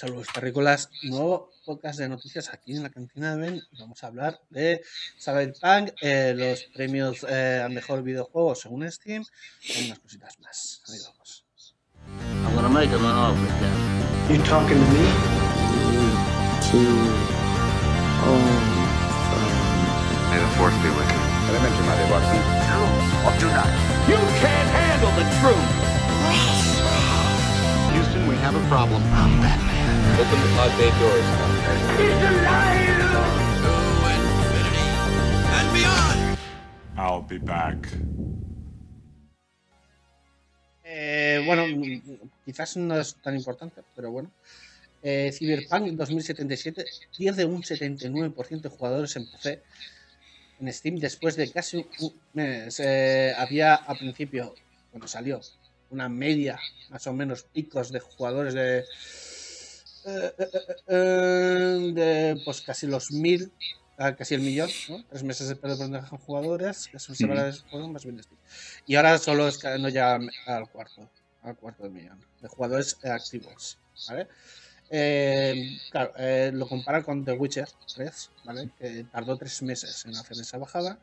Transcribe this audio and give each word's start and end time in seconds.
Saludos 0.00 0.26
terrícolas, 0.34 0.90
nuevo 1.02 1.50
podcast 1.64 2.00
de 2.00 2.08
noticias 2.08 2.48
aquí 2.52 2.74
en 2.74 2.82
la 2.82 2.90
cantina 2.90 3.36
de 3.36 3.42
Ben. 3.42 3.62
Vamos 3.78 4.02
a 4.02 4.08
hablar 4.08 4.40
de 4.50 4.82
Cyberpunk, 5.18 5.90
eh, 6.02 6.34
los 6.36 6.64
premios 6.74 7.24
eh, 7.28 7.62
al 7.64 7.72
mejor 7.72 8.02
videojuego 8.02 8.56
según 8.56 8.90
Steam 8.90 9.24
y 9.62 9.86
unas 9.86 10.00
cositas 10.00 10.38
más. 10.40 10.82
Ahí 10.88 10.98
vamos. 11.06 11.44
I'm 12.44 12.54
gonna 12.56 12.68
make 12.68 12.90
him 12.90 13.04
an 13.04 13.14
offer, 13.14 13.46
Captain. 13.46 14.36
You 14.36 14.42
talking 14.44 14.78
to 14.78 14.86
me? 14.92 15.04
May 20.30 20.40
the 20.40 20.50
force 20.58 20.74
be 20.82 20.90
with 20.90 21.06
you. 21.06 21.20
Elemente, 21.48 21.80
Mario 21.86 22.06
Watson. 22.10 22.40
Or 23.24 23.32
do 23.38 23.46
not. 23.46 23.70
You 24.08 24.18
can't 24.42 24.70
handle 24.74 25.12
the 25.14 25.24
truth. 25.38 25.70
Houston, 27.94 28.26
we 28.26 28.34
have 28.36 28.56
a 28.56 28.68
problem. 28.68 29.00
I'm 29.14 29.40
Batman. 29.40 29.73
Open 30.20 30.38
the 30.40 30.48
pod 30.56 30.72
bay 30.78 30.90
doors. 31.00 31.28
He's 31.98 32.22
alive. 32.30 33.04
I'll 36.96 37.22
be 37.22 37.38
back. 37.38 37.88
Eh, 40.84 41.42
bueno, 41.44 41.64
quizás 42.44 42.76
no 42.76 42.98
es 42.98 43.16
tan 43.16 43.34
importante, 43.34 43.82
pero 43.96 44.10
bueno. 44.10 44.30
Eh, 45.02 45.32
Cyberpunk 45.32 45.88
2077 45.92 46.84
pierde 47.16 47.44
un 47.44 47.62
79% 47.62 48.60
de 48.60 48.68
jugadores 48.68 49.16
en 49.16 49.26
PC 49.26 49.62
en 50.60 50.72
Steam 50.72 50.96
después 50.96 51.36
de 51.36 51.50
casi 51.50 51.86
un 52.00 52.12
mes. 52.32 52.80
Eh, 52.80 53.34
había 53.36 53.74
al 53.74 53.98
principio, 53.98 54.54
cuando 54.90 55.08
salió, 55.08 55.40
una 55.90 56.08
media, 56.08 56.58
más 56.90 57.06
o 57.06 57.12
menos, 57.12 57.42
picos 57.42 57.92
de 57.92 58.00
jugadores 58.00 58.54
de, 58.54 58.84
eh, 60.06 60.32
eh, 60.38 60.48
eh, 60.88 61.92
de 61.94 62.42
pues 62.44 62.60
casi 62.60 62.86
los 62.86 63.10
mil, 63.10 63.52
ah, 63.98 64.14
casi 64.14 64.34
el 64.34 64.40
millón, 64.40 64.70
¿no? 64.88 65.04
tres 65.08 65.22
meses 65.22 65.48
de 65.48 65.56
perder 65.56 65.88
de 65.88 66.00
jugadores, 66.00 66.88
que 66.88 66.98
son 66.98 67.16
de 67.16 67.52
juego 67.70 67.88
más 67.88 68.04
bien. 68.04 68.20
Y 68.86 68.96
ahora 68.96 69.18
solo 69.18 69.48
es 69.48 69.58
que 69.58 69.78
no 69.78 69.88
llega 69.88 70.18
al 70.46 70.68
cuarto, 70.70 71.08
al 71.42 71.56
cuarto 71.56 71.84
de 71.84 71.90
millón 71.90 72.20
de 72.40 72.48
jugadores 72.48 72.98
activos, 73.04 73.78
¿vale? 74.08 74.28
Eh, 74.90 75.78
claro, 75.90 76.12
eh, 76.18 76.50
lo 76.52 76.68
comparan 76.68 77.02
con 77.02 77.24
The 77.24 77.32
Witcher 77.32 77.68
3, 77.94 78.30
¿vale? 78.44 78.70
Que 78.78 79.04
tardó 79.10 79.36
tres 79.36 79.62
meses 79.62 80.04
en 80.04 80.14
hacer 80.16 80.38
esa 80.38 80.58
bajada. 80.58 80.98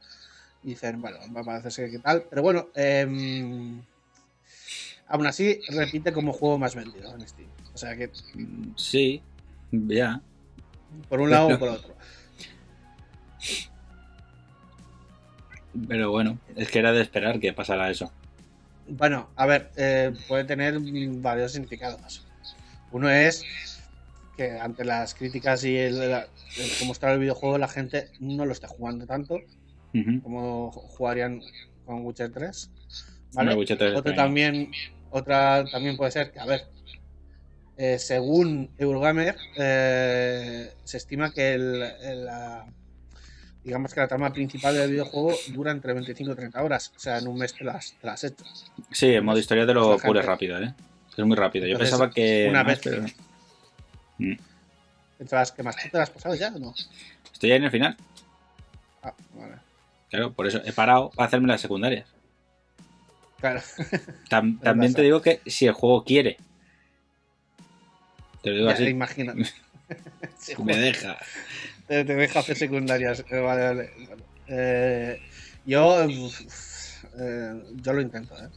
Y 0.63 0.69
dicen, 0.69 1.01
bueno, 1.01 1.17
va 1.35 1.41
a 1.41 1.43
parecerse 1.43 1.89
que 1.89 1.99
tal. 1.99 2.23
Pero 2.29 2.41
bueno, 2.43 2.69
eh, 2.75 3.81
aún 5.07 5.27
así 5.27 5.59
repite 5.69 6.13
como 6.13 6.33
juego 6.33 6.57
más 6.59 6.75
vendido 6.75 7.13
en 7.13 7.27
Steam. 7.27 7.49
O 7.73 7.77
sea 7.77 7.95
que 7.95 8.09
Sí, 8.75 9.21
ya. 9.71 10.21
por 11.09 11.21
un 11.21 11.29
lado 11.29 11.47
o 11.55 11.59
por 11.59 11.69
otro. 11.69 11.95
Pero 15.87 16.11
bueno, 16.11 16.37
es 16.55 16.69
que 16.69 16.79
era 16.79 16.91
de 16.91 17.01
esperar 17.01 17.39
que 17.39 17.53
pasara 17.53 17.89
eso. 17.89 18.11
Bueno, 18.87 19.29
a 19.37 19.45
ver, 19.45 19.71
eh, 19.77 20.11
puede 20.27 20.43
tener 20.43 20.77
varios 20.79 21.53
significados. 21.53 22.25
Uno 22.91 23.09
es 23.09 23.43
que 24.35 24.59
ante 24.59 24.83
las 24.83 25.13
críticas 25.13 25.63
y 25.63 25.77
el, 25.77 26.01
el 26.01 26.23
cómo 26.79 26.91
está 26.91 27.13
el 27.13 27.19
videojuego, 27.19 27.57
la 27.57 27.69
gente 27.69 28.09
no 28.19 28.45
lo 28.45 28.51
está 28.51 28.67
jugando 28.67 29.05
tanto 29.05 29.37
como 30.23 30.71
jugarían 30.71 31.41
con 31.85 32.05
Witcher 32.05 32.31
3. 32.31 32.71
Hombre, 33.35 33.55
Witcher 33.55 33.77
3 33.77 33.95
Otra 33.95 34.15
también. 34.15 34.53
también, 34.53 34.71
otra 35.09 35.65
también 35.71 35.97
puede 35.97 36.11
ser 36.11 36.31
que, 36.31 36.39
a 36.39 36.45
ver, 36.45 36.65
eh, 37.81 37.97
según 37.97 38.69
Eurogamer, 38.77 39.35
eh, 39.57 40.71
se 40.83 40.97
estima 40.97 41.31
que 41.33 41.53
el, 41.55 41.81
el, 42.03 42.25
la- 42.25 42.65
digamos 43.63 43.93
que 43.93 43.99
la 43.99 44.07
trama 44.07 44.31
principal 44.33 44.75
del 44.75 44.91
videojuego 44.91 45.35
dura 45.49 45.71
entre 45.71 45.93
25 45.93 46.31
y 46.31 46.35
30 46.35 46.63
horas. 46.63 46.91
O 46.95 46.99
sea, 46.99 47.17
en 47.17 47.27
un 47.27 47.37
mes 47.37 47.53
te 47.55 47.63
las, 47.63 47.93
te 47.99 48.05
las. 48.07 48.21
Sí, 48.91 49.07
en 49.13 49.25
modo 49.25 49.39
historia 49.39 49.65
te 49.65 49.73
lo 49.73 49.97
cures 49.99 50.25
rápido, 50.25 50.59
¿eh? 50.61 50.73
Es 51.17 51.25
muy 51.25 51.35
rápido. 51.35 51.65
Yo 51.65 51.73
Entonces, 51.73 51.91
pensaba 51.91 52.11
que. 52.11 52.47
una 52.49 52.63
vez- 52.63 52.79
pero- 52.83 53.05
Mm. 54.19 54.33
Entre 55.19 55.37
las 55.37 55.51
que 55.51 55.63
más 55.63 55.75
tú 55.77 55.89
te 55.89 55.97
las 55.97 56.09
has 56.09 56.13
pasado 56.15 56.35
ya 56.35 56.49
o 56.55 56.59
no? 56.59 56.73
Estoy 57.33 57.51
ahí 57.51 57.57
en 57.57 57.63
el 57.63 57.71
final. 57.71 57.97
Ah, 59.01 59.13
vale. 59.33 59.55
Claro, 60.11 60.33
por 60.33 60.45
eso 60.45 60.61
he 60.65 60.71
parado 60.73 61.09
para 61.09 61.27
hacerme 61.27 61.47
las 61.47 61.61
secundarias. 61.61 62.07
Claro. 63.39 63.61
Tam- 64.29 64.59
también 64.61 64.93
te 64.93 65.01
digo 65.01 65.21
que 65.23 65.41
si 65.47 65.65
el 65.65 65.73
juego 65.73 66.03
quiere. 66.03 66.37
Te 68.41 68.49
lo 68.49 68.55
digo 68.57 68.67
Ya, 68.69 68.73
así. 68.75 68.83
imagina. 68.85 69.33
Sí, 70.39 70.53
Me 70.63 70.75
deja. 70.77 71.17
te, 71.87 72.03
te 72.05 72.15
deja 72.15 72.39
hacer 72.39 72.55
secundarias. 72.57 73.23
Eh, 73.29 73.39
vale, 73.39 73.61
vale. 73.65 73.89
Eh, 74.47 75.19
yo, 75.65 76.07
eh, 77.19 77.61
yo 77.75 77.93
lo 77.93 78.01
intento, 78.01 78.35
¿eh? 78.37 78.47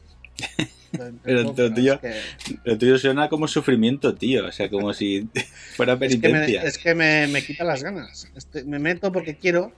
Lo 0.92 1.08
intento, 1.08 1.20
Pero, 1.24 1.54
pero 1.54 1.74
tío, 1.74 1.94
es 1.94 2.00
que- 2.00 2.58
Lo 2.64 2.78
tuyo 2.78 2.96
suena 2.98 3.28
como 3.28 3.48
sufrimiento, 3.48 4.14
tío. 4.14 4.46
O 4.46 4.52
sea, 4.52 4.70
como 4.70 4.94
si 4.94 5.28
fuera 5.76 5.94
Es 5.94 5.98
que, 5.98 6.16
me, 6.16 6.20
penitencia. 6.20 6.62
es 6.62 6.78
que 6.78 6.94
me, 6.94 7.26
me 7.26 7.44
quita 7.44 7.64
las 7.64 7.82
ganas. 7.82 8.30
Este, 8.36 8.64
me 8.64 8.78
meto 8.78 9.10
porque 9.12 9.36
quiero. 9.36 9.72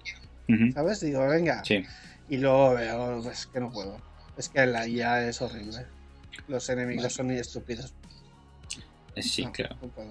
¿sabes? 0.75 1.01
Digo, 1.01 1.27
venga. 1.27 1.65
Sí. 1.65 1.83
Y 2.29 2.37
luego 2.37 2.75
veo, 2.75 3.21
pues 3.23 3.47
que 3.47 3.59
no 3.61 3.73
puedo. 3.73 4.01
Es 4.37 4.49
que 4.51 4.65
la 4.67 4.87
IA 4.87 5.27
es 5.29 5.41
horrible. 5.43 5.87
Los 6.49 6.69
enemigos 6.69 7.13
son 7.15 7.31
estúpidos. 7.33 7.95
Sí, 9.23 9.45
no, 9.45 9.53
claro. 9.53 9.77
No 9.83 9.89
puedo. 9.89 10.09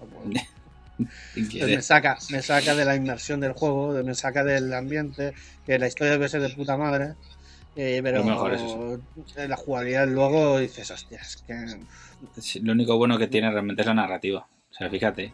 No 0.00 0.06
puedo. 0.06 0.30
Quiere- 1.50 1.76
me 1.76 1.82
saca, 1.82 2.18
me 2.30 2.40
saca 2.42 2.74
de 2.76 2.84
la 2.84 2.94
inmersión 2.94 3.40
del 3.40 3.52
juego, 3.52 3.92
me 4.04 4.14
saca 4.14 4.44
del 4.44 4.72
ambiente, 4.72 5.34
que 5.66 5.78
la 5.78 5.88
historia 5.88 6.12
debe 6.12 6.28
ser 6.28 6.40
de 6.40 6.50
puta 6.50 6.76
madre. 6.76 7.14
eh, 7.74 8.00
pero 8.02 8.18
Lo 8.18 8.24
mejor 8.24 8.54
es 8.54 8.62
eso. 8.62 9.00
eh, 9.36 9.48
la 9.48 9.56
jugabilidad 9.56 10.06
luego 10.06 10.58
dices, 10.58 10.88
hostia, 10.92 11.18
es 11.20 11.36
que 11.46 11.80
Sí, 12.40 12.60
Lo 12.60 12.72
único 12.72 12.96
bueno 12.96 13.18
que 13.18 13.26
tiene 13.26 13.50
realmente 13.50 13.82
es 13.82 13.86
la 13.88 13.94
narrativa. 13.94 14.46
O 14.70 14.74
sea, 14.74 14.88
fíjate. 14.88 15.32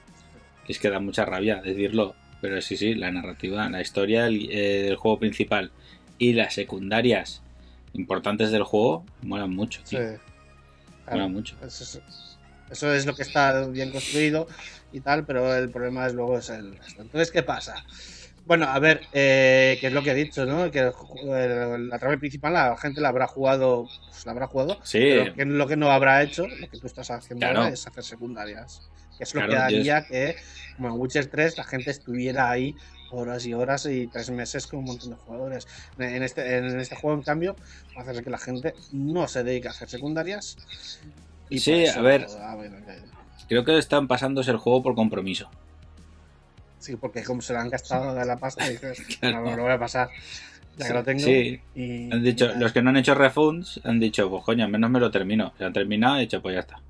Es 0.67 0.79
que 0.79 0.89
da 0.91 0.99
mucha 1.01 1.25
rabia 1.27 1.57
decirlo. 1.63 2.15
Pero 2.41 2.61
sí, 2.63 2.79
sí, 2.79 2.95
la 2.95 3.11
narrativa, 3.11 3.69
la 3.69 3.83
historia 3.83 4.27
el- 4.27 4.49
eh, 4.51 4.83
del 4.85 4.97
juego 4.97 5.19
principal 5.19 5.73
y 6.19 6.33
las 6.33 6.55
secundarias 6.55 7.43
importantes 7.93 8.51
del 8.51 8.63
juego 8.63 9.05
molan 9.23 9.51
mucho, 9.55 9.83
sí, 9.85 9.97
tío. 9.97 10.07
claro, 10.07 10.21
Molan 11.11 11.33
mucho. 11.33 11.57
eso, 11.67 11.85
es, 11.85 12.30
eso 12.71 12.93
es 12.93 13.07
lo 13.07 13.15
que 13.15 13.23
está 13.23 13.67
bien 13.67 13.91
construido 13.91 14.47
y 14.93 15.01
tal, 15.01 15.25
pero 15.27 15.55
el 15.55 15.71
problema 15.71 16.07
es 16.07 16.15
luego 16.15 16.39
es 16.39 16.49
el 16.51 16.77
resto. 16.77 17.03
Entonces, 17.03 17.31
¿qué 17.31 17.43
pasa? 17.43 17.85
Bueno, 18.47 18.67
a 18.67 18.79
ver, 18.79 19.03
eh, 19.13 19.77
que 19.81 19.89
es 19.89 19.93
lo 19.93 20.03
que 20.03 20.11
he 20.11 20.15
dicho, 20.15 20.45
¿no? 20.47 20.71
Que 20.71 20.81
el 20.81 21.89
la 21.89 21.99
trama 21.99 22.17
principal 22.19 22.53
la 22.53 22.77
gente 22.77 23.01
la 23.01 23.11
habrá 23.11 23.27
jugado, 23.29 23.87
pues 24.09 24.27
la 24.27 24.33
habrá 24.33 24.47
jugado, 24.49 24.79
Sí, 24.83 24.99
Pero 24.99 25.35
que 25.35 25.45
lo 25.45 25.67
que 25.69 25.77
no 25.77 25.91
habrá 25.91 26.23
hecho, 26.23 26.47
lo 26.49 26.69
que 26.69 26.79
tú 26.79 26.87
estás 26.87 27.11
haciendo 27.11 27.47
Claro. 27.47 27.61
ahora 27.61 27.73
es 27.75 27.87
hacer 27.87 28.03
secundarias. 28.03 28.91
Que 29.19 29.25
es 29.25 29.35
lo 29.35 29.41
Claro, 29.43 29.53
que 29.53 29.59
haría 29.59 30.05
que, 30.07 30.37
como 30.77 30.89
en 30.89 30.95
Witcher 30.95 31.27
3, 31.27 31.59
la 31.59 31.65
gente 31.65 31.91
estuviera 31.91 32.51
ahí 32.51 32.75
horas 33.13 33.45
y 33.45 33.53
horas 33.55 33.87
y 33.87 34.07
tres 34.07 34.31
meses 34.31 34.67
con 34.67 34.79
un 34.81 34.87
montón 34.87 35.11
de 35.11 35.17
jugadores. 35.17 35.69
En 35.99 36.23
este, 36.23 36.57
en 36.57 36.81
este 36.81 36.97
juego, 36.97 37.17
en 37.19 37.23
cambio, 37.23 37.55
va 37.97 38.01
a 38.03 38.11
hacer 38.11 38.25
que 38.25 38.31
la 38.31 38.39
gente 38.39 38.75
no 38.93 39.29
se 39.29 39.45
dedique 39.45 39.69
a 39.69 39.73
hacer 39.73 39.89
secundarias. 39.91 40.57
Sí, 41.59 41.87
a 41.87 42.00
ver. 42.00 42.27
ah, 42.41 42.55
bueno, 42.56 42.77
creo 43.49 43.65
que 43.65 43.78
están 43.78 44.06
pasándose 44.06 44.50
el 44.50 44.56
juego 44.59 44.83
por 44.83 44.94
compromiso. 44.94 45.50
sí, 46.78 46.97
porque 46.97 47.22
como 47.22 47.43
se 47.43 47.53
lo 47.53 47.59
han 47.59 47.69
gastado 47.69 48.15
de 48.15 48.25
la 48.25 48.37
pasta, 48.38 48.69
dices, 48.69 49.00
Claro. 49.21 49.44
no, 49.44 49.50
me 49.50 49.56
lo 49.56 49.62
voy 49.65 49.72
a 49.72 49.78
pasar. 49.78 50.09
Ya 50.77 50.87
que 50.87 50.94
lo 50.94 51.03
tengo. 51.05 51.21
Sí, 51.21 51.60
y- 51.75 52.10
han 52.12 52.22
dicho, 52.22 52.50
y- 52.55 52.59
los 52.59 52.72
que 52.72 52.81
no 52.81 52.91
han 52.91 52.97
hecho 52.97 53.15
refunds 53.15 53.81
han 53.84 53.99
dicho, 54.00 54.31
pues 54.31 54.44
coño, 54.44 54.65
al 54.65 54.71
menos 54.71 54.89
me 54.91 55.00
lo 55.00 55.10
termino. 55.10 55.53
Se 55.59 55.65
han 55.65 55.72
terminado 55.72 56.16
y 56.16 56.19
he 56.19 56.22
dicho, 56.22 56.41
pues 56.41 56.55
ya 56.55 56.60
está. 56.60 56.81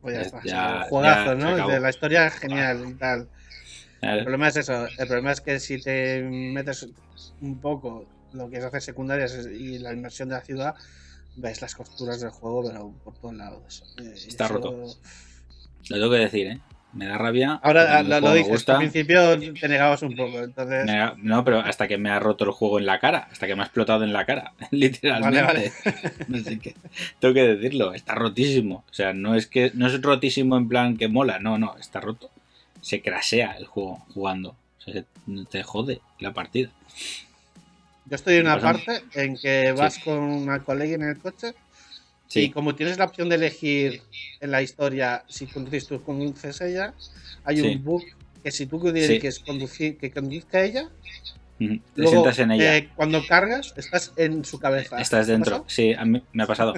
pues 0.00 0.14
ya 0.14 0.20
ya- 0.20 0.26
está. 0.26 0.40
ya- 0.44 0.86
juegazo, 0.88 1.34
ya 1.38 1.56
¿no? 1.56 1.68
De 1.68 1.80
la 1.80 1.90
historia 1.90 2.26
es 2.28 2.34
genial 2.34 2.84
y 2.90 2.94
tal. 2.94 3.28
El 4.00 4.20
problema 4.22 4.46
es 4.48 4.56
eso, 4.56 4.86
el 4.86 5.06
problema 5.08 5.32
es 5.32 5.40
que 5.40 5.58
si 5.58 5.80
te 5.82 6.22
metes 6.22 6.86
un 7.40 7.58
poco 7.58 8.06
lo 8.32 8.48
que 8.48 8.58
es 8.58 8.64
hacer 8.64 8.80
secundarias 8.80 9.34
y 9.52 9.78
la 9.80 9.92
inversión 9.92 10.28
de 10.28 10.36
la 10.36 10.40
ciudad, 10.42 10.74
ves 11.38 11.62
las 11.62 11.74
costuras 11.74 12.20
del 12.20 12.30
juego, 12.30 12.64
pero 12.68 12.92
por 13.04 13.14
todos 13.14 13.34
lados. 13.34 13.82
Eh, 13.98 14.12
Está 14.14 14.44
eso- 14.46 14.54
roto. 14.54 14.70
Lo 15.90 15.96
tengo 15.96 16.10
que 16.10 16.16
decir, 16.18 16.46
¿eh? 16.48 16.60
Me 16.92 17.06
da 17.06 17.18
rabia. 17.18 17.60
Ahora 17.62 18.02
lo, 18.02 18.20
lo 18.20 18.32
dices, 18.32 18.48
gusta. 18.50 18.72
al 18.72 18.78
principio 18.78 19.38
te 19.38 19.68
negabas 19.68 20.02
un 20.02 20.16
poco, 20.16 20.38
entonces... 20.40 20.86
No, 21.18 21.44
pero 21.44 21.60
hasta 21.60 21.86
que 21.86 21.98
me 21.98 22.08
ha 22.10 22.18
roto 22.18 22.44
el 22.44 22.50
juego 22.50 22.78
en 22.78 22.86
la 22.86 22.98
cara, 22.98 23.28
hasta 23.30 23.46
que 23.46 23.54
me 23.54 23.60
ha 23.62 23.66
explotado 23.66 24.04
en 24.04 24.12
la 24.14 24.24
cara, 24.24 24.54
literalmente. 24.70 25.42
Vale, 26.28 26.58
que 26.60 26.74
tengo 27.20 27.34
que 27.34 27.42
decirlo, 27.56 27.92
está 27.92 28.14
rotísimo. 28.14 28.84
O 28.90 28.94
sea, 28.94 29.12
no 29.12 29.34
es 29.34 29.46
que 29.46 29.70
no 29.74 29.86
es 29.86 30.00
rotísimo 30.00 30.56
en 30.56 30.68
plan 30.68 30.96
que 30.96 31.08
mola, 31.08 31.38
no, 31.38 31.58
no, 31.58 31.76
está 31.76 32.00
roto. 32.00 32.30
Se 32.80 33.02
crasea 33.02 33.52
el 33.52 33.66
juego 33.66 34.04
jugando. 34.14 34.50
O 34.78 34.80
sea, 34.80 34.94
se- 34.94 35.04
te 35.50 35.62
jode 35.62 36.00
la 36.20 36.32
partida. 36.32 36.70
Yo 38.08 38.14
estoy 38.16 38.36
en 38.36 38.42
una 38.46 38.54
Pasamos. 38.56 38.82
parte 38.84 39.04
en 39.22 39.36
que 39.36 39.72
vas 39.72 39.98
con 39.98 40.18
una 40.18 40.60
colega 40.60 40.94
en 40.94 41.02
el 41.02 41.18
coche 41.18 41.54
Sí. 42.26 42.40
Y 42.40 42.50
como 42.50 42.74
tienes 42.74 42.98
la 42.98 43.06
opción 43.06 43.30
de 43.30 43.36
elegir 43.36 44.02
en 44.40 44.50
la 44.50 44.60
historia 44.60 45.24
si 45.28 45.46
conduces 45.46 45.86
tú 45.86 46.02
conduces 46.02 46.60
ella, 46.60 46.92
hay 47.42 47.56
Sí. 47.56 47.62
un 47.66 47.82
bug 47.84 48.02
que 48.44 48.50
si 48.50 48.66
tú 48.66 48.78
quieres 48.80 49.38
conducir, 49.38 49.96
que 49.96 50.10
conduzca 50.10 50.62
ella. 50.62 50.90
Te 51.58 51.80
luego, 51.96 52.10
sientas 52.12 52.38
en 52.38 52.50
ella. 52.52 52.76
eh, 52.76 52.90
cuando 52.94 53.26
cargas, 53.26 53.72
estás 53.78 54.12
en 54.16 54.44
su 54.44 54.58
cabeza. 54.60 55.00
Estás 55.00 55.26
¿Te 55.26 55.32
ha 55.32 55.34
dentro. 55.36 55.64
Sí, 55.68 55.94
a 55.94 56.04
mí 56.04 56.22
me 56.34 56.42
ha 56.42 56.46
pasado. 56.46 56.74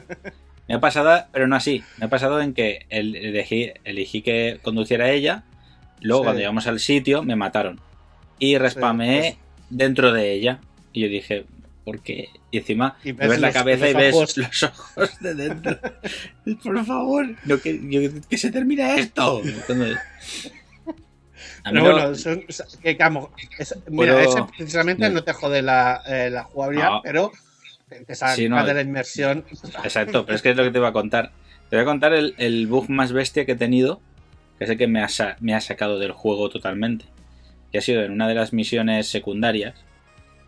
Me 0.68 0.76
ha 0.76 0.80
pasado, 0.80 1.26
pero 1.32 1.48
no 1.48 1.56
así. 1.56 1.82
Me 1.98 2.06
ha 2.06 2.08
pasado 2.08 2.40
en 2.40 2.54
que 2.54 2.86
el- 2.88 3.16
elegí, 3.16 3.72
elegí 3.82 4.22
que 4.22 4.60
conduciera 4.62 5.10
ella. 5.10 5.42
Luego, 6.00 6.22
Sí. 6.22 6.26
cuando 6.26 6.38
llegamos 6.38 6.68
al 6.68 6.78
sitio, 6.78 7.24
me 7.24 7.34
mataron. 7.34 7.80
Y 8.38 8.56
respameé 8.56 9.36
dentro 9.68 10.12
de 10.12 10.32
ella. 10.32 10.60
Y 10.92 11.02
yo 11.02 11.08
dije, 11.08 11.46
¿por 11.84 12.00
qué? 12.00 12.28
Y 12.50 12.58
encima 12.58 12.96
Y 13.04 13.12
ves 13.12 13.38
la 13.40 13.48
los- 13.48 13.54
cabeza 13.54 13.88
y 13.88 13.94
ves 13.94 14.14
ojos. 14.14 14.36
los 14.36 14.62
ojos 14.64 15.20
de 15.20 15.34
dentro. 15.34 15.78
Por 16.64 16.84
favor, 16.84 17.26
no, 17.44 17.58
que, 17.58 17.80
yo- 17.88 18.10
que 18.28 18.36
se 18.38 18.50
termina 18.50 18.96
esto. 18.96 19.40
Entonces, 19.44 19.96
Pero 21.62 21.74
no- 21.74 21.82
bueno, 21.82 22.14
son- 22.14 22.42
que, 22.82 22.96
camo- 22.96 23.30
es- 23.58 23.76
mira, 23.88 24.22
ese 24.22 24.38
precisamente 24.56 25.08
no. 25.08 25.16
no 25.16 25.24
te 25.24 25.32
jode 25.32 25.62
la, 25.62 26.02
eh, 26.06 26.30
la 26.30 26.44
jugabilidad, 26.44 26.90
No. 26.90 27.00
pero 27.02 27.32
te, 27.88 28.14
saca 28.14 28.34
Sí, 28.34 28.42
de 28.48 28.48
la 28.74 28.80
inmersión. 28.80 29.44
Exacto, 29.84 30.24
pero 30.24 30.36
es 30.36 30.42
que 30.42 30.50
es 30.50 30.56
lo 30.56 30.64
que 30.64 30.70
te 30.70 30.78
iba 30.78 30.88
a 30.88 30.92
contar. 30.92 31.32
Te 31.68 31.76
voy 31.76 31.82
a 31.82 31.86
contar 31.86 32.12
el, 32.14 32.34
el 32.38 32.66
bug 32.66 32.88
más 32.90 33.12
bestia 33.12 33.44
que 33.46 33.52
he 33.52 33.56
tenido, 33.56 34.00
que 34.58 34.64
es 34.64 34.70
el 34.70 34.78
que 34.78 34.86
me 34.88 35.02
ha, 35.02 35.08
me 35.40 35.54
ha 35.54 35.60
sacado 35.60 35.98
del 35.98 36.12
juego 36.12 36.48
totalmente. 36.48 37.04
Que 37.70 37.78
ha 37.78 37.82
sido 37.82 38.02
en 38.02 38.10
una 38.12 38.26
de 38.26 38.34
las 38.34 38.52
misiones 38.52 39.06
secundarias. 39.08 39.74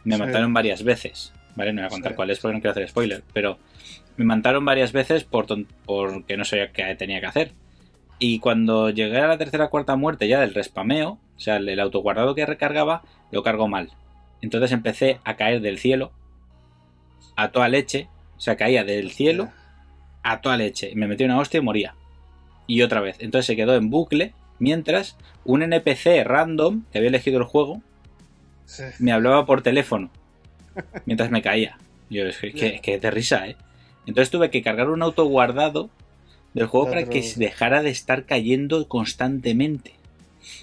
Me 0.04 0.16
Sí. 0.16 0.20
mataron 0.22 0.52
varias 0.52 0.82
veces. 0.82 1.32
¿Vale? 1.54 1.72
No 1.72 1.82
voy 1.82 1.86
a 1.86 1.90
contar 1.90 2.12
Sí. 2.12 2.16
cuál 2.16 2.30
es 2.30 2.38
porque 2.40 2.54
no 2.54 2.60
quiero 2.60 2.70
hacer 2.72 2.88
spoiler. 2.88 3.22
Pero 3.32 3.58
me 4.16 4.24
mataron 4.24 4.64
varias 4.64 4.92
veces 4.92 5.24
por 5.24 5.46
porque 5.84 6.36
no 6.36 6.44
sabía 6.44 6.72
qué 6.72 6.94
tenía 6.94 7.20
que 7.20 7.26
hacer. 7.26 7.52
Y 8.18 8.38
cuando 8.38 8.88
llegué 8.90 9.18
a 9.18 9.26
la 9.26 9.36
tercera 9.38 9.66
o 9.66 9.70
cuarta 9.70 9.96
muerte 9.96 10.28
ya 10.28 10.40
del 10.40 10.54
respameo, 10.54 11.18
o 11.36 11.40
sea, 11.40 11.56
el, 11.56 11.68
el 11.68 11.80
autoguardado 11.80 12.34
que 12.34 12.46
recargaba, 12.46 13.02
lo 13.32 13.42
cargó 13.42 13.68
mal. 13.68 13.90
Entonces 14.40 14.72
empecé 14.72 15.20
a 15.24 15.36
caer 15.36 15.60
del 15.60 15.78
cielo 15.78 16.12
a 17.36 17.50
toda 17.50 17.68
leche. 17.68 18.08
O 18.36 18.40
sea, 18.40 18.56
caía 18.56 18.84
del 18.84 19.10
cielo 19.10 19.50
a 20.22 20.40
toda 20.40 20.56
leche. 20.56 20.92
Me 20.94 21.06
metí 21.06 21.24
una 21.24 21.38
hostia 21.38 21.58
y 21.58 21.62
moría. 21.62 21.94
Y 22.66 22.82
otra 22.82 23.00
vez. 23.00 23.16
Entonces 23.20 23.46
se 23.46 23.56
quedó 23.56 23.74
en 23.76 23.90
bucle. 23.90 24.34
Mientras 24.58 25.16
un 25.44 25.62
NPC 25.62 26.22
random 26.24 26.84
que 26.92 26.98
había 26.98 27.08
elegido 27.10 27.38
el 27.38 27.44
juego 27.44 27.82
Sí. 28.72 28.84
me 29.00 29.12
hablaba 29.12 29.44
por 29.44 29.62
teléfono. 29.62 30.10
Mientras 31.04 31.30
me 31.30 31.42
caía. 31.42 31.76
Yo, 32.08 32.26
es 32.26 32.38
que, 32.38 32.52
que, 32.52 32.80
que 32.80 32.98
de 32.98 33.10
risa, 33.10 33.46
¿eh? 33.46 33.56
Entonces 34.06 34.30
tuve 34.30 34.50
que 34.50 34.62
cargar 34.62 34.88
un 34.88 35.02
autoguardado 35.02 35.90
del 36.54 36.66
juego 36.66 36.88
para 36.88 37.04
que 37.04 37.22
dejara 37.36 37.82
de 37.82 37.90
estar 37.90 38.24
cayendo 38.24 38.88
constantemente. 38.88 39.92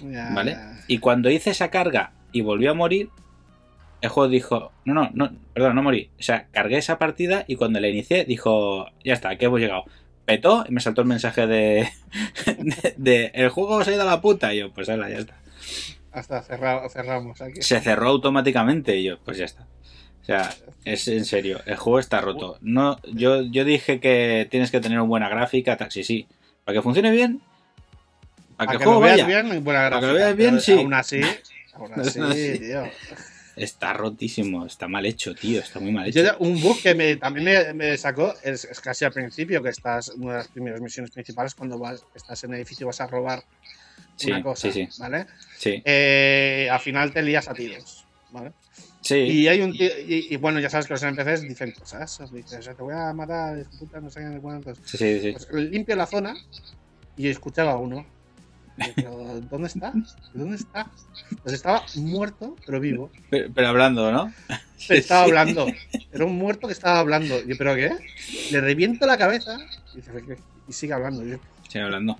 Ya, 0.02 0.30
¿Vale? 0.34 0.56
Y 0.88 0.98
cuando 0.98 1.30
hice 1.30 1.50
esa 1.50 1.70
carga 1.70 2.12
y 2.32 2.40
volví 2.42 2.66
a 2.66 2.74
morir, 2.74 3.10
el 4.00 4.08
juego 4.08 4.28
dijo, 4.28 4.72
no, 4.84 4.94
no, 4.94 5.10
no, 5.14 5.32
perdón, 5.54 5.76
no 5.76 5.82
morí. 5.82 6.10
O 6.18 6.22
sea, 6.22 6.48
cargué 6.50 6.78
esa 6.78 6.98
partida 6.98 7.44
y 7.46 7.56
cuando 7.56 7.80
la 7.80 7.88
inicié 7.88 8.24
dijo, 8.24 8.86
ya 9.04 9.14
está, 9.14 9.30
aquí 9.30 9.44
hemos 9.44 9.60
llegado. 9.60 9.84
Petó 10.24 10.64
y 10.68 10.72
me 10.72 10.80
saltó 10.80 11.00
el 11.02 11.08
mensaje 11.08 11.46
de, 11.46 11.88
de, 12.46 12.94
de, 12.96 13.30
el 13.34 13.48
juego 13.50 13.82
se 13.84 13.90
ha 13.90 13.94
ido 13.94 14.02
a 14.02 14.06
la 14.06 14.20
puta. 14.20 14.52
Y 14.52 14.58
yo, 14.58 14.72
pues 14.72 14.88
ala, 14.88 15.08
ya 15.08 15.18
está. 15.18 15.36
Hasta 16.12 16.42
cerra- 16.42 16.88
cerramos 16.88 17.40
aquí. 17.40 17.62
Se 17.62 17.80
cerró 17.80 18.08
automáticamente 18.08 18.96
y 18.96 19.04
yo, 19.04 19.18
pues 19.24 19.38
ya 19.38 19.44
está. 19.44 19.66
O 20.22 20.24
sea, 20.24 20.54
es 20.84 21.08
en 21.08 21.24
serio, 21.24 21.60
el 21.66 21.76
juego 21.76 21.98
está 21.98 22.20
roto. 22.20 22.58
No, 22.60 22.98
yo, 23.12 23.42
yo 23.42 23.64
dije 23.64 24.00
que 24.00 24.46
tienes 24.50 24.70
que 24.70 24.80
tener 24.80 24.98
una 24.98 25.08
buena 25.08 25.28
gráfica, 25.28 25.76
tal, 25.76 25.90
sí. 25.90 26.26
Para 26.64 26.76
que 26.78 26.82
funcione 26.82 27.10
bien, 27.10 27.40
para 28.56 28.72
que 28.72 28.76
el 28.76 28.80
lo 28.80 28.84
juego 28.86 29.00
veas 29.00 29.26
vaya. 29.26 29.42
bien, 29.42 29.64
buena 29.64 29.88
Para 29.88 30.00
que 30.00 30.06
lo 30.06 30.14
veas 30.14 30.36
bien, 30.36 30.60
sí. 30.60 30.72
Aún 30.72 30.92
así, 30.94 31.20
aún 31.74 31.92
así, 31.98 32.18
Aún 32.20 32.30
así. 32.32 32.58
tío. 32.58 32.82
Está 33.56 33.92
rotísimo, 33.92 34.64
está 34.64 34.88
mal 34.88 35.04
hecho, 35.04 35.34
tío, 35.34 35.60
está 35.60 35.80
muy 35.80 35.90
mal 35.92 36.06
hecho. 36.06 36.22
Yo, 36.22 36.36
un 36.38 36.60
bug 36.62 36.80
que 36.80 36.94
me, 36.94 37.16
también 37.16 37.44
me, 37.44 37.74
me 37.74 37.96
sacó 37.98 38.32
es, 38.42 38.64
es 38.64 38.80
casi 38.80 39.04
al 39.04 39.12
principio, 39.12 39.62
que 39.62 39.70
estás 39.70 40.08
una 40.10 40.32
de 40.32 40.38
las 40.38 40.48
primeras 40.48 40.80
misiones 40.80 41.10
principales 41.10 41.54
cuando 41.54 41.78
vas, 41.78 42.04
estás 42.14 42.42
en 42.44 42.50
el 42.52 42.56
edificio 42.58 42.84
y 42.84 42.86
vas 42.86 43.00
a 43.00 43.06
robar 43.06 43.42
Sí, 44.20 44.30
una 44.30 44.42
cosa, 44.42 44.70
sí, 44.70 44.86
sí. 44.90 45.00
¿vale? 45.00 45.26
Sí, 45.58 45.82
Eh, 45.84 46.68
al 46.70 46.80
final 46.80 47.12
te 47.12 47.22
lías 47.22 47.48
a 47.48 47.54
tiros, 47.54 48.04
¿vale? 48.30 48.52
sí. 49.00 49.14
Y 49.16 49.48
hay 49.48 49.60
un 49.62 49.72
tío, 49.72 49.88
y, 50.06 50.26
y 50.34 50.36
bueno, 50.36 50.60
ya 50.60 50.68
sabes 50.68 50.86
que 50.86 50.92
los 50.94 51.02
NPCs 51.02 51.42
dicen 51.42 51.72
cosas, 51.72 52.20
dices, 52.32 52.64
te 52.66 52.82
voy 52.82 52.94
a 52.94 53.12
matar, 53.14 53.64
puta, 53.78 54.00
no 54.00 54.10
sé 54.10 54.20
qué, 54.20 54.38
cuántos. 54.40 54.78
Sí, 54.84 54.98
sí, 54.98 55.20
sí. 55.20 55.32
Pues 55.32 55.70
limpio 55.70 55.96
la 55.96 56.06
zona 56.06 56.34
y 57.16 57.28
escuchaba 57.28 57.72
a 57.72 57.76
uno. 57.76 58.04
Y 58.76 58.84
yo, 58.84 58.92
pero, 58.94 59.40
¿Dónde 59.50 59.66
está? 59.68 59.92
¿Dónde 60.32 60.56
está? 60.56 60.90
Pues 61.42 61.54
estaba 61.54 61.84
muerto, 61.96 62.56
pero 62.64 62.80
vivo. 62.80 63.10
Pero, 63.30 63.50
pero 63.54 63.68
hablando, 63.68 64.10
¿no? 64.12 64.32
Pero 64.88 64.98
estaba 65.00 65.24
hablando. 65.24 65.66
Era 66.10 66.24
un 66.24 66.36
muerto 66.38 66.66
que 66.66 66.72
estaba 66.72 66.98
hablando. 67.00 67.38
Y 67.42 67.48
yo, 67.48 67.56
¿pero 67.58 67.74
qué? 67.74 67.90
Le 68.50 68.60
reviento 68.62 69.04
la 69.06 69.18
cabeza 69.18 69.58
y, 69.94 69.98
y 70.70 70.72
sigue 70.72 70.94
hablando. 70.94 71.22
Yo, 71.22 71.36
Sí, 71.68 71.78
hablando. 71.78 72.18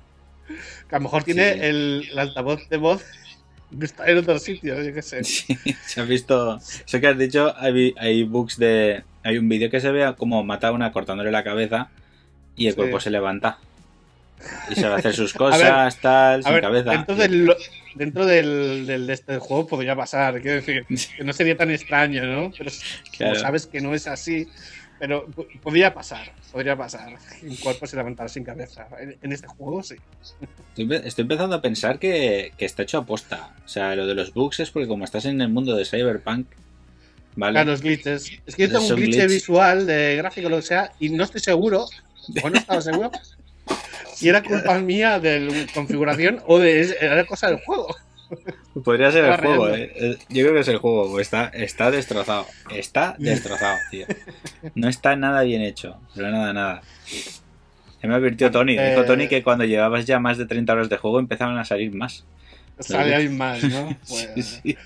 Que 0.88 0.94
a 0.94 0.98
lo 0.98 1.02
mejor 1.04 1.24
tiene 1.24 1.54
Sí. 1.54 1.58
El, 1.62 2.08
el 2.12 2.18
altavoz 2.18 2.68
de 2.68 2.76
voz 2.76 3.04
que 3.78 3.84
está 3.84 4.06
en 4.10 4.18
otro 4.18 4.38
sitio, 4.38 4.82
yo 4.82 4.92
qué 4.92 5.02
sé. 5.02 5.22
Sí, 5.24 5.56
se 5.86 6.00
has 6.00 6.08
visto. 6.08 6.56
Eso 6.58 7.00
que 7.00 7.06
has 7.06 7.18
dicho, 7.18 7.54
hay, 7.56 7.94
hay 7.98 8.24
bugs 8.24 8.58
de. 8.58 9.04
Hay 9.22 9.36
un 9.38 9.48
vídeo 9.48 9.70
que 9.70 9.80
se 9.80 9.90
vea 9.92 10.14
como 10.14 10.42
mata 10.44 10.68
a 10.68 10.72
una 10.72 10.92
cortándole 10.92 11.30
la 11.30 11.44
cabeza 11.44 11.90
y 12.56 12.66
el 12.66 12.72
Sí. 12.72 12.76
cuerpo 12.76 13.00
se 13.00 13.10
levanta. 13.10 13.58
Y 14.70 14.74
se 14.74 14.88
va 14.88 14.94
a 14.94 14.98
hacer 14.98 15.12
sus 15.14 15.34
A 15.34 15.38
cosas, 15.38 15.96
tal, 16.00 16.40
A 16.40 16.42
sin 16.42 16.52
ver, 16.54 16.62
cabeza. 16.62 16.90
dentro, 16.92 17.14
del, 17.14 17.54
dentro 17.94 18.24
del, 18.24 18.86
del- 18.86 19.06
de 19.06 19.12
este 19.12 19.36
juego 19.38 19.66
podría 19.66 19.94
pasar, 19.94 20.40
quiero 20.40 20.56
decir, 20.56 20.86
que 21.16 21.22
no 21.24 21.32
sería 21.34 21.56
tan 21.58 21.70
extraño, 21.70 22.24
¿no? 22.24 22.50
Pero 22.56 22.70
s- 22.70 22.82
Claro. 23.16 23.34
como 23.34 23.44
sabes 23.44 23.66
que 23.66 23.82
no 23.82 23.94
es 23.94 24.06
así, 24.06 24.48
pero 25.00 25.26
po- 25.26 25.48
podría 25.62 25.92
pasar, 25.92 26.30
podría 26.52 26.76
pasar. 26.76 27.16
Un 27.42 27.56
cuerpo 27.56 27.86
se 27.88 27.96
levantara 27.96 28.28
sin 28.28 28.44
cabeza. 28.44 28.86
En, 29.00 29.16
en 29.20 29.32
este 29.32 29.48
juego 29.48 29.82
sí. 29.82 29.96
Estoy, 30.68 30.86
empe- 30.86 31.02
estoy 31.04 31.22
empezando 31.22 31.56
a 31.56 31.60
pensar 31.62 31.98
que, 31.98 32.52
que 32.56 32.64
está 32.66 32.84
hecho 32.84 32.98
a 32.98 33.04
posta. 33.06 33.54
O 33.64 33.68
sea, 33.68 33.96
lo 33.96 34.06
de 34.06 34.14
los 34.14 34.32
bugs 34.32 34.60
es 34.60 34.70
porque 34.70 34.86
como 34.86 35.04
estás 35.04 35.24
en 35.24 35.40
el 35.40 35.48
mundo 35.48 35.74
de 35.74 35.84
Cyberpunk, 35.84 36.46
¿vale? 37.34 37.54
Claro, 37.54 37.70
los 37.72 37.80
glitches. 37.82 38.30
Es 38.46 38.54
que 38.54 38.68
yo 38.68 38.78
tengo 38.78 38.94
un 38.94 39.00
glitch. 39.00 39.26
visual 39.26 39.86
de 39.86 40.16
gráfico, 40.16 40.48
lo 40.48 40.56
que 40.56 40.62
sea, 40.62 40.92
y 41.00 41.08
no 41.08 41.24
estoy 41.24 41.40
seguro, 41.40 41.86
o 42.44 42.50
no 42.50 42.56
estaba 42.58 42.80
seguro, 42.82 43.10
si 44.14 44.28
era 44.28 44.42
culpa 44.42 44.78
mía 44.78 45.18
de 45.18 45.40
la 45.40 45.66
configuración 45.72 46.42
o 46.46 46.58
de 46.58 46.94
era 47.00 47.24
cosa 47.24 47.48
del 47.48 47.58
juego. 47.64 47.96
Podría 48.84 49.10
ser 49.10 49.24
el 49.24 49.36
juego, 49.36 49.68
eh. 49.68 49.92
Eh, 49.94 50.18
Yo 50.28 50.42
creo 50.42 50.54
que 50.54 50.60
es 50.60 50.68
el 50.68 50.78
juego, 50.78 51.18
está, 51.20 51.48
está 51.48 51.90
destrozado. 51.90 52.46
Está 52.70 53.16
destrozado, 53.18 53.76
tío. 53.90 54.06
No 54.74 54.88
está 54.88 55.16
nada 55.16 55.42
bien 55.42 55.62
hecho, 55.62 55.98
pero 56.14 56.30
nada, 56.30 56.52
nada. 56.52 56.82
Ya 58.02 58.08
me 58.08 58.14
advirtió 58.14 58.50
Tony. 58.50 58.72
Dijo 58.72 59.02
Eh, 59.02 59.04
Tony 59.06 59.28
que 59.28 59.42
cuando 59.42 59.64
llevabas 59.64 60.06
ya 60.06 60.18
más 60.18 60.38
de 60.38 60.46
30 60.46 60.72
horas 60.72 60.88
de 60.88 60.96
juego 60.96 61.18
empezaban 61.18 61.58
a 61.58 61.64
salir 61.64 61.92
más. 61.94 62.24
Sale 62.78 63.14
ahí 63.14 63.28
más, 63.28 63.62
¿no? 63.64 63.96
Pues, 64.08 64.28
Sí, 64.34 64.42
sí. 64.42 64.76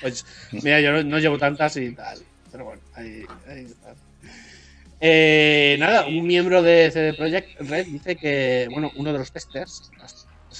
Pues, 0.00 0.24
mira, 0.52 0.80
yo 0.80 0.92
no, 0.92 1.02
no 1.02 1.18
llevo 1.18 1.38
tantas 1.38 1.76
y 1.76 1.90
tal. 1.92 2.18
Pero 2.52 2.64
bueno, 2.64 2.80
ahí, 2.94 3.22
ahí 3.48 3.64
está. 3.64 3.94
Eh, 5.00 5.76
nada, 5.78 6.06
un 6.06 6.26
miembro 6.26 6.60
de 6.62 6.90
CD 6.90 7.14
Projekt 7.14 7.60
Red 7.60 7.86
dice 7.86 8.16
que, 8.16 8.68
bueno, 8.70 8.90
uno 8.96 9.12
de 9.12 9.18
los 9.20 9.30
testers, 9.32 9.90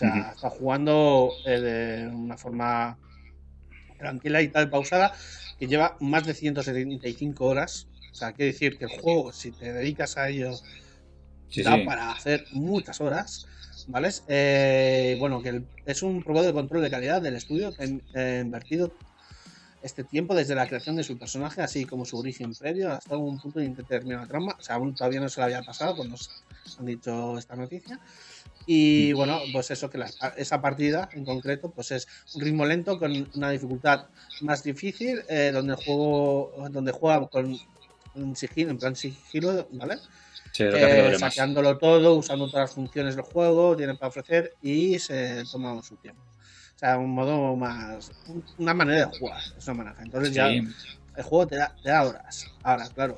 o 0.06 0.10
sea, 0.10 0.30
está 0.32 0.50
jugando 0.50 1.32
eh, 1.44 1.60
de 1.60 2.06
una 2.08 2.36
forma 2.36 2.98
tranquila 3.98 4.40
y 4.42 4.48
tal, 4.48 4.70
pausada, 4.70 5.12
que 5.58 5.66
lleva 5.66 5.96
más 6.00 6.24
de 6.26 6.34
175 6.34 7.46
horas. 7.46 7.88
O 8.12 8.14
sea, 8.14 8.32
quiere 8.32 8.52
decir 8.52 8.78
que 8.78 8.84
el 8.84 8.90
juego, 9.00 9.32
si 9.32 9.50
te 9.52 9.72
dedicas 9.72 10.16
a 10.16 10.28
ello, 10.28 10.52
Sí, 11.50 11.62
da 11.62 11.76
sí. 11.76 11.82
para 11.84 12.12
hacer 12.12 12.44
muchas 12.52 13.00
horas. 13.00 13.46
¿Vale? 13.88 14.10
Eh, 14.28 15.16
bueno, 15.18 15.40
que 15.42 15.48
el- 15.48 15.66
es 15.86 16.02
un 16.02 16.22
probado 16.22 16.46
de 16.46 16.52
control 16.52 16.82
de 16.82 16.90
calidad 16.90 17.22
del 17.22 17.36
estudio 17.36 17.74
que 17.74 17.84
ha 17.84 17.86
eh, 18.20 18.42
invertido 18.44 18.92
este 19.80 20.04
tiempo 20.04 20.34
desde 20.34 20.54
la 20.54 20.66
creación 20.66 20.96
de 20.96 21.04
su 21.04 21.16
personaje, 21.18 21.62
así 21.62 21.84
como 21.86 22.04
su 22.04 22.18
origen 22.18 22.52
previo, 22.54 22.92
hasta 22.92 23.16
un 23.16 23.40
punto 23.40 23.60
de 23.60 23.66
indeterminada 23.66 24.26
trama. 24.26 24.54
O 24.58 24.62
sea, 24.62 24.74
aún 24.76 24.94
todavía 24.94 25.20
no 25.20 25.28
se 25.28 25.40
lo 25.40 25.44
había 25.46 25.62
pasado 25.62 25.96
cuando 25.96 26.12
nos 26.12 26.30
han 26.78 26.84
dicho 26.86 27.38
esta 27.38 27.56
noticia. 27.56 27.98
Y 28.70 29.12
bueno, 29.14 29.40
pues 29.50 29.70
eso, 29.70 29.88
que 29.88 29.96
la- 29.98 30.14
esa 30.36 30.60
partida 30.60 31.08
en 31.12 31.24
concreto, 31.24 31.72
pues 31.72 31.90
es 31.90 32.06
un 32.32 32.42
ritmo 32.42 32.66
lento 32.66 32.98
con 32.98 33.30
una 33.34 33.50
dificultad 33.50 34.08
más 34.40 34.62
difícil, 34.62 35.24
eh, 35.28 35.50
donde 35.52 35.72
el 35.72 35.78
juego, 35.78 36.52
donde 36.70 36.92
juega 36.92 37.28
con 37.28 37.58
un 38.12 38.36
sigilo, 38.36 38.70
en 38.70 38.78
plan 38.78 38.94
sigilo, 38.96 39.68
¿vale? 39.72 40.02
Sí, 40.70 40.78
eh, 40.82 41.14
sacándolo 41.14 41.78
todo, 41.78 42.14
usando 42.16 42.50
todas 42.50 42.64
las 42.68 42.74
funciones 42.74 43.16
del 43.16 43.24
juego, 43.24 43.76
tiene 43.76 43.94
para 43.96 44.08
ofrecer 44.10 44.56
y 44.60 44.98
se 44.98 45.46
toma 45.50 45.82
su 45.82 45.96
tiempo. 45.98 46.22
O 46.76 46.78
sea, 46.78 46.98
un 46.98 47.10
modo 47.14 47.56
más. 47.56 48.12
un- 48.26 48.46
Una 48.56 48.74
manera 48.74 49.00
de 49.00 49.06
jugar, 49.06 49.44
es 49.56 49.66
una 49.66 49.76
manera. 49.84 50.02
Entonces 50.02 50.34
ya 50.34 50.48
el 51.14 51.22
juego 51.24 51.46
te 51.48 51.56
da, 51.56 51.78
te 51.82 51.90
da 51.90 52.04
horas. 52.06 52.50
Ahora, 52.62 52.90
claro, 52.92 53.16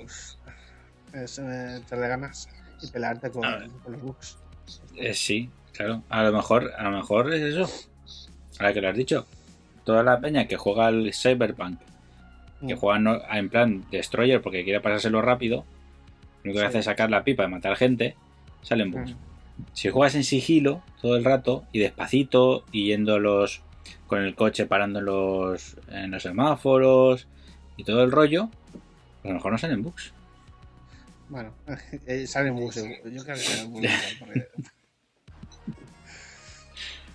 es, 1.13 1.39
eh, 1.39 1.83
te 1.89 1.97
le 1.97 2.09
ganas. 2.09 2.49
y 2.83 2.87
pelearte 2.89 3.31
con 3.31 3.83
los 3.85 4.01
bugs. 4.01 4.40
Eh, 4.97 5.15
sí, 5.15 5.51
claro. 5.73 6.03
A 6.09 6.23
lo 6.23 6.33
mejor, 6.33 6.73
a 6.77 6.83
lo 6.85 6.97
mejor 6.97 7.33
es 7.33 7.43
eso. 7.57 7.71
Ahora 8.59 8.73
que 8.75 8.81
lo 8.81 8.89
has 8.89 8.97
dicho. 8.97 9.27
Toda 9.85 10.03
la 10.03 10.21
peña 10.21 10.47
que 10.47 10.57
juega 10.57 10.87
al 10.87 11.13
Cyberpunk, 11.15 11.81
que 12.67 12.75
Mm. 12.75 12.79
juega 12.79 12.99
no- 12.99 13.21
en 13.33 13.49
plan 13.49 13.85
Destroyer 13.91 14.43
porque 14.43 14.65
quiere 14.65 14.81
pasárselo 14.81 15.23
rápido, 15.23 15.65
lo 16.43 16.51
único 16.51 16.61
que 16.61 16.67
hace 16.67 16.79
es 16.81 16.85
sacar 16.85 17.11
la 17.11 17.25
pipa 17.25 17.45
y 17.45 17.49
matar 17.49 17.77
gente, 17.77 18.15
salen 18.63 18.91
bugs. 18.91 19.13
Mm. 19.13 19.17
Si 19.73 19.89
juegas 19.91 20.15
en 20.15 20.25
sigilo 20.25 20.83
todo 21.03 21.17
el 21.17 21.25
rato 21.25 21.65
y 21.73 21.79
despacito 21.81 22.65
y 22.73 22.87
yendo 22.87 23.19
los 23.19 23.63
con 24.07 24.23
el 24.23 24.35
coche 24.35 24.67
parando 24.67 24.99
en 24.99 25.05
los, 25.07 25.77
en 25.91 26.11
los 26.11 26.23
semáforos 26.23 27.27
y 27.77 27.85
todo 27.85 28.03
el 28.05 28.11
rollo, 28.11 28.51
a 29.25 29.29
lo 29.29 29.35
mejor 29.35 29.53
no 29.53 29.59
salen 29.59 29.83
bugs. 29.83 30.13
Bueno, 31.31 31.55
eh, 32.07 32.27
salen 32.27 32.55
bugs. 32.57 32.75
seguro. 32.75 32.95
Yo 33.11 33.25
creo 33.25 33.37
que 33.37 33.43
porque- 34.21 34.47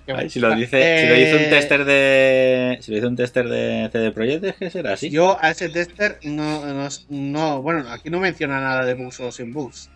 Qué 0.05 0.11
Ay, 0.13 0.29
si 0.29 0.39
lo 0.39 0.53
dice, 0.55 0.99
si 1.01 1.07
lo 1.07 1.15
dice 1.15 1.31
Eh, 1.31 1.43
un 1.45 1.49
tester 1.49 1.83
de. 1.83 2.77
Si 2.81 2.91
lo 2.91 2.95
dice 2.97 3.07
un 3.07 3.15
tester 3.15 3.49
de 3.49 3.89
CD 3.91 4.11
Projekt, 4.11 4.43
es 4.43 4.55
que 4.55 4.69
será 4.69 4.93
así. 4.93 5.09
Yo 5.09 5.35
a 5.43 5.49
ese 5.49 5.67
tester 5.69 6.19
no, 6.23 6.63
no, 6.63 6.87
no- 7.09 7.61
Bueno, 7.63 7.89
aquí 7.91 8.11
no 8.11 8.19
menciona 8.19 8.61
nada 8.61 8.85
de 8.85 8.93
bugs 8.93 9.19
o 9.21 9.31
sin 9.31 9.51
bugs. 9.51 9.89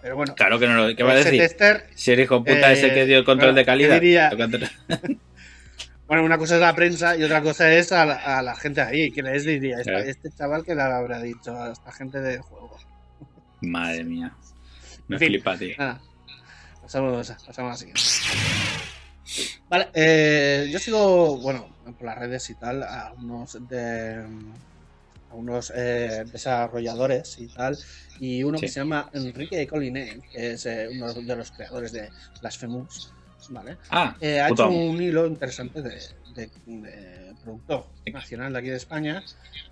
Pero 0.00 0.14
bueno, 0.14 0.36
Claro 0.36 0.60
que 0.60 0.68
no 0.68 0.74
lo. 0.76 0.94
¿Qué 0.94 1.02
va 1.02 1.10
a 1.10 1.16
decir? 1.16 1.40
tester 1.40 1.86
Si 1.96 2.12
el 2.12 2.20
hijo 2.20 2.38
puta 2.44 2.70
Eh, 2.70 2.74
ese 2.74 2.94
que 2.94 3.04
dio 3.04 3.18
el 3.18 3.24
control 3.24 3.48
bueno, 3.50 3.58
de 3.58 3.64
calidad. 3.64 4.00
diría- 4.00 4.30
Bueno, 6.06 6.22
una 6.24 6.38
cosa 6.38 6.54
es 6.54 6.60
la 6.60 6.74
prensa 6.76 7.16
y 7.16 7.24
otra 7.24 7.42
cosa 7.42 7.70
es 7.74 7.90
a 7.92 8.06
la, 8.06 8.14
a 8.38 8.42
la 8.42 8.54
gente 8.54 8.80
ahí, 8.80 9.10
que 9.10 9.22
les 9.22 9.44
diría, 9.44 9.76
Claro. 9.82 9.98
este 9.98 10.30
chaval 10.30 10.64
que 10.64 10.74
le 10.76 10.80
habrá 10.82 11.20
dicho 11.20 11.54
a 11.60 11.72
esta 11.72 11.90
gente 11.92 12.20
del 12.20 12.40
juego. 12.40 12.78
Madre 13.62 14.04
mía. 14.04 14.34
Me 15.08 15.16
En 15.16 15.20
fin. 15.20 15.28
flipa, 15.28 15.56
tío. 15.56 15.74
Nada, 15.78 16.00
pasamos, 16.82 17.28
pasamos 17.46 17.58
a 17.58 17.72
la 17.72 17.76
siguiente. 17.76 18.00
Vale, 19.68 19.88
eh, 19.94 20.68
yo 20.70 20.78
sigo, 20.78 21.36
bueno, 21.38 21.68
por 21.84 22.02
las 22.06 22.18
redes 22.18 22.48
y 22.50 22.54
tal, 22.54 22.82
a 22.82 23.12
unos 23.16 23.58
de 23.68 24.24
a 25.30 25.34
unos 25.34 25.70
eh, 25.76 26.24
desarrolladores 26.32 27.38
y 27.38 27.48
tal, 27.48 27.76
y 28.18 28.42
uno 28.42 28.58
que 28.58 28.68
se 28.68 28.80
llama 28.80 29.10
Enrique 29.12 29.66
Collinet, 29.66 30.22
que 30.30 30.52
es 30.52 30.64
eh, 30.64 30.88
uno 30.90 31.12
de 31.12 31.36
los 31.36 31.50
creadores 31.52 31.92
de 31.92 32.08
Blasphemous, 32.40 33.12
¿vale? 33.50 33.76
Ah, 33.90 34.16
Eh, 34.22 34.40
ha 34.40 34.48
hecho 34.48 34.70
un 34.70 35.02
hilo 35.02 35.26
interesante 35.26 35.82
de, 35.82 36.00
de- 36.34 36.50
de 36.64 37.17
productor 37.56 37.86
nacional 38.12 38.52
de 38.52 38.58
aquí 38.58 38.68
de 38.68 38.76
España, 38.76 39.22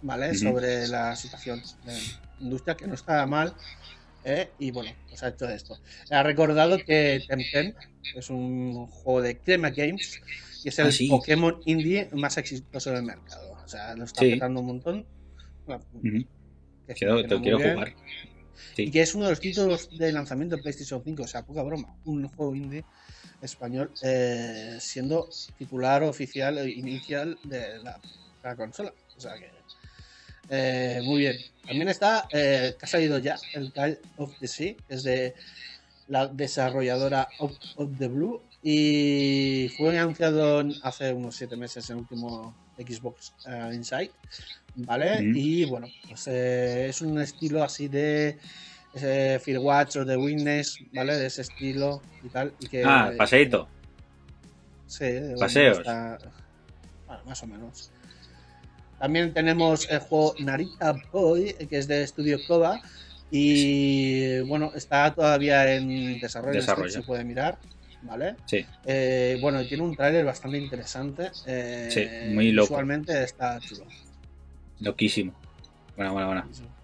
¿vale? 0.02 0.34
Sobre 0.34 0.88
la 0.88 1.14
situación 1.16 1.62
de 1.84 1.92
la 1.92 1.98
industria, 2.40 2.76
que 2.76 2.86
no 2.86 2.94
está 2.94 3.26
mal, 3.26 3.54
¿eh? 4.24 4.50
y 4.58 4.70
bueno, 4.70 4.90
pues 5.08 5.22
ha 5.22 5.28
hecho 5.28 5.48
esto. 5.48 5.78
Ha 6.10 6.22
recordado 6.22 6.78
que 6.78 7.22
Temtem 7.28 7.74
es 8.14 8.30
un 8.30 8.86
juego 8.86 9.22
de 9.22 9.38
Crema 9.38 9.70
Games 9.70 10.20
y 10.64 10.68
es 10.68 10.78
el 10.78 10.86
Ah, 10.88 10.92
sí. 10.92 11.08
Pokémon 11.08 11.60
indie 11.66 12.08
más 12.12 12.36
exitoso 12.38 12.90
del 12.92 13.02
mercado. 13.02 13.52
O 13.64 13.68
sea, 13.68 13.94
lo 13.94 14.04
está 14.04 14.20
Sí. 14.22 14.30
petando 14.32 14.60
un 14.60 14.66
montón. 14.66 15.06
Bueno, 15.66 15.84
Quiero- 16.00 16.26
funciona 17.16 17.28
te 17.28 17.40
quiero 17.40 17.58
bien. 17.58 17.74
jugar. 17.74 17.94
Y 18.78 18.90
que 18.90 19.00
es 19.02 19.14
uno 19.14 19.24
de 19.24 19.30
los 19.30 19.40
títulos 19.40 19.88
de 19.98 20.12
lanzamiento 20.12 20.56
de 20.56 20.62
PlayStation 20.62 21.02
5, 21.04 21.22
o 21.22 21.26
sea, 21.26 21.44
poca 21.44 21.62
broma. 21.62 21.94
Un 22.04 22.28
juego 22.28 22.54
indie 22.54 22.84
español 23.46 23.90
eh, 24.02 24.76
siendo 24.80 25.28
titular 25.58 26.02
oficial 26.02 26.58
e 26.58 26.68
inicial 26.70 27.38
de 27.44 27.78
la, 27.82 27.98
la 28.42 28.56
consola. 28.56 28.92
O 29.16 29.20
sea 29.20 29.34
que. 29.34 29.50
eh, 30.50 31.00
muy 31.04 31.18
bien. 31.20 31.36
También 31.66 31.88
está, 31.88 32.28
eh, 32.30 32.74
que 32.78 32.84
ha 32.84 32.88
salido 32.88 33.18
ya, 33.18 33.36
el 33.54 33.72
Call 33.72 33.98
of 34.18 34.32
the 34.38 34.46
Sea, 34.46 34.74
que 34.86 34.94
es 34.94 35.02
de 35.02 35.34
la 36.08 36.28
desarrolladora 36.28 37.28
Out 37.40 37.58
of 37.76 37.90
the 37.98 38.08
Blue. 38.08 38.40
Y 38.62 39.70
fue 39.76 39.98
anunciado 39.98 40.62
hace 40.82 41.12
unos 41.12 41.36
7 41.36 41.56
meses 41.56 41.88
en 41.90 41.96
el 41.96 42.02
último 42.02 42.54
Xbox 42.78 43.32
eh, 43.46 43.70
Insight. 43.74 44.12
¿Vale? 44.76 45.22
Y 45.34 45.64
bueno, 45.64 45.88
pues 46.08 46.26
es 46.26 47.00
un 47.00 47.18
estilo 47.20 47.62
así 47.64 47.88
de 47.88 48.38
ese 48.96 49.38
Fear 49.40 49.58
Watch 49.60 49.96
o 49.96 50.04
de 50.04 50.16
Witness, 50.16 50.78
¿vale? 50.92 51.16
De 51.16 51.26
ese 51.26 51.42
estilo 51.42 52.02
y 52.24 52.28
tal. 52.28 52.52
Y 52.60 52.66
que, 52.66 52.82
Ah, 52.84 53.12
paseíto. 53.16 53.68
Sí, 54.86 55.04
Paseos. 55.38 55.78
está- 55.78 56.18
bueno, 57.06 57.22
más 57.26 57.42
o 57.42 57.46
menos. 57.46 57.90
También 58.98 59.34
tenemos 59.34 59.88
el 59.90 59.98
juego 59.98 60.34
Narita 60.38 60.94
Boy, 61.12 61.52
que 61.68 61.78
es 61.78 61.86
de 61.86 62.06
Studio 62.06 62.38
Koba. 62.48 62.80
Y 63.30 64.40
bueno, 64.42 64.72
está 64.74 65.12
todavía 65.12 65.74
en 65.74 66.18
desarrollo, 66.20 66.54
Desarrollo. 66.60 66.90
Se 66.90 67.02
puede 67.02 67.24
mirar. 67.24 67.58
¿Vale? 68.02 68.36
Sí. 68.44 68.64
Eh, 68.84 69.36
bueno, 69.40 69.66
tiene 69.66 69.82
un 69.82 69.96
tráiler 69.96 70.24
bastante 70.24 70.58
interesante. 70.58 71.30
eh, 71.46 71.88
Sí, 71.90 72.34
muy 72.34 72.52
loco. 72.52 72.68
Visualmente 72.68 73.24
está 73.24 73.58
chulo. 73.58 73.84
Loquísimo. 74.80 75.34
Bueno, 75.96 76.12
bueno, 76.12 76.28
bueno. 76.28 76.42
Bueno, 76.48 76.75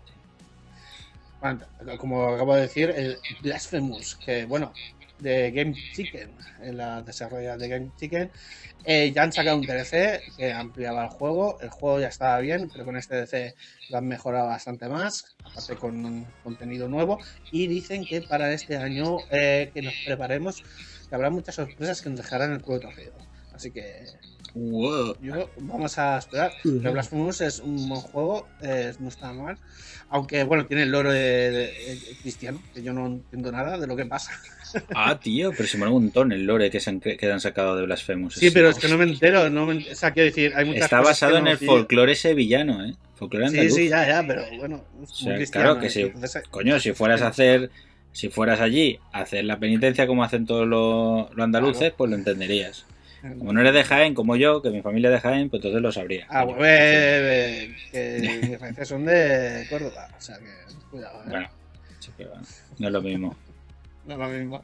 como 1.99 2.28
acabo 2.28 2.54
de 2.54 2.62
decir, 2.62 2.90
el 2.90 3.18
Blasphemous, 3.42 4.16
que 4.16 4.44
bueno, 4.44 4.72
de 5.18 5.50
Game 5.52 5.75
Chicken, 5.94 6.30
en 6.62 6.76
la 6.76 7.02
desarrolla 7.02 7.56
de 7.56 7.68
Game 7.68 7.90
Chicken, 7.99 8.30
eh, 8.84 9.12
ya 9.14 9.22
han 9.22 9.32
sacado 9.32 9.56
un 9.56 9.66
DLC 9.66 10.20
que 10.37 10.52
ampliaba 10.52 11.04
el 11.04 11.11
juego. 11.11 11.61
El 11.61 11.70
juego 11.70 12.00
ya 12.00 12.08
estaba 12.08 12.38
bien, 12.40 12.68
pero 12.70 12.84
con 12.84 12.96
este 12.96 13.16
DLC 13.16 13.54
lo 13.90 13.99
han 13.99 14.08
mejorado 14.08 14.49
bastante 14.49 14.88
más, 14.88 15.37
aparte 15.44 15.76
con 15.76 16.04
un 16.04 16.26
contenido 16.42 16.88
nuevo. 16.88 17.18
Y 17.50 17.68
dicen 17.68 18.04
que 18.04 18.22
para 18.22 18.52
este 18.52 18.76
año 18.76 19.18
eh, 19.30 19.70
que 19.72 19.82
nos 19.82 19.94
preparemos, 20.04 20.62
que 21.08 21.14
habrá 21.14 21.30
muchas 21.30 21.54
sorpresas 21.54 22.02
que 22.02 22.11
nos 22.11 22.18
dejarán 22.18 22.52
el 22.52 22.62
culo 22.62 22.80
torcido. 22.80 23.12
Así 23.54 23.71
que 23.71 24.04
Wow. 24.54 25.16
yo 25.23 25.49
vamos 25.59 25.97
a 25.99 26.18
esperar. 26.18 26.52
Pero 26.62 26.92
Blasphemous 26.92 27.40
es 27.40 27.61
un 27.61 27.88
buen 27.88 28.00
juego, 28.02 28.47
eh, 28.62 28.92
no 28.99 29.09
está 29.09 29.32
mal. 29.32 29.56
Aunque, 30.11 30.44
bueno, 30.44 30.66
tiene 30.66 30.82
el 30.82 30.90
loro 30.90 31.11
de, 31.11 31.21
de- 31.50 31.66
de 31.73 32.16
cristiano, 32.21 32.61
que 32.75 32.82
yo 32.82 32.92
no 32.92 33.06
entiendo 33.06 33.50
nada 33.50 33.78
de 33.78 33.87
lo 33.87 33.97
que 33.97 34.04
pasa. 34.06 34.30
Ah, 34.94 35.21
tío, 35.21 35.50
pero 35.54 35.68
se 35.68 35.76
mola 35.76 35.90
un 35.90 36.04
montón 36.04 36.32
el 36.32 36.47
lore 36.47 36.71
que, 36.71 36.80
se 36.80 36.88
han, 36.88 36.99
que 36.99 37.30
han 37.30 37.42
sacado 37.42 37.76
de 37.76 37.85
Blasphemous. 37.85 38.37
Sí, 38.37 38.50
pero 38.50 38.71
es 38.71 38.78
que 38.78 38.88
no 38.88 38.97
me 38.97 39.04
entero. 39.04 39.50
No 39.50 39.66
me, 39.66 39.76
o 39.92 39.94
sea, 39.94 40.12
quiero 40.12 40.28
decir, 40.30 40.50
hay 40.56 40.64
muchas 40.64 40.85
Está 40.85 40.99
cosas 41.00 41.11
basado 41.21 41.37
en 41.37 41.44
no 41.44 41.50
el 41.50 41.59
folclore 41.59 42.14
sevillano, 42.14 42.82
¿eh? 42.82 42.94
Folclore 43.16 43.50
Sí, 43.50 43.56
andaluz. 43.59 43.75
sí, 43.76 43.88
ya, 43.90 44.09
ya, 44.09 44.26
pero 44.26 44.44
bueno, 44.56 44.82
es 45.02 45.11
O 45.11 45.14
sea, 45.14 45.26
muy 45.28 45.37
cristiano. 45.37 45.66
claro 45.66 45.80
que 45.80 45.87
¿eh? 45.88 45.90
sí. 45.90 46.00
Entonces, 46.04 46.42
Coño, 46.49 46.80
si 46.80 46.92
fueras 46.94 47.21
a 47.21 47.26
hacer, 47.26 47.71
si 48.12 48.30
fueras 48.30 48.61
allí 48.61 48.99
a 49.12 49.21
hacer 49.21 49.44
la 49.44 49.59
penitencia 49.59 50.06
como 50.06 50.25
hacen 50.25 50.47
todos 50.47 50.66
los, 50.66 51.30
los 51.37 51.44
andaluces, 51.44 51.78
Claro. 51.78 51.94
pues 51.99 52.11
lo 52.11 52.16
entenderías. 52.16 52.87
Como 53.38 53.52
no 53.52 53.61
eres 53.61 53.73
de 53.75 53.85
Jaén, 53.85 54.14
como 54.14 54.35
yo, 54.37 54.61
que 54.62 54.71
mi 54.71 54.83
familia 54.83 55.09
es 55.11 55.14
de 55.14 55.21
Jaén, 55.21 55.49
pues 55.49 55.61
entonces 55.61 55.81
lo 55.81 55.93
sabría. 55.93 56.26
Ah, 56.29 56.45
bueno, 56.45 56.61
eh, 56.64 57.75
eh, 57.93 58.38
que 58.41 58.49
mis 58.49 58.61
raíces 58.61 58.88
son 58.88 59.05
de 59.05 59.67
Córdoba, 59.71 60.09
o 60.17 60.21
sea 60.21 60.38
que 60.38 60.45
cuidado, 60.91 61.21
¿eh? 61.23 61.29
Bueno, 61.29 61.49
bueno, 62.19 62.43
no 62.79 62.87
es 62.88 62.93
lo 62.93 63.02
mismo. 63.02 63.37
No 64.07 64.12
es 64.14 64.19
lo 64.19 64.29
mismo. 64.29 64.62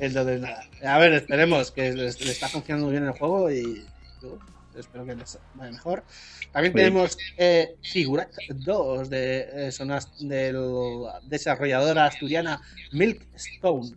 Entonces, 0.00 0.40
nada. 0.40 0.64
A 0.84 0.98
ver, 0.98 1.12
esperemos 1.14 1.70
que 1.70 1.92
le 1.92 2.06
está 2.08 2.48
funcionando 2.48 2.90
bien 2.90 3.04
el 3.04 3.12
juego 3.12 3.50
y 3.50 3.84
yo 4.22 4.38
espero 4.76 5.04
que 5.06 5.14
les 5.14 5.38
vaya 5.54 5.72
mejor. 5.72 6.04
También 6.52 6.74
Oye. 6.74 6.84
tenemos 6.84 7.16
eh, 7.38 7.76
Figurat 7.82 8.30
2 8.50 9.08
de 9.10 9.48
eh, 9.68 9.72
son 9.72 9.90
as- 9.92 10.10
de 10.20 10.52
la 10.52 11.20
desarrolladora 11.24 12.06
asturiana 12.06 12.60
Milkstone. 12.92 13.92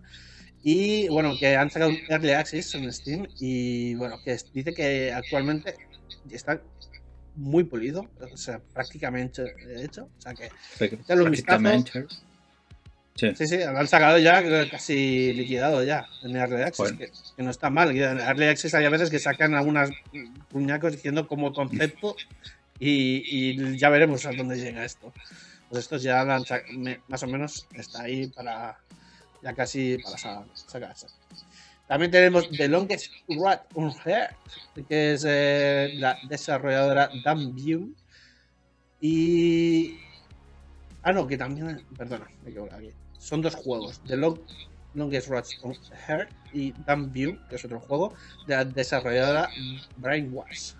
Y 0.63 1.09
bueno, 1.09 1.35
que 1.37 1.55
han 1.55 1.69
sacado 1.69 1.91
un 1.91 1.99
Early 2.07 2.31
Access 2.31 2.73
en 2.75 2.91
Steam 2.91 3.27
y 3.39 3.95
bueno, 3.95 4.17
que 4.23 4.37
dice 4.53 4.73
que 4.73 5.11
actualmente 5.11 5.75
está 6.31 6.61
muy 7.35 7.65
pulido, 7.65 8.07
o 8.19 8.37
sea, 8.37 8.61
prácticamente 8.73 9.43
hecho. 9.77 10.09
O 10.17 10.21
sea 10.21 10.33
que 10.33 10.43
un 10.45 11.31
vistazo. 11.31 11.61
Prácticamente. 11.61 12.05
Sí. 13.15 13.31
Sí, 13.35 13.47
sí, 13.47 13.57
lo 13.57 13.77
han 13.77 13.87
sacado 13.87 14.17
ya 14.17 14.41
casi 14.71 15.33
liquidado 15.33 15.83
ya 15.83 16.07
en 16.23 16.35
Early 16.35 16.63
Access, 16.63 16.93
que, 16.93 17.11
que 17.35 17.43
no 17.43 17.51
está 17.51 17.69
mal. 17.69 17.95
En 17.95 18.19
Early 18.19 18.45
Access 18.45 18.73
hay 18.73 18.85
a 18.85 18.89
veces 18.89 19.09
que 19.09 19.19
sacan 19.19 19.53
algunas 19.53 19.91
puñacos 20.49 20.93
diciendo 20.93 21.27
como 21.27 21.53
concepto 21.53 22.15
y, 22.79 23.23
y 23.27 23.77
ya 23.77 23.89
veremos 23.89 24.25
a 24.25 24.31
dónde 24.31 24.57
llega 24.57 24.85
esto. 24.85 25.13
Pues 25.69 25.83
estos 25.83 26.01
ya 26.01 26.23
lo 26.23 26.33
han 26.33 26.43
más 27.07 27.21
o 27.23 27.27
menos 27.27 27.67
está 27.75 28.03
ahí 28.03 28.27
para 28.27 28.79
ya 29.43 29.53
casi 29.53 29.97
para 29.97 30.17
sa- 30.17 30.45
sacarse. 30.53 31.07
También 31.87 32.11
tenemos 32.11 32.49
The 32.49 32.67
Longest 32.69 33.11
Rat 33.27 33.65
on 33.75 33.93
que 34.87 35.13
es 35.13 35.25
eh, 35.27 35.91
la 35.95 36.17
desarrolladora 36.29 37.09
View 37.53 37.93
Y. 39.01 39.99
Ah, 41.03 41.11
no, 41.11 41.27
que 41.27 41.37
también. 41.37 41.85
Perdona, 41.97 42.27
me 42.43 42.49
equivoco 42.51 42.73
aquí. 42.73 42.91
Son 43.17 43.41
dos 43.41 43.55
juegos: 43.55 43.99
The 44.07 44.15
Long, 44.15 44.39
Longest 44.93 45.27
Roads 45.27 45.59
on 45.61 45.75
y 46.53 46.73
View, 47.11 47.37
que 47.49 47.55
es 47.57 47.65
otro 47.65 47.79
juego, 47.81 48.13
de 48.47 48.55
la 48.55 48.63
desarrolladora 48.65 49.49
Brainwash. 49.97 50.73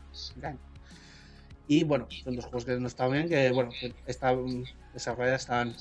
Y 1.68 1.84
bueno, 1.84 2.08
son 2.24 2.36
dos 2.36 2.46
juegos 2.46 2.66
que 2.66 2.80
no 2.80 2.88
están 2.88 3.12
bien, 3.12 3.28
que 3.28 3.52
bueno, 3.52 3.72
que 3.78 3.94
esta 4.06 4.34
mm, 4.34 4.64
desarrollada 4.94 5.36
están 5.36 5.76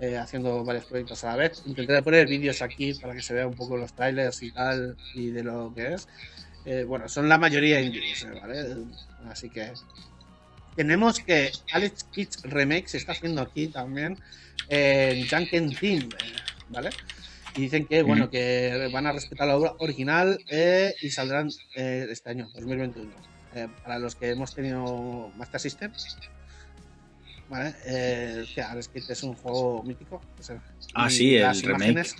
eh, 0.00 0.16
haciendo 0.16 0.64
varios 0.64 0.84
proyectos 0.86 1.24
a 1.24 1.28
la 1.28 1.36
vez. 1.36 1.62
Intentaré 1.66 2.02
poner 2.02 2.26
vídeos 2.26 2.62
aquí 2.62 2.94
para 2.94 3.14
que 3.14 3.22
se 3.22 3.34
vea 3.34 3.46
un 3.46 3.54
poco 3.54 3.76
los 3.76 3.92
trailers 3.92 4.42
y 4.42 4.52
tal, 4.52 4.96
y 5.14 5.30
de 5.30 5.42
lo 5.42 5.72
que 5.74 5.94
es. 5.94 6.08
Eh, 6.64 6.84
bueno, 6.84 7.08
son 7.08 7.28
la 7.28 7.38
mayoría 7.38 7.80
indies, 7.80 8.24
eh, 8.24 8.38
¿vale? 8.40 8.76
Así 9.28 9.48
que 9.48 9.72
tenemos 10.76 11.20
que 11.20 11.50
Alex 11.72 12.04
Kids 12.04 12.42
Remake 12.44 12.88
se 12.88 12.98
está 12.98 13.12
haciendo 13.12 13.42
aquí 13.42 13.68
también 13.68 14.18
en 14.68 15.26
Junken 15.28 15.74
Team, 15.74 16.08
¿vale? 16.68 16.90
Y 17.56 17.62
dicen 17.62 17.86
que, 17.86 18.02
bueno, 18.02 18.30
que 18.30 18.88
van 18.92 19.06
a 19.06 19.12
respetar 19.12 19.48
la 19.48 19.56
obra 19.56 19.74
original 19.78 20.38
eh, 20.48 20.94
y 21.00 21.10
saldrán 21.10 21.50
eh, 21.74 22.06
este 22.08 22.30
año, 22.30 22.48
2021. 22.54 23.10
Eh, 23.54 23.68
para 23.82 23.98
los 23.98 24.14
que 24.14 24.30
hemos 24.30 24.54
tenido 24.54 25.32
Master 25.36 25.60
System, 25.60 25.92
¿vale? 27.50 27.74
Eh, 27.84 28.46
que 28.54 28.62
Alex 28.62 28.88
Kids 28.88 29.10
es 29.10 29.22
un 29.22 29.34
juego 29.34 29.82
mítico. 29.82 30.22
o 30.38 30.42
sea, 30.42 30.58
Ah, 30.94 31.10
sí, 31.10 31.36
el 31.36 31.42
las 31.42 31.62
remake. 31.62 31.90
imágenes- 31.90 32.14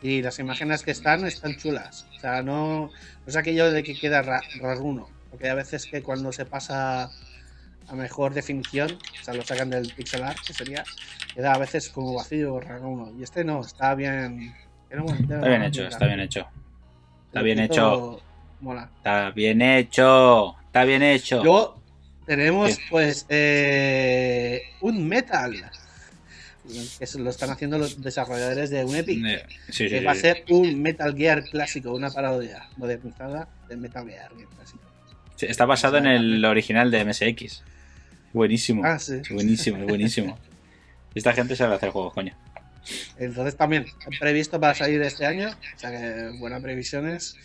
y 0.00 0.22
las 0.22 0.38
imágenes 0.38 0.82
que 0.82 0.90
están 0.90 1.24
están 1.26 1.56
chulas. 1.56 2.06
O 2.16 2.20
sea, 2.20 2.42
no, 2.42 2.86
no 2.86 2.90
es 3.26 3.36
aquello 3.36 3.70
de 3.72 3.82
que 3.82 3.94
queda 3.98 4.22
ra- 4.22 4.42
raruno. 4.60 5.08
Porque 5.30 5.48
hay 5.50 5.56
veces 5.56 5.86
que 5.86 6.02
cuando 6.02 6.30
se 6.32 6.44
pasa 6.46 7.10
a 7.88 7.94
mejor 7.94 8.32
definición, 8.34 8.98
o 9.20 9.24
sea, 9.24 9.34
lo 9.34 9.42
sacan 9.42 9.68
del 9.70 9.92
pixel 9.94 10.22
art, 10.22 10.38
que 10.46 10.52
sería, 10.54 10.84
queda 11.34 11.52
a 11.54 11.58
veces 11.58 11.88
como 11.88 12.14
vacío, 12.14 12.60
raruno. 12.60 13.12
Y 13.18 13.22
este 13.22 13.44
no, 13.44 13.60
está 13.62 13.94
bien. 13.94 14.54
tiene 14.88 15.02
buen- 15.02 15.16
tiene 15.26 15.34
Está 15.36 15.48
bien 15.48 15.62
hecho, 15.62 15.86
está 15.86 16.06
bien 16.06 16.20
hecho. 16.20 16.46
Está 17.26 17.42
bien 17.42 17.58
hecho. 17.58 18.20
Mola. 18.60 18.90
Está 18.98 19.30
bien 19.30 19.60
hecho. 19.62 20.54
Está 20.66 20.84
bien 20.84 21.02
hecho. 21.02 21.42
Luego 21.42 21.80
tenemos, 22.26 22.78
pues, 22.90 23.26
eh, 23.28 24.62
un 24.80 25.06
metal. 25.08 25.70
Que 26.98 27.06
lo 27.18 27.28
están 27.28 27.50
haciendo 27.50 27.76
los 27.76 28.00
desarrolladores 28.00 28.70
de 28.70 28.84
un 28.84 28.96
Epic. 28.96 29.22
Eh, 29.24 29.44
Sí, 29.68 29.86
que 29.88 29.98
sí, 29.98 30.04
va 30.04 30.12
a 30.12 30.14
ser 30.14 30.44
un 30.48 30.80
Metal 30.80 31.14
Gear 31.14 31.44
clásico, 31.44 31.92
una 31.92 32.10
parodia 32.10 32.68
modernizada 32.78 33.48
de 33.68 33.76
Metal 33.76 34.06
Gear 34.08 34.30
clásico. 34.56 34.80
Sí, 35.36 35.46
Está 35.46 35.66
basado 35.66 35.98
en 35.98 36.06
el 36.06 36.44
original 36.44 36.90
de 36.90 37.04
MSX. 37.04 37.62
Buenísimo. 38.32 38.82
Ah, 38.84 38.98
buenísimo, 39.30 39.84
buenísimo. 39.86 40.38
Esta 41.14 41.32
gente 41.34 41.54
sabe 41.54 41.74
hacer 41.74 41.90
juegos, 41.90 42.14
coño. 42.14 42.34
Entonces 43.18 43.56
también 43.56 43.86
previsto 44.18 44.60
para 44.60 44.74
salir 44.74 45.00
este 45.02 45.24
año, 45.26 45.50
o 45.50 45.78
sea 45.78 45.90
que 45.90 46.36
buenas 46.38 46.62
previsiones. 46.62 47.36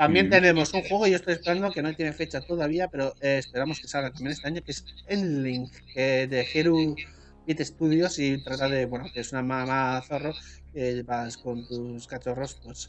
También 0.00 0.28
Mm. 0.28 0.30
tenemos 0.30 0.72
un 0.72 0.80
juego, 0.82 1.06
yo 1.06 1.16
estoy 1.16 1.34
esperando 1.34 1.70
que 1.70 1.82
no 1.82 1.94
tiene 1.94 2.14
fecha 2.14 2.40
todavía, 2.40 2.88
pero 2.88 3.14
eh, 3.20 3.36
esperamos 3.38 3.80
que 3.80 3.86
salga 3.86 4.10
también 4.10 4.32
este 4.32 4.48
año, 4.48 4.62
que 4.62 4.70
es 4.72 4.82
Endlink, 5.06 5.70
que 5.92 6.26
de 6.26 6.48
Heru 6.54 6.96
Beat 7.46 7.60
Studios 7.60 8.18
y 8.18 8.38
trata 8.42 8.66
de, 8.70 8.86
bueno, 8.86 9.04
que 9.12 9.20
es 9.20 9.30
una 9.32 9.42
mamá 9.42 10.00
zorro 10.08 10.32
que 10.72 11.02
vas 11.02 11.36
con 11.36 11.66
tus 11.68 12.06
cachorros, 12.06 12.54
pues, 12.64 12.88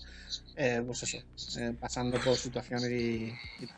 eh, 0.55 0.81
pues 0.85 1.03
eso, 1.03 1.17
eh, 1.59 1.73
pasando 1.77 2.17
por 2.21 2.37
situaciones 2.37 2.89
y, 2.89 3.33
y 3.59 3.65
tal. 3.67 3.77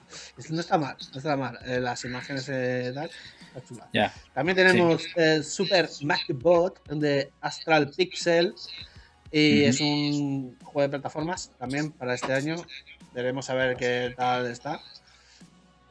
No 0.50 0.60
está 0.60 0.78
mal, 0.78 0.96
no 1.12 1.18
está 1.18 1.36
mal. 1.36 1.58
eh, 1.66 1.80
las 1.80 2.06
imágenes 2.06 2.46
tal, 2.46 3.10
está 3.10 3.64
chula. 3.68 3.90
También 4.36 4.56
tenemos 4.58 5.08
el 5.16 5.44
Super 5.44 5.90
MacBot 6.04 6.88
de 6.90 7.32
Astral 7.42 7.90
Pixel. 7.90 8.54
Y 9.36 9.64
es 9.64 9.82
un 9.82 10.56
juego 10.62 10.82
de 10.82 10.90
plataformas 10.90 11.50
también 11.58 11.92
para 11.92 12.14
este 12.14 12.32
año. 12.34 12.56
Veremos 13.14 13.50
a 13.50 13.54
ver 13.54 13.78
qué 13.78 14.14
tal 14.16 14.48
está. 14.48 14.82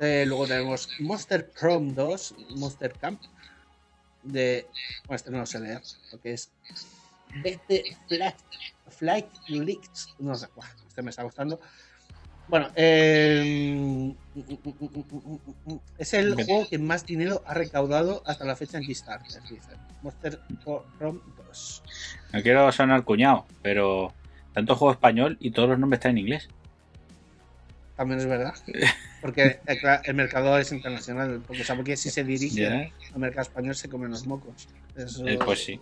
Eh, 0.00 0.24
luego 0.26 0.46
tenemos 0.46 0.88
Monster 0.98 1.52
Chrome 1.56 1.92
2, 1.92 2.34
Monster 2.56 2.92
Camp. 2.94 3.20
De. 4.22 4.66
Bueno, 5.06 5.16
este 5.16 5.30
no 5.30 5.38
lo 5.38 5.46
sé 5.46 5.60
leer, 5.60 5.80
porque 6.10 6.32
es. 6.32 6.50
BT 7.36 7.96
Flight, 8.08 8.36
Flight 8.88 9.26
Leaks. 9.48 10.14
No 10.18 10.34
sé, 10.34 10.48
buah, 10.54 10.66
este 10.88 11.02
me 11.02 11.10
está 11.10 11.22
gustando. 11.22 11.60
Bueno, 12.48 12.68
eh, 12.74 14.14
es 15.96 16.14
el 16.14 16.34
juego 16.34 16.68
que 16.68 16.78
más 16.78 17.06
dinero 17.06 17.42
ha 17.46 17.54
recaudado 17.54 18.22
hasta 18.26 18.44
la 18.44 18.56
fecha 18.56 18.78
en 18.78 18.84
Kickstarter, 18.84 19.42
dice. 19.44 19.70
Monster 20.02 20.40
Chrome 20.62 21.20
2. 21.46 21.82
No 22.32 22.42
quiero 22.42 22.70
sonar 22.72 23.04
cuñado, 23.04 23.46
pero 23.62 24.12
tanto 24.52 24.74
juego 24.74 24.92
español 24.92 25.36
y 25.40 25.52
todos 25.52 25.68
los 25.68 25.78
nombres 25.78 25.98
están 25.98 26.12
en 26.12 26.18
inglés. 26.18 26.48
También 28.02 28.18
es 28.18 28.26
verdad. 28.26 28.52
Porque 29.20 29.60
eh, 29.64 29.78
el 30.04 30.14
mercado 30.14 30.58
es 30.58 30.72
internacional. 30.72 31.40
Porque 31.46 31.62
sabe 31.62 31.84
que 31.84 31.96
si 31.96 32.10
se 32.10 32.24
dirige 32.24 32.66
al 32.66 33.18
mercado 33.20 33.42
español 33.42 33.76
se 33.76 33.88
comen 33.88 34.10
los 34.10 34.26
mocos. 34.26 34.66
Eso, 34.96 35.24
Eh, 35.28 35.38
pues 35.44 35.62
sí. 35.64 35.80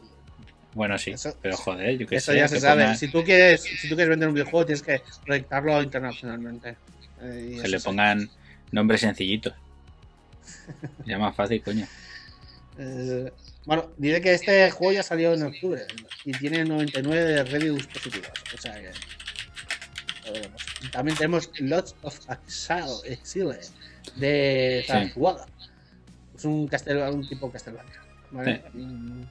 Bueno, 0.75 0.99
sí, 0.99 1.13
Eso- 1.13 1.35
pero 1.41 1.57
joder, 1.57 1.97
yo 1.97 2.07
qué 2.07 2.17
eso 2.17 2.33
sé. 2.33 2.39
ya 2.39 2.47
se 2.47 2.57
que 2.57 2.61
sabe. 2.61 2.85
ponga- 2.85 2.95
Si 2.97 3.09
tú 3.09 3.25
quieres, 3.25 3.63
si 3.63 3.89
tú 3.89 3.95
quieres 3.95 4.11
vender 4.11 4.29
un 4.29 4.35
videojuego, 4.35 4.67
tienes 4.67 4.83
que 4.83 5.01
proyectarlo 5.25 5.83
internacionalmente. 5.83 6.77
Eh, 7.23 7.59
que 7.63 7.69
le 7.69 7.79
sí. 7.79 7.85
pongan 7.87 8.29
nombres 8.71 9.01
sencillitos. 9.01 9.55
Ya 11.07 11.19
más 11.19 11.35
fácil, 11.35 11.63
coño. 11.63 11.87
Eh, 12.79 13.33
bueno, 13.65 13.91
diré 13.97 14.21
que 14.21 14.35
este 14.35 14.71
juego 14.71 14.93
ya 14.93 15.03
salió 15.03 15.33
en 15.33 15.43
octubre 15.45 15.87
y 16.27 16.33
tiene 16.33 16.65
99 16.67 17.23
de 17.23 17.45
reviews 17.45 17.87
positivas. 17.87 18.31
O 18.55 18.59
sea 18.61 18.75
que. 18.75 18.91
Veremos. 20.33 20.67
También 20.93 21.17
tenemos 21.17 21.51
Lots 21.59 21.95
of 22.03 22.19
Exile, 23.05 23.59
de 24.17 24.83
Sí. 24.87 24.93
Zazuaga. 24.93 25.47
Es 26.37 26.45
un, 26.45 26.67
castel, 26.69 26.99
un 26.99 27.29
tipo 27.29 27.51
Castlevania. 27.51 27.93
¿vale? 28.31 28.63
Mm. 28.73 29.23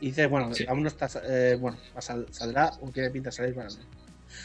Y 0.00 0.06
dice, 0.06 0.26
bueno, 0.26 0.54
Sí. 0.54 0.64
aún 0.68 0.82
no 0.82 0.88
está. 0.88 1.08
eh, 1.24 1.56
bueno, 1.60 1.76
sal- 1.98 2.26
saldrá 2.30 2.70
o 2.80 2.88
tiene 2.90 3.10
pinta 3.10 3.28
de 3.30 3.36
salir 3.36 3.54
para 3.54 3.68
mí. 3.68 3.76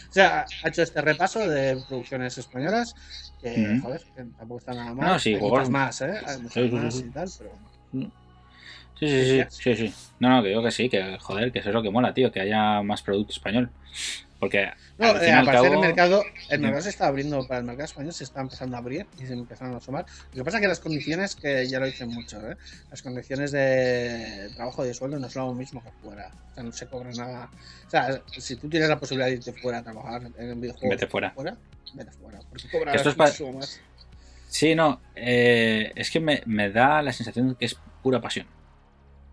O 0.09 0.13
sea, 0.13 0.45
ha 0.63 0.67
hecho 0.67 0.81
este 0.81 0.99
repaso 0.99 1.47
de 1.47 1.81
producciones 1.87 2.37
españolas 2.37 2.95
que, 3.41 3.51
Ujú. 3.77 3.81
joder, 3.83 4.01
que 4.15 4.23
tampoco 4.37 4.57
está 4.57 4.73
nada 4.73 4.93
mal. 4.93 5.07
No, 5.13 5.19
sí, 5.19 5.35
Hay 5.35 5.41
muchas 5.41 5.69
más, 5.69 6.01
¿eh? 6.01 6.13
Hay 6.25 6.37
muchas 6.41 6.53
Sí, 6.53 6.61
sí, 6.63 6.69
sí, 6.69 6.75
más 6.75 6.93
sí. 6.95 7.05
y 7.05 7.09
tal, 7.11 7.29
pero. 7.37 7.51
Sí, 8.99 9.07
sí, 9.09 9.43
sí, 9.49 9.75
sí, 9.75 9.87
sí. 9.87 9.93
No, 10.19 10.29
no, 10.29 10.41
que 10.41 10.49
digo 10.49 10.63
que 10.63 10.71
sí, 10.71 10.89
que 10.89 11.17
joder, 11.19 11.51
que 11.51 11.59
eso 11.59 11.69
es 11.69 11.75
lo 11.75 11.83
que 11.83 11.91
mola, 11.91 12.13
tío, 12.13 12.31
que 12.31 12.39
haya 12.41 12.81
más 12.81 13.01
producto 13.01 13.31
español. 13.33 13.69
Porque 14.39 14.67
No, 14.97 15.07
al 15.07 15.15
eh, 15.17 15.19
fin 15.25 15.33
al 15.33 15.45
parecer 15.45 15.69
cabo- 15.69 15.81
el 15.81 15.87
mercado, 15.87 16.23
el 16.49 16.59
mercado 16.59 16.83
se 16.83 16.89
está 16.89 17.07
abriendo 17.07 17.47
para 17.47 17.59
el 17.59 17.65
mercado 17.65 17.85
español, 17.85 18.13
se 18.13 18.25
está 18.25 18.41
empezando 18.41 18.75
a 18.75 18.79
abrir 18.79 19.07
y 19.17 19.25
se 19.25 19.33
empiezan 19.33 19.73
a 19.73 19.77
asomar. 19.77 20.05
Lo 20.33 20.39
que 20.41 20.43
pasa 20.43 20.57
es 20.57 20.61
que 20.61 20.67
las 20.67 20.79
condiciones, 20.81 21.35
que 21.35 21.65
ya 21.67 21.79
lo 21.79 21.85
dicen 21.85 22.09
mucho, 22.09 22.39
¿eh? 22.51 22.57
las 22.91 23.01
condiciones 23.01 23.51
de 23.53 24.49
trabajo 24.55 24.83
y 24.83 24.89
de 24.89 24.93
sueldo 24.93 25.17
no 25.19 25.29
son 25.29 25.47
lo 25.47 25.53
mismo 25.53 25.81
que 25.83 25.89
fuera. 26.03 26.31
O 26.51 26.53
sea, 26.55 26.63
no 26.63 26.71
se 26.73 26.85
cobra 26.87 27.11
nada. 27.11 27.49
O 27.87 27.89
sea, 27.89 28.21
si 28.37 28.55
tú 28.57 28.67
tienes 28.69 28.89
la 28.89 28.99
posibilidad 28.99 29.27
de 29.27 29.35
irte 29.35 29.53
fuera 29.53 29.77
a 29.79 29.83
trabajar 29.83 30.21
en 30.37 30.51
un 30.51 30.61
videojuego, 30.61 30.89
Vete 30.89 31.07
fuera. 31.07 31.33
vete 31.93 32.11
fuera. 32.11 32.39
Porque 32.49 32.67
Esto 32.97 33.09
es 33.09 33.15
pa- 33.15 33.23
muchísimo 33.25 33.53
más. 33.53 33.79
Sí, 34.49 34.75
no, 34.75 35.01
eh, 35.15 35.91
es 35.95 36.11
que 36.11 36.19
me, 36.19 36.41
me 36.45 36.69
da 36.71 37.01
la 37.01 37.11
sensación 37.13 37.49
de 37.49 37.55
que 37.55 37.65
es 37.65 37.77
pura 38.03 38.21
pasión. 38.21 38.47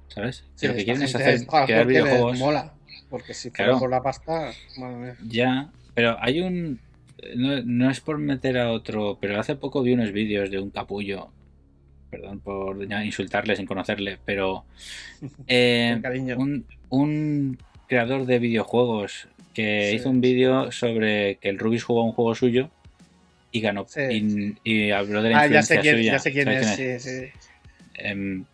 ¿Sabes? 0.09 0.45
Sí, 0.55 0.67
que 0.67 0.69
lo 0.69 0.75
que 0.75 0.85
quieren 0.85 1.03
es 1.03 1.15
hacer 1.15 1.47
crear 1.47 1.87
videojuegos. 1.87 2.38
Mola. 2.38 2.73
Porque 3.12 3.35
si 3.35 3.51
Claro. 3.51 3.79
por 3.79 3.90
la 3.90 4.03
pasta, 4.03 4.53
madre 4.79 4.96
mía. 4.96 5.16
Ya, 5.29 5.70
pero 5.94 6.16
hay 6.20 6.40
un. 6.40 6.81
No, 7.37 7.62
no 7.62 7.90
es 7.90 8.01
por 8.01 8.16
meter 8.16 8.57
a 8.59 8.72
otro, 8.72 9.18
pero 9.20 9.38
hace 9.38 9.55
poco 9.55 9.83
vi 9.83 9.92
unos 9.92 10.12
vídeos 10.12 10.51
de 10.51 10.59
un 10.59 10.70
capullo. 10.70 11.29
Perdón 12.11 12.40
por 12.40 12.83
insultarle 13.05 13.55
sin 13.55 13.66
conocerle, 13.66 14.18
pero. 14.25 14.64
eh, 15.46 15.98
cariño. 16.03 16.37
un, 16.38 16.64
un 16.88 17.59
creador 17.87 18.25
de 18.25 18.38
videojuegos 18.38 19.29
que 19.53 19.88
Sí. 19.90 19.96
hizo 19.96 20.09
un 20.09 20.22
vídeo 20.22 20.72
sobre 20.72 21.37
que 21.37 21.51
el 21.51 21.59
Rubis 21.59 21.85
jugó 21.85 22.03
un 22.05 22.12
juego 22.12 22.35
suyo 22.35 22.70
y 23.51 23.61
ganó. 23.61 23.85
Sí. 23.87 24.57
Y, 24.64 24.70
y 24.87 24.90
habló 24.90 25.22
de 25.22 25.29
la 25.31 25.40
Ah, 25.42 25.46
ya 25.48 25.62
sé 25.62 25.75
influencia 25.75 25.83
quién, 25.83 25.96
suya. 25.96 26.12
ya 26.12 26.18
sé 26.18 26.33
quién 26.33 26.44
¿Sabes 26.46 26.79
es, 26.79 27.03
sí, 27.03 27.11
sí. 27.11 27.27
Em, 27.94 28.44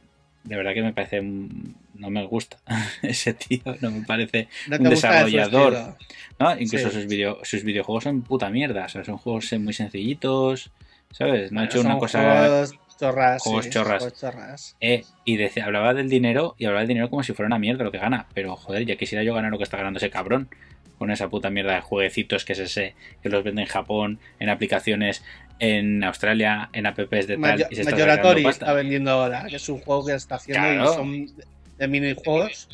de 0.43 0.57
verdad 0.57 0.75
que 0.75 0.83
me 0.83 0.93
parece. 0.93 1.21
un- 1.21 1.77
No 1.99 2.11
me 2.11 2.25
gusta 2.27 2.57
ese 3.03 3.35
tío, 3.35 3.61
no 3.81 3.91
me 3.91 4.03
parece. 4.07 4.49
No 4.69 4.77
Un 4.77 4.85
desarrollador. 4.85 5.97
¿no? 6.39 6.53
Incluso 6.59 6.89
Sí. 6.91 6.95
sus, 6.95 7.07
video, 7.07 7.39
sus 7.43 7.65
videojuegos 7.65 8.05
son 8.05 8.23
puta 8.23 8.49
mierda. 8.51 8.85
O 8.87 8.89
sea, 8.89 9.05
son 9.05 9.19
juegos 9.19 9.53
muy 9.59 9.73
sencillitos. 9.73 10.71
¿Sabes? 11.11 11.51
No 11.53 11.61
ha 11.61 11.65
hecho 11.65 11.81
una 11.81 11.99
cosa. 11.99 12.21
Juegos 12.21 12.75
chorras. 12.99 13.43
juegos 13.43 13.65
sí, 13.65 13.71
chorras. 13.71 13.99
juegos 14.03 14.21
chorras. 14.21 14.77
Eh, 14.81 15.05
y 15.25 15.37
decía, 15.37 15.65
hablaba 15.65 15.95
del 15.95 16.09
dinero 16.09 16.55
y 16.59 16.65
hablaba 16.67 16.81
del 16.81 16.89
dinero 16.89 17.11
como 17.11 17.23
si 17.23 17.33
fuera 17.33 17.47
una 17.47 17.59
mierda 17.59 17.83
lo 17.85 17.91
que 17.93 17.99
gana. 17.99 18.27
Pero 18.35 18.57
joder, 18.57 18.85
ya 18.87 18.97
quisiera 18.97 19.25
yo 19.25 19.35
ganar 19.35 19.51
lo 19.51 19.59
que 19.59 19.65
está 19.65 19.77
ganando 19.77 19.99
ese 19.99 20.11
cabrón. 20.11 20.49
Con 20.99 21.11
esa 21.13 21.29
puta 21.29 21.49
mierda 21.51 21.75
de 21.77 21.81
jueguecitos 21.81 22.45
que 22.45 22.55
es 22.55 22.59
ese, 22.59 22.95
que 23.23 23.29
los 23.29 23.45
vende 23.45 23.63
en 23.63 23.69
Japón, 23.69 24.19
en 24.41 24.49
aplicaciones 24.49 25.23
en 25.61 26.05
Australia, 26.05 26.71
en 26.73 26.87
apps 26.87 27.27
de 27.27 27.37
tal. 27.37 27.67
Y 27.71 27.75
se 27.77 27.83
está 27.83 28.73
vendiendo 28.73 29.11
ahora, 29.13 29.47
que 29.49 29.57
es 29.57 29.69
un 29.69 29.79
juego 29.81 30.07
que 30.07 30.15
está 30.15 30.37
haciendo 30.37 30.63
Claro. 30.63 30.93
y 30.93 30.95
son 31.29 31.43
de 31.79 31.89
minijuegos. 31.89 32.69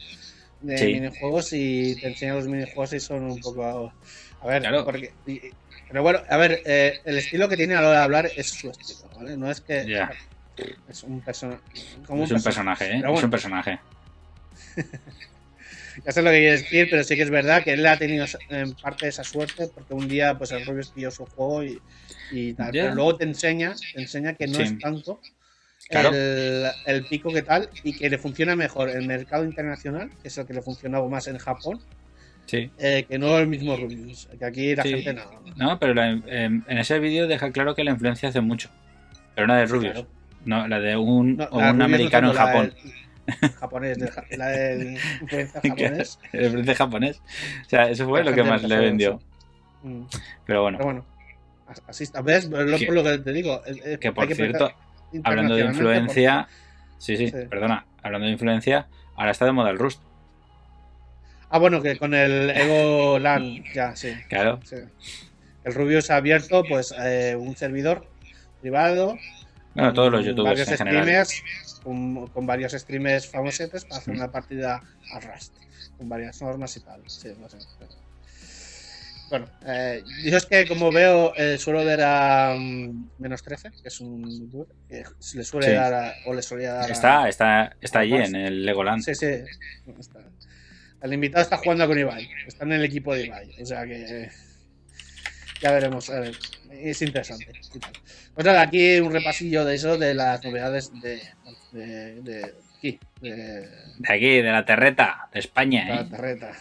De 0.60 0.78
Sí. 0.78 0.86
minijuegos 0.94 1.52
y 1.52 1.94
te 2.00 2.08
enseña 2.08 2.34
los 2.34 2.48
minijuegos 2.48 2.92
y 2.94 3.00
son 3.00 3.24
un 3.24 3.40
poco. 3.40 3.92
A 4.40 4.46
ver, 4.46 4.62
Claro. 4.62 4.84
porque. 4.84 5.12
y- 5.26 5.40
pero 5.88 6.02
bueno, 6.02 6.20
a 6.28 6.36
ver, 6.38 6.60
eh, 6.64 7.00
el 7.04 7.18
estilo 7.18 7.48
que 7.48 7.56
tiene 7.56 7.74
a 7.74 7.80
la 7.82 7.88
hora 7.90 7.98
de 7.98 8.04
hablar 8.04 8.30
es 8.36 8.48
su 8.50 8.70
estilo, 8.70 9.08
¿vale? 9.16 9.36
No 9.36 9.50
es 9.50 9.60
que. 9.60 9.84
Es 10.88 11.02
un 11.02 11.20
personaje. 11.20 11.60
Es 11.74 12.30
un 12.30 12.42
personaje, 12.42 12.84
¿eh? 12.96 13.02
Es 13.14 13.22
un 13.22 13.30
personaje. 13.30 13.78
Ya 16.04 16.10
sé 16.10 16.22
lo 16.22 16.30
que 16.30 16.38
quieres 16.40 16.62
decir, 16.62 16.88
pero 16.90 17.04
sí 17.04 17.14
que 17.14 17.22
es 17.22 17.30
verdad 17.30 17.62
que 17.62 17.74
él 17.74 17.86
ha 17.86 17.96
tenido 17.96 18.26
en 18.50 18.72
parte 18.74 19.06
esa 19.06 19.22
suerte 19.22 19.68
porque 19.72 19.94
un 19.94 20.08
día 20.08 20.36
pues 20.36 20.50
el 20.50 20.66
Rubius 20.66 20.88
pilló 20.88 21.12
su 21.12 21.24
juego 21.24 21.62
y, 21.62 21.80
y 22.32 22.52
tal. 22.54 22.72
Pero 22.72 22.94
luego 22.96 23.16
te 23.16 23.22
enseña, 23.24 23.74
te 23.94 24.00
enseña 24.02 24.34
que 24.34 24.48
no 24.48 24.56
Sí. 24.56 24.62
es 24.62 24.78
tanto 24.80 25.20
Claro. 25.90 26.10
el, 26.14 26.66
el 26.86 27.04
pico 27.04 27.30
que 27.32 27.42
tal 27.42 27.68
y 27.82 27.92
que 27.96 28.08
le 28.08 28.16
funciona 28.18 28.56
mejor 28.56 28.88
el 28.88 29.06
mercado 29.06 29.44
internacional, 29.44 30.10
que 30.22 30.28
es 30.28 30.36
lo 30.36 30.46
que 30.46 30.54
le 30.54 30.62
funcionaba 30.62 31.06
más 31.08 31.26
en 31.28 31.38
Japón, 31.38 31.80
Sí. 32.46 32.70
eh, 32.78 33.04
que 33.08 33.18
no 33.18 33.36
el 33.38 33.46
mismo 33.46 33.76
Rubius. 33.76 34.28
Que 34.38 34.44
aquí 34.44 34.74
la 34.76 34.82
Sí. 34.82 34.90
gente 35.02 35.14
no. 35.14 35.22
No, 35.56 35.78
pero 35.78 35.94
la- 35.94 36.10
en, 36.10 36.64
en 36.66 36.78
ese 36.78 36.98
vídeo 36.98 37.26
deja 37.26 37.50
claro 37.52 37.74
que 37.74 37.84
la 37.84 37.90
influencia 37.92 38.28
hace 38.30 38.40
mucho. 38.40 38.68
Pero 39.34 39.46
no 39.46 39.54
de 39.54 39.66
Rubius. 39.66 39.92
Claro. 39.92 40.08
No, 40.44 40.68
la 40.68 40.78
de 40.78 40.96
un, 40.96 41.36
No, 41.38 41.44
o 41.50 41.58
la 41.60 41.70
un 41.72 41.72
Rubius 41.72 41.78
no 41.78 41.84
americano 41.84 42.30
en 42.30 42.36
Japón. 42.36 42.74
del- 42.74 43.50
japonés, 43.52 43.98
la 44.36 44.48
del 44.48 44.98
influencer 45.22 45.62
japonés. 45.62 46.18
La 46.32 46.42
influencia 46.44 46.74
japonés. 46.74 47.22
O 47.64 47.68
sea, 47.70 47.88
eso 47.90 48.06
fue 48.06 48.22
La 48.22 48.30
lo 48.30 48.36
que 48.36 48.42
más 48.42 48.62
le 48.62 48.76
vendió. 48.76 49.20
Mm. 49.82 50.02
Pero 50.46 50.62
bueno, 50.62 50.78
Pero 50.78 50.84
bueno, 50.86 51.06
as- 51.66 51.82
así 51.86 52.04
está. 52.04 52.20
¿Ves? 52.20 52.44
Es 52.44 52.50
lo, 52.50 52.76
Que- 52.78 52.86
lo 52.90 53.02
que 53.02 53.18
te 53.18 53.32
digo. 53.32 53.62
es- 53.64 53.98
que 53.98 54.12
por 54.12 54.26
cierto, 54.34 54.66
pensar 54.66 54.83
hablando 55.22 55.54
de 55.54 55.64
influencia. 55.64 56.48
Sí, 56.98 57.16
sí, 57.16 57.28
Sí. 57.28 57.36
perdona. 57.48 57.86
Hablando 58.02 58.26
de 58.26 58.32
influencia, 58.32 58.86
ahora 59.16 59.30
está 59.30 59.44
de 59.44 59.52
moda 59.52 59.70
el 59.70 59.78
Rust. 59.78 60.00
Ah, 61.50 61.58
bueno, 61.58 61.80
que 61.82 61.96
con 61.98 62.14
el 62.14 62.50
Ego 62.50 63.18
LAN, 63.18 63.62
ya, 63.74 63.94
sí. 63.94 64.12
Claro. 64.28 64.60
sí. 64.64 64.76
El 65.62 65.72
Rubius 65.74 66.10
ha 66.10 66.16
abierto 66.16 66.62
pues 66.68 66.94
eh, 66.98 67.36
un 67.38 67.56
servidor 67.56 68.06
privado. 68.60 69.16
Bueno, 69.74 69.92
todos 69.92 70.10
los 70.12 70.24
youtubers 70.24 70.64
general. 70.68 71.04
streamers, 71.04 71.42
con, 71.82 72.26
con 72.28 72.46
varios 72.46 72.72
streamers 72.72 73.30
famosetes 73.30 73.84
para 73.84 73.98
hacer 74.00 74.14
una 74.14 74.30
partida 74.30 74.82
a 75.12 75.20
Rust. 75.20 75.54
Con 75.96 76.08
varias 76.08 76.40
normas 76.42 76.76
y 76.76 76.80
tal. 76.80 77.02
Sí, 77.06 77.28
no 77.40 77.48
sé. 77.48 77.58
Bueno, 79.34 79.48
eh, 79.66 80.04
yo 80.22 80.36
es 80.36 80.46
que 80.46 80.64
como 80.64 80.92
veo, 80.92 81.34
eh, 81.34 81.58
suelo 81.58 81.84
ver 81.84 82.02
a 82.02 82.54
mm, 82.56 83.10
menos 83.18 83.42
13, 83.42 83.72
que 83.82 83.88
es 83.88 83.98
un 84.00 84.48
que 84.88 85.02
se 85.18 85.38
le 85.38 85.42
suele 85.42 85.66
Sí. 85.70 85.72
dar 85.72 85.92
a- 85.92 86.14
o 86.26 86.34
le 86.34 86.40
solía 86.40 86.72
dar 86.74 86.88
a- 86.88 86.92
Está, 86.92 87.28
está, 87.28 87.76
está 87.80 87.98
allí 87.98 88.14
en 88.14 88.36
el 88.36 88.64
Legoland. 88.64 89.02
Sí, 89.02 89.12
sí. 89.16 89.26
Está. 89.98 90.20
El 91.02 91.14
invitado 91.14 91.42
está 91.42 91.56
jugando 91.56 91.84
con 91.88 91.98
Ibai. 91.98 92.30
Está 92.46 92.64
en 92.64 92.74
el 92.74 92.84
equipo 92.84 93.12
de 93.12 93.26
Ibai. 93.26 93.50
O 93.60 93.66
sea 93.66 93.84
que. 93.84 94.04
eh, 94.24 94.30
Ya 95.60 95.72
veremos. 95.72 96.08
a 96.10 96.20
ver, 96.20 96.36
es 96.70 97.02
interesante. 97.02 97.48
Pues 98.34 98.46
nada, 98.46 98.60
aquí 98.62 99.00
un 99.00 99.12
repasillo 99.12 99.64
de 99.64 99.74
eso, 99.74 99.98
de 99.98 100.14
las 100.14 100.44
novedades 100.44 100.92
de. 101.02 101.20
de, 101.72 102.20
de 102.22 102.54
aquí, 102.78 103.00
de, 103.20 103.32
De 103.98 104.14
aquí, 104.14 104.40
de 104.42 104.52
la 104.52 104.64
terreta, 104.64 105.28
de 105.32 105.40
España, 105.40 105.88
la 105.88 106.00
¿eh? 106.02 106.04
terreta. 106.08 106.52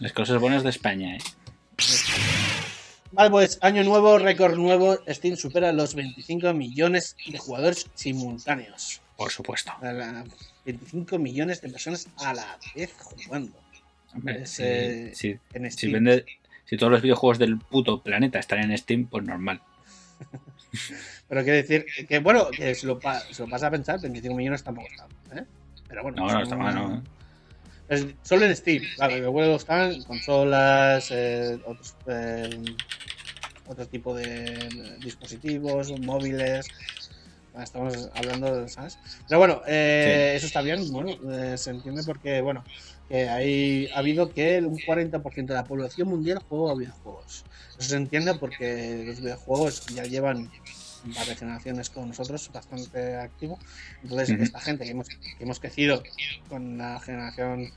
Las 0.00 0.12
cosas 0.12 0.38
buenas 0.40 0.64
de 0.64 0.70
España, 0.70 1.14
¿eh? 1.14 1.18
Vale, 3.12 3.30
pues 3.30 3.58
año 3.62 3.82
nuevo, 3.84 4.18
récord 4.18 4.56
nuevo. 4.56 4.98
Steam 5.08 5.36
supera 5.36 5.72
los 5.72 5.94
25 5.94 6.52
millones 6.52 7.16
de 7.26 7.38
jugadores 7.38 7.86
simultáneos. 7.94 9.00
Por 9.16 9.30
supuesto. 9.30 9.72
A 9.80 9.92
la- 9.92 10.24
25 10.64 11.18
millones 11.18 11.60
de 11.62 11.70
personas 11.70 12.06
a 12.18 12.34
la 12.34 12.58
vez 12.74 12.92
jugando. 12.98 13.52
Hombre, 14.14 14.42
Es, 14.42 14.50
si, 14.50 14.62
eh, 14.64 15.10
si- 15.14 15.38
En 15.54 15.64
si 15.70 15.70
Steam. 15.88 15.92
vende- 15.94 16.24
si 16.66 16.76
todos 16.76 16.92
los 16.92 17.00
videojuegos 17.02 17.38
del 17.38 17.58
puto 17.58 18.02
planeta 18.02 18.38
están 18.38 18.58
en 18.60 18.76
Steam, 18.76 19.06
pues 19.06 19.24
normal. 19.24 19.62
Pero 21.28 21.42
quiere 21.44 21.62
decir 21.62 21.86
que, 22.06 22.18
bueno, 22.18 22.48
que 22.50 22.74
se 22.74 22.86
lo, 22.86 23.00
se 23.32 23.42
lo 23.42 23.48
pasa 23.48 23.68
a 23.68 23.70
pensar, 23.70 24.00
25 24.00 24.34
millones 24.36 24.62
tampoco 24.62 24.88
está. 24.88 25.06
¿eh? 25.34 25.44
Pero 25.88 26.02
bueno, 26.02 26.26
No, 26.26 26.32
no, 26.32 26.42
está 26.42 26.56
mal, 26.56 26.74
¿no? 26.74 27.02
Es 27.88 28.06
solo 28.22 28.44
en 28.44 28.54
Steam, 28.54 28.82
claro, 28.96 29.14
que 29.14 29.20
luego 29.20 29.56
están 29.56 30.02
consolas, 30.02 31.08
eh, 31.10 31.58
otros, 31.64 31.94
eh, 32.06 32.62
otro 33.66 33.86
tipo 33.86 34.14
de 34.14 34.96
dispositivos, 35.02 35.98
móviles. 36.00 36.66
Ah, 37.54 37.64
Estamos 37.64 38.10
hablando, 38.14 38.68
¿sabes? 38.68 38.98
Pero 39.26 39.38
bueno, 39.40 39.62
eh, 39.66 40.34
eso 40.36 40.46
está 40.46 40.62
bien, 40.62 40.92
bueno, 40.92 41.10
eh, 41.32 41.56
se 41.58 41.70
entiende 41.70 42.02
porque, 42.04 42.40
bueno, 42.40 42.62
que 43.08 43.28
hay, 43.28 43.88
ha 43.94 43.98
habido 43.98 44.30
que 44.30 44.60
un 44.60 44.78
40% 44.78 45.46
de 45.46 45.54
la 45.54 45.64
población 45.64 46.08
mundial 46.08 46.40
juega 46.48 46.72
a 46.72 46.76
videojuegos. 46.76 47.44
Eso 47.78 47.88
se 47.88 47.96
entiende 47.96 48.34
porque 48.34 49.02
los 49.06 49.20
videojuegos 49.20 49.86
ya 49.86 50.04
llevan 50.04 50.50
varias 51.04 51.38
generaciones 51.38 51.90
con 51.90 52.08
nosotros, 52.08 52.50
bastante 52.52 53.16
activo. 53.16 53.58
Entonces, 54.02 54.30
esta 54.40 54.60
gente 54.60 54.84
que 54.84 54.90
hemos, 54.90 55.08
que 55.08 55.18
hemos 55.40 55.60
crecido 55.60 56.02
con 56.48 56.78
la 56.78 56.98
generación 57.00 57.70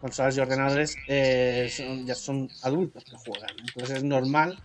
consolas 0.00 0.36
y 0.36 0.40
ordenadores 0.40 0.96
eh, 1.08 1.70
son- 1.70 2.06
ya 2.06 2.14
son 2.14 2.48
adultos 2.62 3.04
que 3.04 3.16
juegan. 3.16 3.50
Entonces 3.58 3.98
es 3.98 4.04
normal 4.04 4.58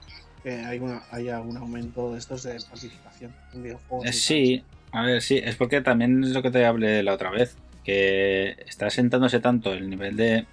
que 0.43 0.51
haya, 0.51 0.81
una- 0.81 1.03
haya 1.11 1.41
un 1.41 1.57
aumento 1.57 2.13
de 2.13 2.19
estos 2.19 2.43
de 2.43 2.57
participación 2.69 3.33
en 3.53 3.63
videojuegos. 3.63 4.05
Eh. 4.07 4.13
Sí, 4.13 4.63
a 4.91 5.01
ver, 5.01 5.21
sí, 5.21 5.37
es 5.43 5.55
porque 5.57 5.81
también 5.81 6.23
es 6.23 6.29
lo 6.29 6.41
que 6.41 6.51
te 6.51 6.65
hablé 6.65 7.03
la 7.03 7.13
otra 7.13 7.31
vez, 7.31 7.57
que 7.83 8.55
está 8.65 8.89
sentándose 8.89 9.39
tanto 9.41 9.73
el 9.73 9.89
nivel 9.89 10.15
de, 10.15 10.45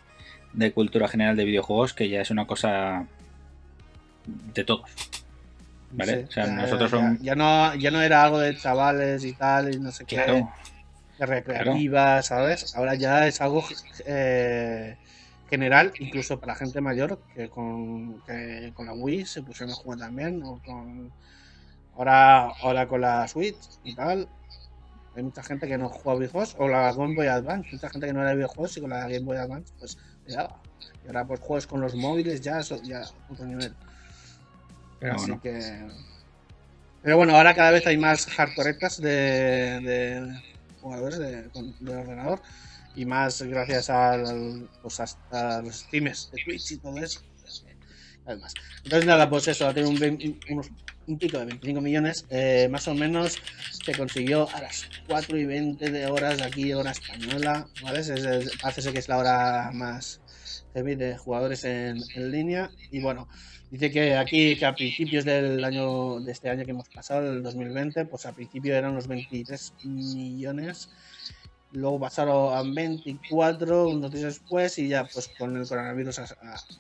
de 0.52 0.72
cultura 0.72 1.06
general 1.06 1.36
de 1.36 1.44
videojuegos 1.44 1.92
que 1.94 2.08
ya 2.08 2.20
es 2.20 2.30
una 2.32 2.46
cosa 2.48 3.06
de 4.26 4.64
todos. 4.64 4.90
¿Vale? 5.92 6.12
Sí, 6.22 6.24
o 6.28 6.30
sea, 6.32 6.46
ya- 6.46 6.52
nosotros 6.52 6.90
ya- 6.90 6.96
son- 6.98 7.18
ya, 7.20 7.34
no, 7.34 7.74
ya 7.74 7.90
no 7.90 8.00
era 8.02 8.24
algo 8.24 8.38
de 8.38 8.56
chavales 8.56 9.24
y 9.24 9.32
tal, 9.34 9.74
y 9.74 9.78
no 9.78 9.92
sé 9.92 10.04
qué, 10.04 10.16
de 11.18 11.26
recreativa, 11.26 12.22
¿sabes? 12.22 12.74
Ahora 12.74 12.94
ya 12.94 13.26
es 13.26 13.40
algo 13.40 13.64
eh, 14.06 14.96
general, 15.50 15.92
incluso 15.98 16.40
para 16.40 16.54
gente 16.54 16.80
mayor, 16.80 17.22
que 17.34 17.48
con, 17.50 18.20
que 18.22 18.72
con 18.74 18.86
la 18.86 18.94
Wii 18.94 19.26
se 19.26 19.42
pusieron 19.42 19.72
a 19.72 19.76
jugar 19.76 19.98
también, 19.98 20.42
o 20.42 20.60
con 20.64 21.12
ahora, 21.96 22.48
ahora 22.62 22.88
con 22.88 23.00
la 23.02 23.28
Switch 23.28 23.78
y 23.84 23.94
tal. 23.94 24.28
Hay 25.14 25.22
mucha 25.22 25.42
gente 25.42 25.68
que 25.68 25.76
no 25.76 25.90
juega 25.90 26.18
videojuegos, 26.20 26.56
o 26.58 26.68
la 26.68 26.90
Game 26.94 27.14
Boy 27.14 27.26
Advance, 27.26 27.68
mucha 27.70 27.90
gente 27.90 28.06
que 28.06 28.14
no 28.14 28.22
era 28.22 28.32
videojuegos 28.32 28.74
y 28.78 28.80
con 28.80 28.88
la 28.90 29.00
Game 29.00 29.20
Boy 29.20 29.36
Advance, 29.36 29.70
pues 29.78 29.98
daba. 30.26 30.56
Y 31.04 31.08
ahora 31.08 31.26
pues 31.26 31.40
juegos 31.40 31.66
con 31.66 31.82
los 31.82 31.94
móviles 31.94 32.40
ya, 32.40 32.60
eso 32.60 32.80
ya 32.82 33.02
otro 33.28 33.44
nivel. 33.44 33.74
Pero 35.02 35.16
Así 35.16 35.32
que. 35.42 35.80
Pero 37.02 37.16
bueno, 37.16 37.36
ahora 37.36 37.54
cada 37.54 37.72
vez 37.72 37.86
hay 37.86 37.98
más 37.98 38.26
hardcoretas 38.26 39.00
de, 39.00 39.10
de 39.80 40.42
jugadores 40.80 41.18
de, 41.18 41.42
de 41.80 41.96
ordenador 41.96 42.40
y 42.94 43.04
más 43.04 43.42
gracias 43.42 43.90
al, 43.90 44.68
pues 44.82 45.00
hasta 45.00 45.62
los 45.62 45.74
streams 45.80 46.30
de 46.32 46.42
Twitch 46.44 46.72
y 46.72 46.76
todo 46.78 46.96
eso. 46.98 47.20
pues, 47.40 47.64
eh, 47.66 47.74
Además. 48.26 48.54
Entonces, 48.84 49.04
nada, 49.06 49.28
pues 49.28 49.48
eso, 49.48 49.72
tenido 49.74 49.90
un, 49.90 50.40
unos- 50.50 50.70
un 51.08 51.18
pico 51.18 51.38
de 51.40 51.46
25 51.46 51.80
millones. 51.80 52.24
eh, 52.30 52.68
más 52.70 52.86
o 52.86 52.94
menos 52.94 53.36
se 53.84 53.92
consiguió 53.96 54.48
a 54.54 54.60
las 54.62 54.86
4 55.08 55.36
y 55.36 55.44
20 55.44 55.90
de 55.90 56.06
horas 56.06 56.38
de 56.38 56.44
aquí, 56.44 56.72
hora 56.72 56.92
española. 56.92 57.66
¿vale? 57.82 57.98
Es- 57.98 58.08
es- 58.10 58.56
parece 58.62 58.82
ser 58.82 58.92
que 58.92 59.00
es 59.00 59.08
la 59.08 59.18
hora 59.18 59.70
más 59.74 60.20
de 60.74 61.16
jugadores 61.18 61.64
en, 61.64 61.98
en 62.14 62.30
línea. 62.30 62.70
Y 62.90 63.00
bueno, 63.00 63.28
Dice 63.70 63.90
que 63.90 64.14
aquí, 64.16 64.54
que 64.58 64.66
a 64.66 64.74
principios 64.74 65.24
del 65.24 65.64
año, 65.64 66.20
de 66.20 66.30
este 66.32 66.50
año 66.50 66.62
que 66.66 66.72
hemos 66.72 66.90
pasado, 66.90 67.32
el 67.32 67.42
2020, 67.42 68.04
pues 68.04 68.26
a 68.26 68.32
principio 68.34 68.76
eran 68.76 68.92
unos 68.92 69.06
23 69.08 69.72
millones, 69.84 70.90
luego 71.70 71.98
pasaron 71.98 72.52
a 72.54 72.62
24 72.70 73.88
unos 73.88 74.10
días 74.12 74.24
después 74.34 74.78
y 74.78 74.88
ya 74.88 75.06
pues 75.06 75.30
con 75.38 75.56
el 75.56 75.66
coronavirus 75.66 76.18
a- 76.18 76.24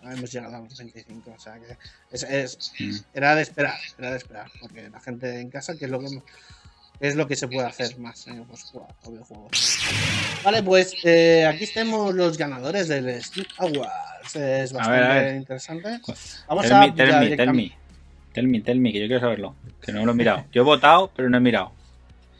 a- 0.02 0.12
hemos 0.12 0.30
llegado 0.30 0.54
a 0.54 0.60
los 0.60 0.76
25, 0.76 1.30
o 1.34 1.38
sea 1.38 1.58
que 1.58 1.78
es, 2.10 2.22
es- 2.24 2.72
Mm. 2.78 2.90
era 3.14 3.34
de 3.36 3.40
esperar, 3.42 3.78
era 3.98 4.10
de 4.10 4.16
esperar, 4.18 4.50
porque 4.60 4.90
la 4.90 5.00
gente 5.00 5.40
en 5.40 5.48
casa, 5.48 5.74
que 5.78 5.86
es 5.86 5.90
lo 5.90 5.98
que 5.98 6.08
es 7.02 7.16
lo 7.16 7.26
que 7.26 7.34
se 7.36 7.48
puede 7.48 7.66
hacer 7.66 7.98
más, 7.98 8.26
eh, 8.28 8.42
pues 8.48 8.62
jugar 8.64 8.88
a 9.04 9.08
videojuegos. 9.10 9.78
Vale, 10.44 10.62
pues 10.62 10.94
eh, 11.04 11.44
aquí 11.46 11.66
tenemos 11.66 12.14
los 12.14 12.38
ganadores 12.38 12.88
del 12.88 13.22
Steam 13.22 13.46
Awards, 13.58 14.36
es 14.36 14.72
A 14.72 14.76
bastante 14.76 15.00
ver, 15.00 15.10
a 15.10 15.14
ver. 15.14 15.36
interesante. 15.36 16.00
Vamos 16.48 16.62
Tell 16.64 16.72
a 16.74 16.80
me, 16.80 16.92
tell 16.92 17.18
me, 17.18 17.36
tell 17.36 17.52
me. 17.52 17.72
Tell 18.32 18.46
me, 18.46 18.60
tell 18.60 18.78
me, 18.80 18.92
que 18.92 19.00
yo 19.00 19.06
quiero 19.06 19.20
saberlo. 19.20 19.54
Que 19.82 19.92
no 19.92 20.06
lo 20.06 20.12
he 20.12 20.14
mirado. 20.14 20.44
Yo 20.52 20.62
he 20.62 20.64
votado, 20.64 21.10
pero 21.14 21.28
no 21.28 21.36
he 21.36 21.40
mirado. 21.40 21.72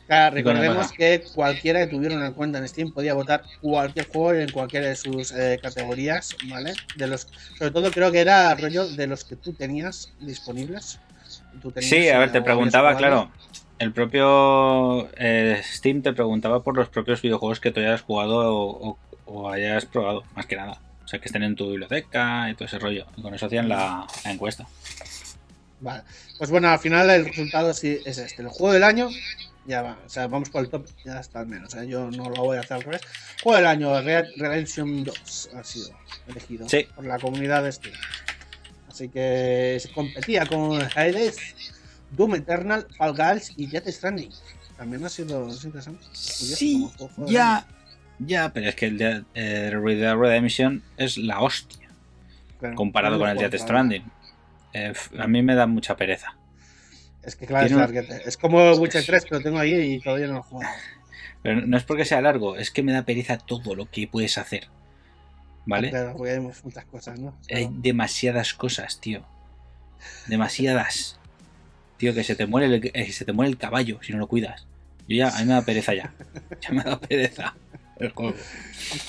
Claro, 0.07 0.39
¿Y 0.39 0.43
con 0.43 0.57
el 0.57 0.63
recordemos 0.63 0.93
que 0.93 1.25
cualquiera 1.35 1.81
que 1.81 1.87
tuviera 1.89 2.15
una 2.17 2.33
cuenta 2.33 2.59
en 2.59 2.69
Steam 2.69 2.93
podía 2.93 3.15
votar 3.15 3.43
cualquier 3.61 4.07
juego 4.09 4.33
en 4.35 4.51
cualquiera 4.51 4.89
de 4.89 4.97
sus 4.97 5.33
eh, 5.33 5.59
categorías, 5.63 6.37
¿vale? 6.49 6.75
De 6.97 7.07
los, 7.09 7.29
sobre 7.59 7.71
todo 7.73 7.91
creo 7.91 8.13
que 8.13 8.21
era 8.21 8.55
rollo 8.55 8.87
de 8.89 9.07
los 9.07 9.25
que 9.25 9.37
tú 9.37 9.53
tenías 9.55 10.13
disponibles. 10.21 11.01
Tú 11.61 11.71
tenías, 11.73 11.91
Sí, 11.91 12.09
a 12.09 12.19
ver, 12.19 12.29
eh, 12.29 12.33
te 12.33 12.43
preguntaba, 12.43 12.97
claro. 12.97 13.31
El 13.79 13.93
propio 13.93 15.09
eh, 15.17 15.61
Steam 15.65 16.03
te 16.03 16.13
preguntaba 16.13 16.63
por 16.63 16.77
los 16.77 16.89
propios 16.89 17.21
videojuegos 17.21 17.59
que 17.61 17.71
tú 17.73 17.81
hayas 17.81 18.03
jugado 18.03 18.55
o, 18.55 18.89
o- 18.91 18.99
o 19.25 19.49
hayas 19.51 19.87
probado, 19.87 20.25
más 20.35 20.47
que 20.47 20.57
nada. 20.57 20.79
O 21.05 21.09
sea, 21.09 21.19
que 21.21 21.27
estén 21.27 21.43
en 21.43 21.57
tu 21.57 21.69
biblioteca 21.71 22.49
y 22.51 22.55
todo 22.55 22.67
ese 22.67 22.79
rollo. 22.79 23.07
Y 23.17 23.23
con 23.23 23.35
eso 23.35 23.47
hacían 23.47 23.69
la, 23.69 24.07
la 24.25 24.31
encuesta. 24.31 24.67
Vale. 25.81 26.03
Pues 26.39 26.51
bueno, 26.51 26.69
al 26.69 26.79
final 26.79 27.11
el 27.11 27.25
resultado 27.27 27.75
sí 27.75 27.99
es 28.05 28.19
este. 28.19 28.43
El 28.43 28.49
juego 28.49 28.73
del 28.73 28.85
año 28.85 29.09
ya 29.67 29.83
va. 29.83 29.99
O 30.07 30.09
sea, 30.09 30.27
vamos 30.29 30.49
por 30.51 30.63
el 30.63 30.71
top, 30.71 30.87
ya 31.05 31.19
está 31.19 31.41
al 31.41 31.47
menos. 31.47 31.75
¿eh? 31.75 31.87
Yo 31.89 32.11
no 32.11 32.31
lo 32.31 32.37
voy 32.45 32.57
a 32.57 32.61
hacer 32.61 32.75
al 32.77 32.83
revés. 32.83 33.01
Juego 33.43 33.57
del 33.57 33.67
año, 33.67 34.01
Red 34.01 34.27
Redemption 34.37 35.03
2 35.05 35.51
ha 35.57 35.65
sido 35.65 35.91
elegido 36.29 36.69
Sí. 36.69 36.87
por 36.95 37.05
la 37.05 37.19
comunidad 37.19 37.65
de 37.65 37.73
Steam. 37.73 37.95
Así 38.89 39.09
que 39.09 39.79
se 39.81 39.91
competía 39.93 40.47
con 40.47 40.81
Hades, 40.95 41.39
Doom 42.13 42.35
Eternal, 42.37 42.87
Fall 42.97 43.15
Guys 43.17 43.53
y 43.57 43.67
Death 43.67 43.89
Stranding. 43.89 44.31
También 44.77 45.05
ha 45.05 45.09
sido 45.09 45.49
es 45.49 45.65
interesante. 45.65 46.01
curioso 46.05 46.57
Sí, 46.57 46.89
juego- 46.97 47.15
juego 47.15 47.31
ya. 47.31 47.67
Ya, 48.19 48.53
pero 48.53 48.69
es 48.69 48.77
que 48.77 48.87
el 48.87 48.99
de, 48.99 49.25
eh, 49.35 49.71
Red 49.73 49.99
Dead 50.01 50.15
Redemption 50.17 50.83
es 50.97 51.17
la 51.19 51.41
hostia 51.41 51.89
Claro, 52.61 52.77
comparado 52.77 53.19
con 53.19 53.29
el 53.29 53.37
juego 53.37 53.51
Death. 53.51 53.61
Stranding. 53.63 54.05
Eh, 54.75 54.93
a 55.19 55.27
mí 55.27 55.43
me 55.43 55.55
da 55.55 55.67
mucha 55.67 55.97
pereza. 55.97 56.37
Es 57.23 57.37
que 57.37 57.47
claro, 57.47 57.67
es 57.67 57.91
Tiene 57.93 58.23
como 58.41 58.73
Witcher 58.75 59.05
3, 59.05 59.25
que 59.25 59.35
lo 59.37 59.41
tengo 59.41 59.59
ahí 59.59 59.75
y 59.75 60.01
todavía 60.01 60.27
no 60.29 60.35
lo 60.35 60.43
jugado. 60.43 60.73
Pero 61.43 61.61
no 61.67 61.77
es 61.77 61.83
porque 61.85 62.05
sea 62.05 62.21
largo, 62.21 62.57
es 62.57 62.71
que 62.71 62.83
me 62.83 62.93
da 62.93 63.05
pereza 63.05 63.39
todo 63.39 63.75
lo 63.75 63.91
que 63.91 64.07
puedes 64.09 64.39
hacer. 64.39 64.69
¿Vale? 65.67 65.91
Claro, 65.91 66.17
porque 66.17 66.33
hay 66.33 66.41
muchas 66.41 66.85
cosas, 66.87 67.19
¿no? 67.21 67.37
Hay 67.53 67.69
demasiadas 67.71 68.55
cosas, 68.55 69.01
tío. 69.01 69.25
Demasiadas. 70.27 71.19
Tío, 72.03 72.13
que 72.13 72.25
se 72.25 72.35
te 72.35 72.47
muere 72.47 72.67
el, 72.67 72.91
eh, 72.95 73.13
se 73.13 73.25
te 73.25 73.33
muere 73.33 73.49
el 73.53 73.57
caballo 73.59 74.01
si 74.03 74.13
no 74.13 74.19
lo 74.19 74.27
cuidas. 74.27 74.67
Yo 75.07 75.19
ya, 75.19 75.29
a 75.29 75.39
mí 75.39 75.47
me 75.47 75.53
da 75.53 75.63
pereza 75.65 75.95
ya. 75.95 76.13
Ya 76.61 76.71
me 76.71 76.83
da 76.83 76.99
pereza 76.99 77.55
el 78.01 78.11
juego. 78.11 78.35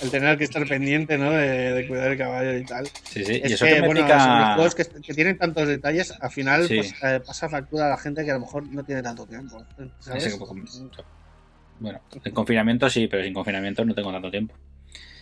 El 0.04 0.12
tener 0.12 0.38
que 0.38 0.44
estar 0.44 0.68
pendiente, 0.68 1.18
¿no? 1.18 1.32
De, 1.32 1.74
de 1.74 1.88
cuidar 1.88 2.12
el 2.12 2.20
caballo 2.20 2.56
y 2.56 2.64
tal. 2.64 2.86
Sí, 3.06 3.26
sí. 3.26 3.34
y 3.34 3.46
Es 3.48 3.54
eso 3.54 3.66
que, 3.66 3.72
que 3.74 3.82
me 3.82 3.88
bueno, 3.88 4.02
pica- 4.06 4.20
son 4.24 4.40
los 4.40 4.54
juegos 4.54 4.76
que, 4.76 4.86
que 5.02 5.14
tienen 5.16 5.40
tantos 5.40 5.68
detalles, 5.68 6.14
al 6.22 6.30
final 6.30 6.68
Sí. 6.68 6.76
pues, 6.76 6.94
eh, 7.02 7.20
pasa 7.26 7.50
factura 7.50 7.88
a 7.88 7.90
la 7.90 7.98
gente 7.98 8.24
que 8.24 8.30
a 8.30 8.36
lo 8.36 8.42
mejor 8.42 8.68
no 8.72 8.84
tiene 8.84 9.02
tanto 9.02 9.26
tiempo. 9.26 9.66
que- 9.76 9.90
Bueno, 11.80 12.00
en 12.24 12.32
confinamiento 12.32 12.88
sí, 12.92 13.08
pero 13.08 13.24
sin 13.24 13.34
confinamiento 13.34 13.84
no 13.84 13.96
tengo 13.96 14.12
tanto 14.12 14.30
tiempo. 14.30 14.54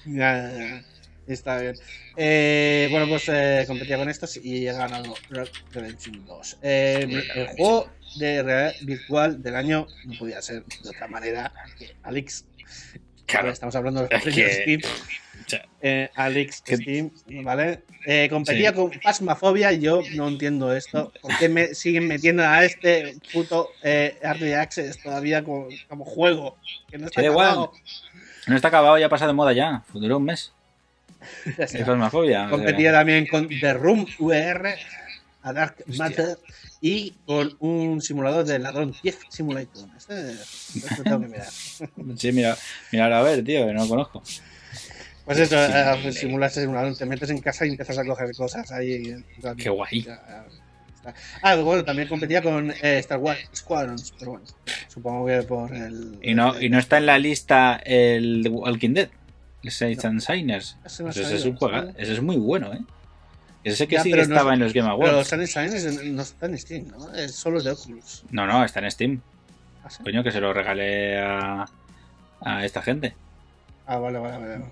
Ya, 0.05 0.51
ya, 0.51 0.57
ya. 0.57 0.83
Está 1.27 1.59
bien. 1.59 1.75
Eh, 2.17 2.87
bueno, 2.91 3.07
pues 3.07 3.29
eh, 3.29 3.63
competía 3.67 3.97
con 3.97 4.09
estos 4.09 4.37
y 4.37 4.67
he 4.67 4.73
ganado 4.73 5.13
Red 5.29 5.47
Redemption 5.71 6.25
2. 6.25 6.57
Eh, 6.61 7.23
el 7.35 7.47
juego 7.49 7.89
de 8.17 8.43
realidad 8.43 8.73
virtual 8.81 9.41
del 9.41 9.55
año 9.55 9.87
no 10.05 10.13
podía 10.19 10.41
ser 10.41 10.63
de 10.65 10.89
otra 10.89 11.07
manera 11.07 11.51
que 11.77 11.95
Alex. 12.03 12.45
Claro. 13.25 13.49
Estamos 13.51 13.75
hablando 13.75 14.01
de 14.01 14.07
Es 14.15 14.25
los 14.25 14.35
que- 14.35 14.41
premios 14.43 14.81
Steam. 14.81 14.81
o 15.45 15.49
sea, 15.49 15.65
Eh, 15.81 16.09
Alex 16.15 16.61
Que- 16.61 16.75
Steam, 16.77 17.11
¿vale? 17.43 17.83
Eh, 18.05 18.27
competía 18.29 18.69
Sí. 18.71 18.75
con 18.75 18.91
Pasmafobia. 19.01 19.71
Yo 19.73 20.01
no 20.15 20.27
entiendo 20.27 20.75
esto. 20.75 21.13
¿Por 21.21 21.37
qué 21.37 21.47
me 21.47 21.73
siguen 21.75 22.07
metiendo 22.07 22.43
a 22.43 22.65
este 22.65 23.15
puto 23.31 23.69
eh, 23.83 24.17
Early 24.21 24.53
Access 24.53 24.97
todavía 25.01 25.43
como, 25.43 25.67
como 25.87 26.03
juego? 26.03 26.57
Que 26.89 26.97
no 26.97 27.05
está 27.05 27.21
Da 27.21 27.27
igual. 27.27 27.47
acabado. 27.47 27.71
no 28.47 28.55
está 28.55 28.67
acabado, 28.69 28.97
ya 28.97 29.07
pasa 29.07 29.27
de 29.27 29.33
moda 29.33 29.53
ya. 29.53 29.83
Duró 29.93 30.17
un 30.17 30.25
mes. 30.25 30.51
Es 31.57 31.77
fasmafobia. 31.85 32.49
Competía 32.49 32.91
también 32.91 33.27
con 33.27 33.47
The 33.47 33.73
Room 33.73 34.05
VR, 34.19 34.75
a 35.43 35.53
Dark 35.53 35.75
Hostia. 35.79 35.97
Matter 35.97 36.37
y 36.81 37.13
con 37.25 37.55
un 37.59 38.01
simulador 38.01 38.45
de 38.45 38.59
ladrón 38.59 38.93
Thief 39.01 39.17
Simulator. 39.29 39.87
Este, 39.97 40.31
este 40.31 41.03
tengo 41.03 41.21
que 41.21 41.27
mirar. 41.27 41.47
Sí, 42.17 42.31
mira, 42.31 42.57
mira 42.91 43.19
a 43.19 43.23
ver, 43.23 43.43
tío, 43.43 43.67
que 43.67 43.73
no 43.73 43.83
lo 43.83 43.89
conozco. 43.89 44.23
Pues 45.25 45.37
eso, 45.39 45.55
eh, 45.57 46.11
simulas 46.11 46.57
un 46.57 46.73
ladrón, 46.73 46.97
te 46.97 47.05
metes 47.05 47.29
en 47.29 47.39
casa 47.39 47.65
y 47.65 47.69
empiezas 47.69 47.97
a 47.97 48.05
coger 48.05 48.35
cosas 48.35 48.71
ahí. 48.71 49.15
Qué 49.57 49.69
guay. 49.69 50.07
Ah, 51.41 51.55
bueno, 51.55 51.83
también 51.83 52.07
competía 52.07 52.41
con 52.41 52.71
eh, 52.71 52.99
Star 52.99 53.17
Wars 53.17 53.39
Squadrons, 53.55 54.13
pero 54.19 54.31
bueno, 54.31 54.45
supongo 54.87 55.25
que 55.25 55.41
por 55.43 55.73
el. 55.73 56.19
Y 56.21 56.33
no, 56.33 56.59
y 56.59 56.69
no 56.69 56.77
está 56.77 56.97
en 56.97 57.07
la 57.07 57.17
lista 57.17 57.81
el 57.83 58.47
Walking 58.51 58.93
Dead. 58.93 59.09
Saints 59.69 60.05
and 60.05 60.19
Signers. 60.21 60.77
Ese 60.85 61.03
no 61.03 61.07
Pues 61.09 61.17
ese 61.17 61.35
es 61.35 61.45
un 61.45 61.55
juego. 61.55 61.75
¿vale? 61.75 61.93
Ese 61.97 62.13
es 62.13 62.21
muy 62.21 62.37
bueno, 62.37 62.73
¿eh? 62.73 62.81
Ese 63.63 63.87
que 63.87 63.95
Ya, 63.95 64.03
sí 64.03 64.09
pero 64.11 64.23
estaba 64.23 64.51
es- 64.51 64.53
en 64.55 64.59
los 64.61 64.73
Game 64.73 64.89
Pero 64.97 65.09
Awards. 65.11 65.27
Sun 65.29 65.45
Signs 65.47 66.03
no 66.03 66.21
está 66.23 66.45
en 66.47 66.57
Steam, 66.57 66.87
¿no? 66.87 67.13
Es 67.13 67.35
solo 67.35 67.61
de 67.61 67.71
Oculus. 67.71 68.23
No, 68.31 68.47
no, 68.47 68.63
está 68.65 68.79
en 68.79 68.89
Steam. 68.89 69.21
¿Ah, 69.83 69.89
sí? 69.89 70.01
Coño, 70.03 70.23
que 70.23 70.31
se 70.31 70.39
lo 70.41 70.51
regalé 70.53 71.19
a, 71.19 71.65
a 72.41 72.65
esta 72.65 72.81
gente. 72.81 73.15
Ah, 73.85 73.97
vale, 73.97 74.17
vale, 74.19 74.37
vale. 74.37 74.65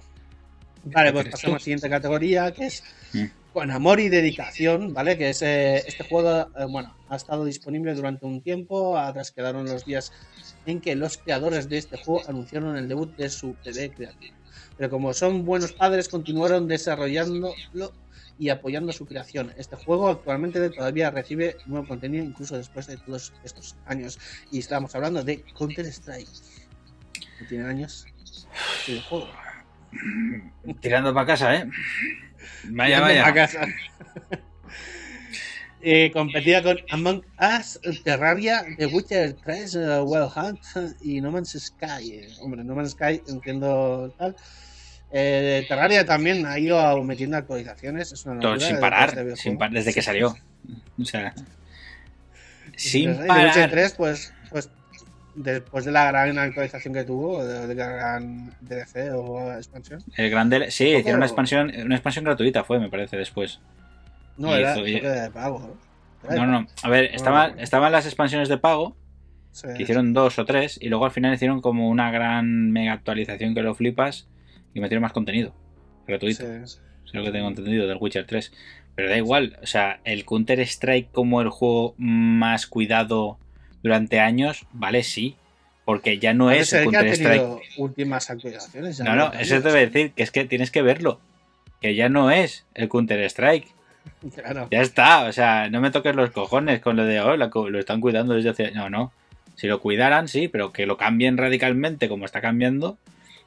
Vale, 0.85 1.11
pues 1.13 1.29
pasamos 1.29 1.55
a 1.55 1.57
la 1.57 1.63
siguiente 1.63 1.89
categoría, 1.89 2.51
que 2.51 2.65
es 2.67 2.83
Mm. 3.13 3.25
con 3.53 3.69
amor 3.71 3.99
y 3.99 4.07
dedicación, 4.09 4.93
¿vale? 4.93 5.17
Que 5.17 5.29
es 5.31 5.41
eh, 5.41 5.83
este 5.85 6.03
juego, 6.03 6.49
eh, 6.57 6.65
bueno, 6.69 6.95
ha 7.09 7.15
estado 7.15 7.43
disponible 7.45 7.93
durante 7.95 8.25
un 8.25 8.41
tiempo, 8.41 8.97
atrás 8.97 9.31
quedaron 9.31 9.65
los 9.65 9.85
días 9.85 10.11
en 10.65 10.79
que 10.79 10.95
los 10.95 11.17
creadores 11.17 11.67
de 11.69 11.77
este 11.79 11.97
juego 11.97 12.21
anunciaron 12.29 12.77
el 12.77 12.87
debut 12.87 13.15
de 13.17 13.29
su 13.29 13.53
TV 13.63 13.89
creativo. 13.91 14.35
Pero 14.79 14.89
como 14.91 15.13
son 15.13 15.43
buenos 15.43 15.73
padres, 15.73 16.07
continuaron 16.07 16.65
desarrollándolo 16.65 17.53
y 18.39 18.47
apoyando 18.47 18.93
su 18.93 19.05
creación. 19.05 19.53
Este 19.57 19.75
juego 19.75 20.07
actualmente 20.07 20.69
todavía 20.69 21.11
recibe 21.11 21.57
nuevo 21.65 21.85
contenido 21.85 22.23
incluso 22.23 22.55
después 22.55 22.87
de 22.87 22.95
todos 22.95 23.33
estos 23.43 23.75
años. 23.85 24.17
Y 24.51 24.59
estamos 24.59 24.95
hablando 24.95 25.21
de 25.21 25.43
Counter 25.57 25.85
Strike. 25.85 26.29
Que 27.39 27.45
tiene 27.49 27.65
años 27.65 28.05
el 28.87 29.01
juego. 29.01 29.27
Tirando 30.79 31.13
para 31.13 31.27
casa, 31.27 31.55
¿eh? 31.55 31.69
Vaya, 32.69 33.01
vaya. 33.01 33.27
a 33.27 33.33
casa. 33.33 33.67
Eh, 35.81 36.11
competía 36.11 36.61
con 36.61 36.77
Among 36.91 37.23
Us, 37.39 37.79
Terraria, 38.03 38.65
The 38.77 38.87
Witcher 38.87 39.33
3, 39.45 39.75
eh, 39.75 40.01
Wild 40.01 40.29
Hunt 40.35 40.59
y 41.01 41.21
No 41.21 41.31
Man's 41.31 41.51
Sky. 41.57 42.11
Eh, 42.11 42.27
Hombre, 42.41 42.65
No 42.65 42.75
Man's 42.75 42.91
Sky 42.91 43.21
entiendo 43.29 44.13
tal. 44.17 44.35
Eh, 45.11 45.65
Terraria 45.67 46.05
también 46.05 46.45
ha 46.45 46.59
ido 46.59 47.03
metiendo 47.03 47.37
actualizaciones. 47.37 48.11
Es 48.11 48.25
una 48.25 48.39
Todo 48.39 48.59
sin 48.59 48.79
parar, 48.79 49.09
videojuego. 49.11 49.35
sin 49.37 49.57
par- 49.57 49.71
desde 49.71 49.93
que 49.93 50.01
salió. 50.01 50.35
O 51.01 51.05
sea, 51.05 51.33
sin 52.75 53.15
parar. 53.27 53.69
3, 53.69 53.93
pues, 53.97 54.33
pues 54.49 54.69
después 55.35 55.85
de 55.85 55.91
la 55.91 56.05
gran 56.11 56.37
actualización 56.37 56.93
que 56.93 57.03
tuvo, 57.03 57.43
de, 57.43 57.67
de 57.67 57.75
la 57.75 57.87
gran 57.87 58.53
DLC 58.61 59.11
o 59.13 59.51
expansión. 59.53 60.03
El 60.15 60.29
grande, 60.29 60.71
sí, 60.71 60.85
hicieron 60.89 61.17
una 61.17 61.25
expansión, 61.25 61.71
una 61.85 61.95
expansión 61.95 62.25
gratuita 62.25 62.63
fue, 62.63 62.79
me 62.79 62.89
parece, 62.89 63.17
después. 63.17 63.59
No, 64.37 64.55
era 64.55 64.73
hizo- 64.77 64.85
era 64.85 65.23
de 65.23 65.29
pago. 65.31 65.59
¿no? 66.23 66.29
Era 66.31 66.45
No, 66.45 66.61
no, 66.61 66.67
a 66.83 66.89
ver, 66.89 67.05
estaban, 67.15 67.55
no. 67.55 67.61
estaban 67.61 67.91
las 67.91 68.05
expansiones 68.05 68.49
de 68.49 68.57
pago, 68.57 68.95
Sí. 69.51 69.67
que 69.75 69.83
hicieron 69.83 70.13
dos 70.13 70.37
o 70.37 70.45
tres, 70.45 70.77
y 70.79 70.89
luego 70.89 71.05
al 71.05 71.11
final 71.11 71.33
hicieron 71.33 71.61
como 71.61 71.89
una 71.89 72.11
gran 72.11 72.71
mega 72.71 72.93
actualización 72.93 73.55
que 73.55 73.61
lo 73.63 73.73
flipas 73.73 74.27
y 74.73 74.79
metieron 74.79 75.01
más 75.01 75.13
contenido 75.13 75.53
gratuito. 76.09 76.43
Sí. 76.43 76.77
Es 77.05 77.13
lo 77.13 77.23
que 77.23 77.31
tengo 77.31 77.47
entendido 77.47 77.87
del 77.87 77.97
Witcher 77.99 78.25
3. 78.25 78.51
Pero 78.95 79.09
da 79.09 79.17
igual, 79.17 79.57
o 79.63 79.65
sea, 79.65 80.01
el 80.03 80.25
Counter 80.25 80.59
Strike 80.59 81.11
como 81.11 81.41
el 81.41 81.49
juego 81.49 81.95
más 81.97 82.67
cuidado 82.67 83.39
durante 83.81 84.19
años, 84.19 84.65
vale, 84.73 85.03
sí. 85.03 85.35
Porque 85.85 86.19
ya 86.19 86.33
no 86.33 86.51
es 86.51 86.73
el 86.73 86.89
que 86.89 86.97
ha 86.97 87.01
Counter 87.01 87.13
Strike. 87.13 87.61
últimas 87.77 88.29
actualizaciones. 88.29 88.99
No, 88.99 89.15
no, 89.15 89.31
eso 89.33 89.61
te 89.61 89.69
voy 89.69 89.79
a 89.79 89.87
decir, 89.87 90.11
que 90.11 90.23
es 90.23 90.31
que 90.31 90.45
tienes 90.45 90.69
que 90.69 90.81
verlo. 90.81 91.19
Que 91.81 91.95
ya 91.95 92.09
no 92.09 92.29
es 92.29 92.65
el 92.73 92.89
Counter 92.89 93.21
Strike. 93.21 93.67
Claro. 94.33 94.67
Ya 94.71 94.81
está, 94.81 95.25
o 95.25 95.31
sea, 95.31 95.69
no 95.69 95.81
me 95.81 95.91
toques 95.91 96.15
los 96.15 96.31
cojones 96.31 96.81
con 96.81 96.95
lo 96.95 97.05
de, 97.05 97.21
oh, 97.21 97.37
lo 97.37 97.79
están 97.79 98.01
cuidando 98.01 98.33
desde 98.33 98.49
hace... 98.49 98.71
No, 98.71 98.89
no. 98.89 99.13
Si 99.55 99.67
lo 99.67 99.81
cuidaran, 99.81 100.27
sí, 100.27 100.47
pero 100.47 100.73
que 100.73 100.85
lo 100.85 100.97
cambien 100.97 101.37
radicalmente 101.37 102.09
como 102.09 102.25
está 102.25 102.41
cambiando 102.41 102.97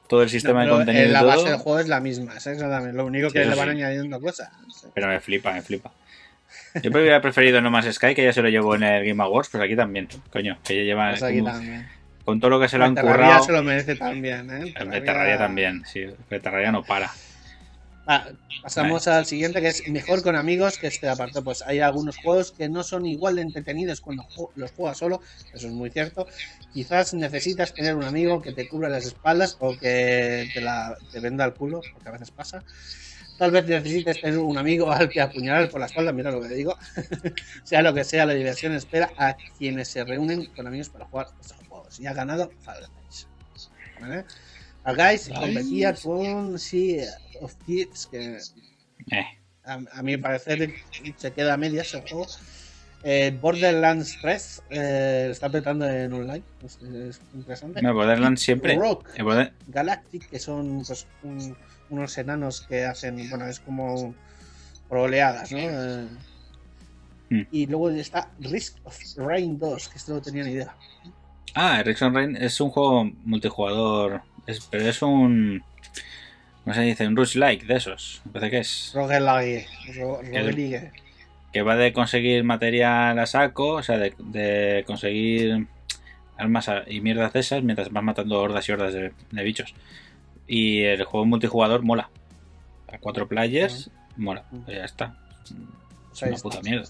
todo 0.07 0.23
el 0.23 0.29
sistema 0.29 0.65
No, 0.65 0.71
de 0.71 0.77
contenido 0.77 1.05
eh, 1.05 1.09
y 1.09 1.11
la 1.11 1.19
todo. 1.19 1.29
base 1.29 1.49
del 1.49 1.57
juego 1.57 1.79
es 1.79 1.87
la 1.87 1.99
misma, 1.99 2.33
exactamente. 2.35 2.93
Lo 2.95 3.05
único 3.05 3.29
Sí, 3.29 3.33
que 3.33 3.45
le 3.45 3.55
van 3.55 3.65
sí. 3.65 3.69
añadiendo 3.71 4.19
cosas. 4.21 4.49
Pero 4.93 5.07
me 5.07 5.19
flipa, 5.19 5.53
me 5.53 5.61
flipa. 5.61 5.91
Yo 6.81 6.89
hubiera 6.91 7.21
preferido 7.21 7.61
No 7.61 7.69
Más 7.71 7.85
Sky, 7.85 8.15
que 8.15 8.23
ya 8.23 8.33
se 8.33 8.41
lo 8.41 8.49
llevó 8.49 8.75
en 8.75 8.83
el 8.83 9.05
Game 9.05 9.21
Awards, 9.23 9.49
pues 9.49 9.63
aquí 9.63 9.75
también. 9.75 10.07
Coño, 10.31 10.57
que 10.63 10.75
ya 10.77 10.81
lleva... 10.83 11.09
Pues 11.11 11.23
aquí 11.23 11.39
como- 11.39 11.51
también. 11.51 11.87
con 12.25 12.39
todo 12.39 12.49
lo 12.51 12.59
que 12.59 12.67
se 12.67 12.77
lo 12.77 12.85
han 12.85 12.95
Terraria 12.95 13.25
currado... 13.25 13.43
se 13.43 13.51
lo 13.51 13.63
merece 13.63 13.95
también, 13.95 14.49
¿eh? 14.51 14.73
El 14.75 15.03
Terraria 15.03 15.37
también, 15.37 15.83
sí. 15.85 16.05
El 16.29 16.41
Terraria 16.41 16.71
no 16.71 16.83
para. 16.83 17.11
Ah, 18.05 18.27
pasamos 18.61 19.07
al 19.07 19.25
siguiente 19.25 19.61
que 19.61 19.69
es 19.69 19.87
mejor 19.87 20.23
con 20.23 20.35
amigos, 20.35 20.77
que 20.77 20.87
este 20.87 21.07
aparte 21.07 21.41
pues 21.41 21.61
hay 21.61 21.79
algunos 21.79 22.17
juegos 22.17 22.51
que 22.51 22.67
no 22.67 22.83
son 22.83 23.05
igual 23.05 23.37
de 23.37 23.43
entretenidos 23.43 24.01
cuando 24.01 24.27
los 24.55 24.71
juegas 24.71 24.97
solo, 24.97 25.21
eso 25.53 25.67
es 25.67 25.73
muy 25.73 25.89
cierto. 25.89 26.27
Quizás 26.73 27.13
necesitas 27.13 27.73
tener 27.73 27.95
un 27.95 28.03
amigo 28.03 28.41
que 28.41 28.51
te 28.51 28.67
cubra 28.67 28.89
las 28.89 29.05
espaldas 29.05 29.55
o 29.59 29.77
que 29.77 30.49
te, 30.53 30.59
la, 30.59 30.97
te 31.13 31.21
venda 31.21 31.45
el 31.45 31.53
culo, 31.53 31.81
porque 31.93 32.09
a 32.09 32.11
veces 32.11 32.31
pasa. 32.31 32.63
Tal 33.37 33.51
vez 33.51 33.65
necesites 33.65 34.19
tener 34.21 34.37
un 34.37 34.57
amigo 34.57 34.91
al 34.91 35.09
que 35.09 35.21
apuñalar 35.21 35.69
por 35.69 35.79
la 35.79 35.85
espalda, 35.85 36.11
mira 36.11 36.29
lo 36.29 36.41
que 36.41 36.49
digo. 36.49 36.77
sea 37.63 37.81
lo 37.81 37.93
que 37.93 38.03
sea, 38.03 38.25
la 38.25 38.33
diversión 38.33 38.73
espera 38.73 39.11
a 39.17 39.35
quienes 39.57 39.87
se 39.87 40.03
reúnen 40.03 40.47
con 40.47 40.67
amigos 40.67 40.89
para 40.89 41.05
jugar 41.05 41.27
estos 41.41 41.57
juegos. 41.67 41.99
Y 42.01 42.05
ha 42.05 42.13
ganado 42.13 42.51
Fall 42.61 42.85
Guys. 43.05 43.27
¿Vale? 43.99 44.25
Fall 44.83 44.97
Guys 44.97 45.29
competía 45.33 45.95
con 45.95 46.59
Sea 46.59 47.07
of 47.43 47.55
Thieves, 47.65 48.07
que 48.09 48.37
Eh, 49.11 49.25
a, 49.65 49.79
a 49.93 50.01
mi 50.03 50.17
parecer 50.17 50.73
se 51.17 51.31
queda 51.31 51.53
a 51.53 51.57
medias 51.57 51.93
el 51.93 52.01
juego. 52.01 52.27
Eh, 53.05 53.37
Borderlands 53.41 54.17
3 54.21 54.63
eh, 54.69 55.27
está 55.31 55.49
petando 55.49 55.87
en 55.89 56.13
online. 56.13 56.43
Es, 56.63 56.81
es 56.81 57.21
interesante. 57.33 57.81
No, 57.81 57.93
Borderlands 57.93 58.41
siempre. 58.41 58.75
Rock 58.75 59.09
Border- 59.19 59.51
Galactic, 59.67 60.29
que 60.29 60.39
son 60.39 60.83
pues, 60.87 61.05
un- 61.23 61.55
unos 61.89 62.17
enanos 62.17 62.61
que 62.61 62.85
hacen, 62.85 63.29
bueno, 63.29 63.45
es 63.47 63.59
como 63.59 64.15
oleadas, 64.89 65.51
¿no? 65.51 65.57
Eh, 65.59 66.07
Hmm. 67.29 67.43
Y 67.51 67.65
luego 67.65 67.89
está 67.89 68.29
Risk 68.41 68.77
of 68.83 68.95
Rain 69.17 69.57
2, 69.57 69.89
que 69.89 69.97
esto 69.97 70.13
no 70.13 70.21
tenía 70.21 70.43
ni 70.43 70.51
idea. 70.51 70.75
Ah, 71.55 71.79
Ericsson 71.79 72.13
Rain 72.13 72.35
es 72.35 72.59
un 72.61 72.69
juego 72.69 73.05
multijugador. 73.23 74.21
es- 74.45 74.59
pero 74.69 74.85
es 74.87 75.01
un. 75.01 75.63
¿Cómo 76.63 76.73
se 76.73 76.81
dice? 76.81 77.07
Un 77.07 77.15
Rush 77.15 77.35
like 77.35 77.65
de 77.65 77.75
esos. 77.75 78.21
Parece 78.31 78.51
que 78.51 78.57
es. 78.59 78.91
Roguelike. 78.95 79.67
ro- 79.95 80.21
roguelike. 80.21 80.91
Que 81.51 81.61
va 81.61 81.75
de 81.75 81.93
conseguir 81.93 82.43
material 82.43 83.19
a 83.19 83.25
saco, 83.25 83.73
o 83.75 83.83
sea, 83.83 83.97
de, 83.97 84.13
de 84.17 84.83
conseguir 84.87 85.67
armas 86.37 86.69
y 86.87 86.99
mierdas 87.01 87.31
de 87.33 87.41
esas 87.41 87.61
mientras 87.63 87.91
vas 87.91 88.03
matando 88.03 88.41
hordas 88.41 88.67
y 88.67 88.71
hordas 88.71 88.93
de, 88.93 89.11
de 89.31 89.43
bichos. 89.43 89.75
Y 90.47 90.81
el 90.83 91.03
juego 91.03 91.25
multijugador 91.25 91.83
mola. 91.83 92.09
A 92.91 92.97
cuatro 92.97 93.27
players, 93.27 93.91
mola. 94.17 94.43
Pues 94.65 94.77
ya 94.77 94.85
está. 94.85 95.17
Es 96.13 96.21
una 96.21 96.37
puta 96.37 96.61
mierda. 96.61 96.85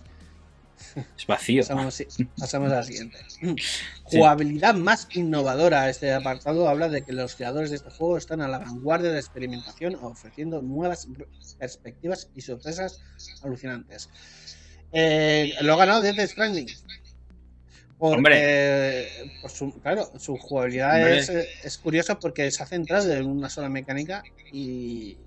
Es 1.17 1.25
vacío. 1.27 1.61
Pasamos, 1.61 2.71
a 2.71 2.75
la 2.75 2.83
siguiente. 2.83 3.17
Jugabilidad 4.03 4.75
más 4.75 5.07
innovadora. 5.13 5.89
Este 5.89 6.13
apartado 6.13 6.67
habla 6.67 6.89
de 6.89 7.01
que 7.03 7.13
los 7.13 7.35
creadores 7.35 7.69
de 7.69 7.77
este 7.77 7.89
juego 7.89 8.17
están 8.17 8.41
a 8.41 8.47
la 8.47 8.59
vanguardia 8.59 9.09
de 9.09 9.15
la 9.15 9.19
experimentación, 9.19 9.95
ofreciendo 9.95 10.61
nuevas 10.61 11.07
perspectivas 11.57 12.29
y 12.35 12.41
sorpresas 12.41 13.01
alucinantes. 13.43 14.09
Eh, 14.91 15.53
lo 15.61 15.73
ha 15.73 15.77
ganado 15.77 16.01
Death 16.01 16.29
Stranding. 16.29 16.67
Porque, 17.97 18.17
Hombre. 18.17 19.39
por 19.41 19.49
su, 19.49 19.79
claro, 19.79 20.11
su 20.19 20.35
jugabilidad 20.37 21.09
es, 21.09 21.29
eh, 21.29 21.47
es 21.63 21.77
curiosa 21.77 22.19
porque 22.19 22.51
se 22.51 22.61
ha 22.61 22.65
centrado 22.65 23.11
en 23.13 23.25
una 23.25 23.49
sola 23.49 23.69
mecánica 23.69 24.23
y, 24.51 25.17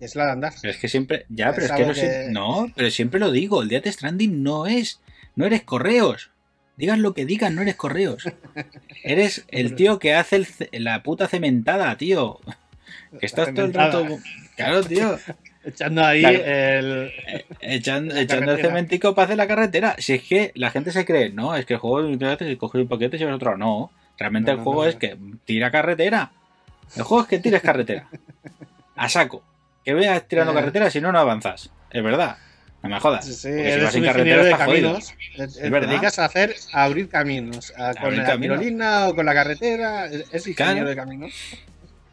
es 0.00 0.16
la 0.16 0.26
de 0.26 0.32
andar. 0.32 0.52
Pero 0.60 0.72
es 0.72 0.78
que 0.78 0.88
siempre. 0.88 1.26
Ya, 1.28 1.52
pero 1.52 1.66
es 1.66 1.72
que, 1.72 1.86
no, 1.86 1.94
sé- 1.94 2.24
que- 2.26 2.32
no, 2.32 2.72
pero 2.74 2.90
siempre 2.90 3.20
lo 3.20 3.30
digo. 3.30 3.62
El 3.62 3.68
Death 3.68 3.86
Stranding 3.86 4.42
no 4.42 4.66
es. 4.66 5.00
No 5.36 5.46
eres 5.46 5.62
correos. 5.62 6.30
Digas 6.76 6.98
lo 6.98 7.12
que 7.14 7.26
digas, 7.26 7.52
no 7.52 7.62
eres 7.62 7.76
correos. 7.76 8.24
Eres 9.02 9.44
el 9.48 9.74
tío 9.74 9.98
que 9.98 10.14
hace 10.14 10.36
el 10.36 10.46
la 10.84 11.02
puta 11.02 11.28
cementada, 11.28 11.96
tío. 11.96 12.40
Que 13.18 13.26
estás 13.26 13.52
todo 13.54 13.66
el 13.66 13.74
rato. 13.74 14.06
Claro, 14.56 14.82
tío. 14.82 15.18
Echando 15.64 16.02
ahí 16.04 16.24
el. 16.24 17.12
Echando, 17.60 18.14
La 18.14 18.22
echando 18.22 18.52
el 18.52 18.62
cementico 18.62 19.14
para 19.14 19.26
hacer 19.26 19.36
la 19.36 19.46
carretera. 19.46 19.94
Si 19.98 20.14
es 20.14 20.22
que 20.22 20.52
la 20.54 20.70
gente 20.70 20.90
se 20.90 21.04
cree, 21.04 21.30
no, 21.30 21.54
es 21.54 21.66
que 21.66 21.74
el 21.74 21.80
juego 21.80 22.00
es 22.08 22.56
coger 22.56 22.80
un 22.80 22.88
paquete 22.88 23.16
y 23.16 23.18
llevas 23.18 23.34
otro. 23.34 23.58
No, 23.58 23.92
realmente 24.16 24.52
No, 24.52 24.56
el 24.58 24.64
juego 24.64 24.84
no, 24.84 24.88
es 24.88 24.96
que 24.96 25.18
tira 25.44 25.70
carretera. 25.70 26.32
El 26.96 27.02
juego 27.02 27.22
es 27.24 27.28
que 27.28 27.38
tires 27.40 27.60
carretera. 27.60 28.08
A 28.96 29.08
saco. 29.10 29.42
Que 29.84 29.94
veas 29.94 30.26
tirando 30.28 30.52
Eh. 30.52 30.54
carretera, 30.56 30.90
si 30.90 31.00
no, 31.00 31.10
no 31.12 31.18
avanzas. 31.18 31.70
Es 31.90 32.02
verdad. 32.02 32.36
No 32.82 32.88
me 32.88 32.98
jodas. 33.00 33.26
Sí, 33.26 33.34
si 33.34 33.48
eres 33.48 33.94
un 33.94 34.04
carretera 34.04 34.08
ingeniero 34.10 34.44
de 34.44 34.50
estás 34.52 34.66
jodido. 34.66 34.88
caminos. 34.94 35.14
Te- 35.36 35.70
Te 35.70 35.80
dedicas 35.86 36.18
a 36.18 36.24
hacer 36.24 36.54
a 36.72 36.84
abrir 36.84 37.08
caminos. 37.08 37.72
a- 37.76 37.92
con 37.94 38.04
Abrir 38.04 38.18
la 38.20 38.26
caminos. 38.26 38.58
tirolina 38.58 39.08
o 39.08 39.14
con 39.14 39.26
la 39.26 39.34
carretera. 39.34 40.06
Es 40.06 40.46
ingeniero 40.46 40.56
Claro. 40.56 40.88
de 40.88 40.96
caminos. 40.96 41.32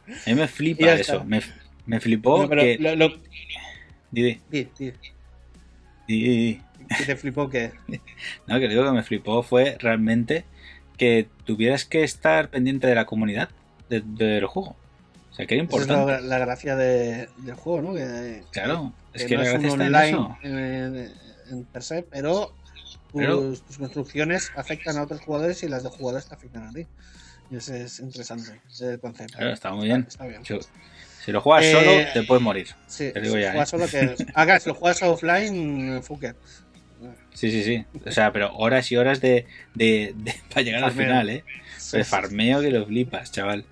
A 0.07 0.29
mí 0.29 0.35
me 0.35 0.47
flipa 0.47 0.91
eso. 0.93 1.23
Me, 1.23 1.41
me 1.85 1.99
flipó 2.01 2.41
No, 2.43 2.49
pero 2.49 2.61
que. 2.63 2.77
lo, 2.79 2.95
lo- 2.95 3.09
di, 4.11 4.23
di, 4.23 4.41
di, 4.49 4.67
di, 4.77 4.93
di, 6.07 6.21
di. 6.27 6.61
que 6.97 7.05
te 7.05 7.15
flipó 7.15 7.49
que. 7.49 7.71
No, 8.47 8.59
que 8.59 8.67
digo 8.67 8.83
que 8.85 8.91
me 8.91 9.03
flipó 9.03 9.43
fue 9.43 9.77
realmente 9.79 10.43
que 10.97 11.27
tuvieras 11.45 11.85
que 11.85 12.03
estar 12.03 12.49
pendiente 12.49 12.87
de 12.87 12.95
la 12.95 13.05
comunidad 13.05 13.49
de- 13.89 14.01
del 14.01 14.45
juego. 14.47 14.75
O 15.37 15.39
sea, 15.39 15.45
que 15.45 15.55
era 15.55 15.63
Esa 15.65 15.77
es 15.81 15.87
la, 15.87 16.19
la 16.21 16.37
gracia 16.39 16.75
de- 16.75 17.29
del 17.37 17.53
juego, 17.55 17.81
¿no? 17.81 17.93
Que, 17.93 18.41
Claro, 18.51 18.91
es 19.13 19.25
que 19.25 19.35
no 19.37 19.43
la 19.43 19.49
es 19.49 19.55
un 19.59 19.65
en 19.65 19.71
online 19.71 20.09
eso. 20.09 20.37
en, 20.41 21.13
en 21.51 21.63
per 21.65 21.83
se, 21.83 22.01
pero 22.01 22.53
tus, 23.11 23.21
Pero- 23.21 23.53
tus 23.53 23.77
construcciones 23.77 24.51
afectan 24.55 24.97
a 24.97 25.03
otros 25.03 25.21
jugadores 25.21 25.61
y 25.61 25.67
las 25.69 25.83
de 25.83 25.89
jugadores 25.89 26.27
te 26.27 26.33
afectan 26.33 26.67
a 26.67 26.71
ti. 26.71 26.87
Y 27.51 27.57
ese 27.57 27.83
es 27.83 27.99
interesante, 27.99 28.59
ese 28.69 28.97
concepto. 28.99 29.37
Claro, 29.37 29.53
está 29.53 29.71
muy 29.71 29.85
bien. 29.85 30.05
Está 30.07 30.25
bien. 30.25 30.43
Si, 30.43 30.57
si 31.23 31.31
lo 31.31 31.39
juegas 31.39 31.65
Eh, 31.65 31.71
solo, 31.71 32.13
te 32.13 32.23
puedes 32.27 32.41
morir. 32.41 32.67
Sí, 32.87 33.11
Te 33.13 33.21
digo 33.21 33.35
si 33.35 33.41
ya, 33.41 33.51
juegas 33.51 33.67
¿eh? 33.73 33.77
solo 33.77 33.87
que. 33.87 34.25
Ah, 34.33 34.45
claro, 34.45 34.59
si 34.59 34.69
lo 34.69 34.75
juegas 34.75 35.03
offline, 35.03 36.01
fuck 36.01 36.23
it. 36.23 36.35
Sí, 37.35 37.51
sí, 37.51 37.63
sí. 37.63 37.85
O 38.07 38.11
sea, 38.11 38.33
pero 38.33 38.51
horas 38.55 38.91
y 38.91 38.97
horas 38.97 39.21
de, 39.21 39.45
de, 39.75 40.13
de- 40.17 40.35
para 40.49 40.63
llegar 40.63 40.83
al 40.83 40.91
final, 40.91 41.29
¿eh? 41.29 41.43
Sí, 41.77 42.03
farmeo 42.03 42.59
que 42.61 42.71
lo 42.71 42.85
flipas, 42.87 43.31
chaval. 43.31 43.63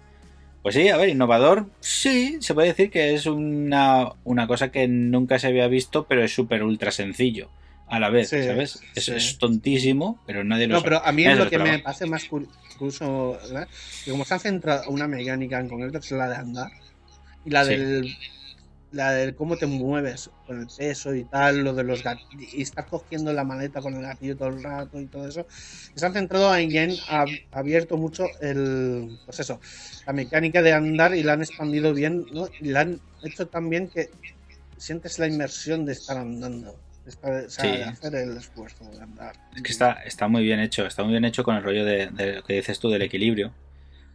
Pues 0.65 0.73
sí, 0.73 0.89
a 0.89 0.97
ver, 0.97 1.09
innovador, 1.09 1.67
sí, 1.79 2.37
se 2.41 2.55
puede 2.55 2.69
decir 2.69 2.89
que 2.89 3.13
es 3.13 3.27
una, 3.27 4.13
una 4.23 4.47
cosa 4.47 4.71
que 4.71 4.87
nunca 4.87 5.37
se 5.37 5.45
había 5.45 5.67
visto, 5.67 6.07
pero 6.07 6.23
es 6.23 6.33
súper 6.33 6.63
ultra 6.63 6.89
sencillo 6.89 7.51
a 7.87 7.99
la 7.99 8.09
vez, 8.09 8.29
Sí, 8.29 8.41
¿sabes? 8.41 8.81
Es, 8.95 9.05
sí. 9.05 9.11
es 9.11 9.37
tontísimo, 9.37 10.19
pero 10.25 10.43
nadie 10.43 10.65
lo 10.65 10.73
No, 10.73 10.79
sabe. 10.79 10.89
pero 10.95 11.05
a 11.05 11.11
mí 11.11 11.23
Nadie 11.23 11.37
lo 11.43 11.49
que 11.51 11.59
me 11.59 11.77
parece 11.77 12.07
más 12.07 12.27
cur- 12.27 12.47
curioso, 12.79 13.37
¿verdad? 13.43 13.67
que 14.03 14.09
como 14.09 14.25
se 14.25 14.33
han 14.33 14.39
centrado 14.39 14.89
una 14.89 15.07
mecánica 15.07 15.59
en 15.59 15.69
concreto, 15.69 15.99
que 15.99 16.05
es 16.07 16.11
la 16.13 16.29
de 16.29 16.35
andar, 16.35 16.71
y 17.45 17.51
la 17.51 17.63
Sí. 17.63 17.75
del 17.75 18.17
la 18.95 19.11
del 19.11 19.35
cómo 19.35 19.57
te 19.57 19.65
mueves 19.65 20.29
con 20.47 20.61
el 20.61 20.67
peso 20.75 21.13
y 21.13 21.25
tal, 21.25 21.63
lo 21.63 21.73
de 21.73 21.83
los 21.83 22.01
gatillos, 22.01 22.53
y 22.53 22.61
estar 22.61 22.87
cogiendo 22.87 23.33
la 23.33 23.43
maleta 23.43 23.81
con 23.81 23.93
el 23.95 24.01
gatillo 24.01 24.37
todo 24.37 24.47
el 24.49 24.63
rato 24.63 24.99
y 24.99 25.05
todo 25.07 25.27
eso, 25.27 25.45
se 25.49 26.05
han 26.05 26.13
centrado 26.13 26.55
en 26.55 26.69
ab- 26.71 27.41
abierto 27.51 27.97
mucho 27.97 28.25
el, 28.41 29.17
pues 29.25 29.39
eso, 29.41 29.59
la 30.07 30.13
mecánica 30.13 30.61
de 30.61 30.73
andar 30.73 31.13
y 31.15 31.23
la 31.23 31.33
han 31.33 31.41
expandido 31.41 31.93
bien, 31.93 32.25
¿no? 32.31 32.47
Y 32.61 32.69
la 32.69 32.81
han 32.81 32.99
hecho 33.23 33.47
tan 33.47 33.69
bien 33.69 33.89
que 33.89 34.09
sientes 34.77 35.19
la 35.19 35.27
inmersión 35.27 35.85
de 35.85 35.91
estar 35.93 36.17
andando, 36.17 36.75
de, 37.05 37.11
estar- 37.11 37.45
o 37.45 37.49
sea, 37.49 37.63
Sí. 37.65 37.71
de 37.77 37.83
hacer 37.83 38.15
el 38.15 38.37
esfuerzo 38.37 38.83
de 38.91 39.01
andar. 39.01 39.35
Es 39.55 39.61
que 39.61 39.71
está, 39.71 39.91
está 40.05 40.27
muy 40.27 40.43
bien 40.43 40.59
hecho, 40.59 40.85
está 40.85 41.03
muy 41.03 41.11
bien 41.11 41.25
hecho 41.25 41.43
con 41.43 41.55
el 41.55 41.63
rollo 41.63 41.83
de, 41.85 42.07
de 42.07 42.35
lo 42.35 42.43
que 42.43 42.53
dices 42.53 42.79
tú 42.79 42.89
del 42.89 43.01
equilibrio, 43.01 43.53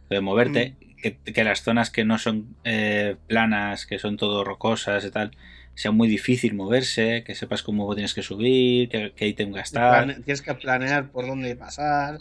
de 0.09 0.21
moverte, 0.21 0.75
Mm. 0.81 0.90
Que, 1.01 1.17
que 1.17 1.43
las 1.43 1.61
zonas 1.63 1.89
que 1.89 2.05
no 2.05 2.17
son 2.17 2.55
eh, 2.63 3.15
planas, 3.27 3.85
que 3.85 3.99
son 3.99 4.17
todo 4.17 4.43
rocosas 4.43 5.03
y 5.05 5.11
tal, 5.11 5.31
sea 5.75 5.91
muy 5.91 6.07
difícil 6.07 6.53
moverse, 6.53 7.23
que 7.25 7.35
sepas 7.35 7.63
cómo 7.63 7.93
tienes 7.95 8.13
que 8.13 8.21
subir, 8.21 8.89
qué, 8.89 9.13
qué 9.15 9.27
ítem 9.27 9.51
gastar. 9.51 10.05
Plane- 10.05 10.21
tienes 10.23 10.41
que 10.41 10.53
planear 10.55 11.09
por 11.09 11.27
dónde 11.27 11.55
pasar 11.55 12.19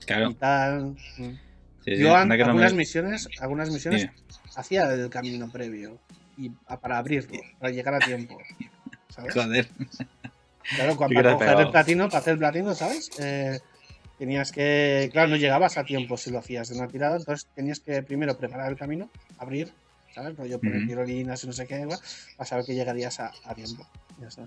y 0.00 0.04
Claro, 0.06 0.32
tal. 0.34 0.96
sí, 1.16 1.38
sí, 1.84 1.96
Yo 1.96 2.16
an- 2.16 2.28
no 2.28 2.34
algunas 2.34 2.72
me- 2.72 2.78
misiones, 2.78 3.28
algunas 3.40 3.70
misiones 3.70 4.02
Dime. 4.02 4.14
hacía 4.56 4.92
el 4.92 5.10
camino 5.10 5.50
previo 5.50 5.98
y 6.36 6.50
a- 6.66 6.80
para 6.80 6.98
abrirlo, 6.98 7.38
para 7.58 7.72
llegar 7.72 7.94
a 7.94 8.00
tiempo. 8.00 8.38
¿sabes? 9.10 9.34
Joder, 9.34 9.68
Claro, 10.74 10.96
cua- 10.96 11.08
Sí 11.08 11.14
que 11.16 11.22
para 11.22 11.34
coger 11.34 11.60
el 11.60 11.70
platino, 11.70 12.06
para 12.08 12.18
hacer 12.20 12.32
el 12.32 12.38
platino, 12.38 12.74
¿sabes? 12.74 13.10
Eh, 13.18 13.58
tenías 14.22 14.52
que, 14.52 15.08
claro, 15.10 15.30
no 15.30 15.36
llegabas 15.36 15.76
a 15.78 15.82
tiempo 15.82 16.16
si 16.16 16.30
lo 16.30 16.38
hacías 16.38 16.68
de 16.68 16.76
una 16.76 16.86
tirada, 16.86 17.16
entonces 17.16 17.48
tenías 17.56 17.80
que 17.80 18.04
primero 18.04 18.38
preparar 18.38 18.70
el 18.70 18.78
camino, 18.78 19.10
abrir, 19.36 19.72
¿sabes? 20.14 20.36
Rollo 20.36 20.60
poner 20.60 20.86
tirolinas 20.86 21.42
y 21.42 21.48
no 21.48 21.52
sé 21.52 21.66
qué, 21.66 21.88
para 22.36 22.48
saber 22.48 22.64
que 22.64 22.72
llegarías 22.72 23.18
a, 23.18 23.32
a 23.44 23.52
tiempo. 23.52 23.84
Ya 24.20 24.28
está. 24.28 24.46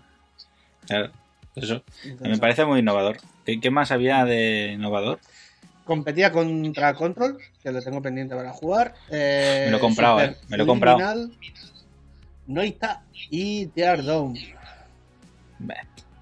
claro, 0.88 1.11
eso. 1.57 1.83
Me 2.21 2.38
parece 2.38 2.63
muy 2.63 2.79
innovador. 2.79 3.17
¿Qué, 3.45 3.59
qué 3.59 3.69
más 3.69 3.91
había 3.91 4.23
de 4.23 4.71
innovador? 4.75 5.19
Competía 5.83 6.31
contra 6.31 6.93
Control, 6.93 7.38
que 7.61 7.71
lo 7.73 7.81
tengo 7.81 8.01
pendiente 8.01 8.33
para 8.33 8.53
jugar. 8.53 8.93
Eh, 9.11 9.63
Me 9.65 9.71
lo 9.71 9.77
he 9.77 9.81
comprado, 9.81 10.21
eh, 10.21 10.38
me 10.47 10.55
lo 10.55 10.63
he 10.63 10.67
comprado. 10.67 10.97
Criminal, 10.99 11.38
Noita 12.47 13.03
y 13.29 13.65
Teardown. 13.67 14.35
Bah, 15.59 15.75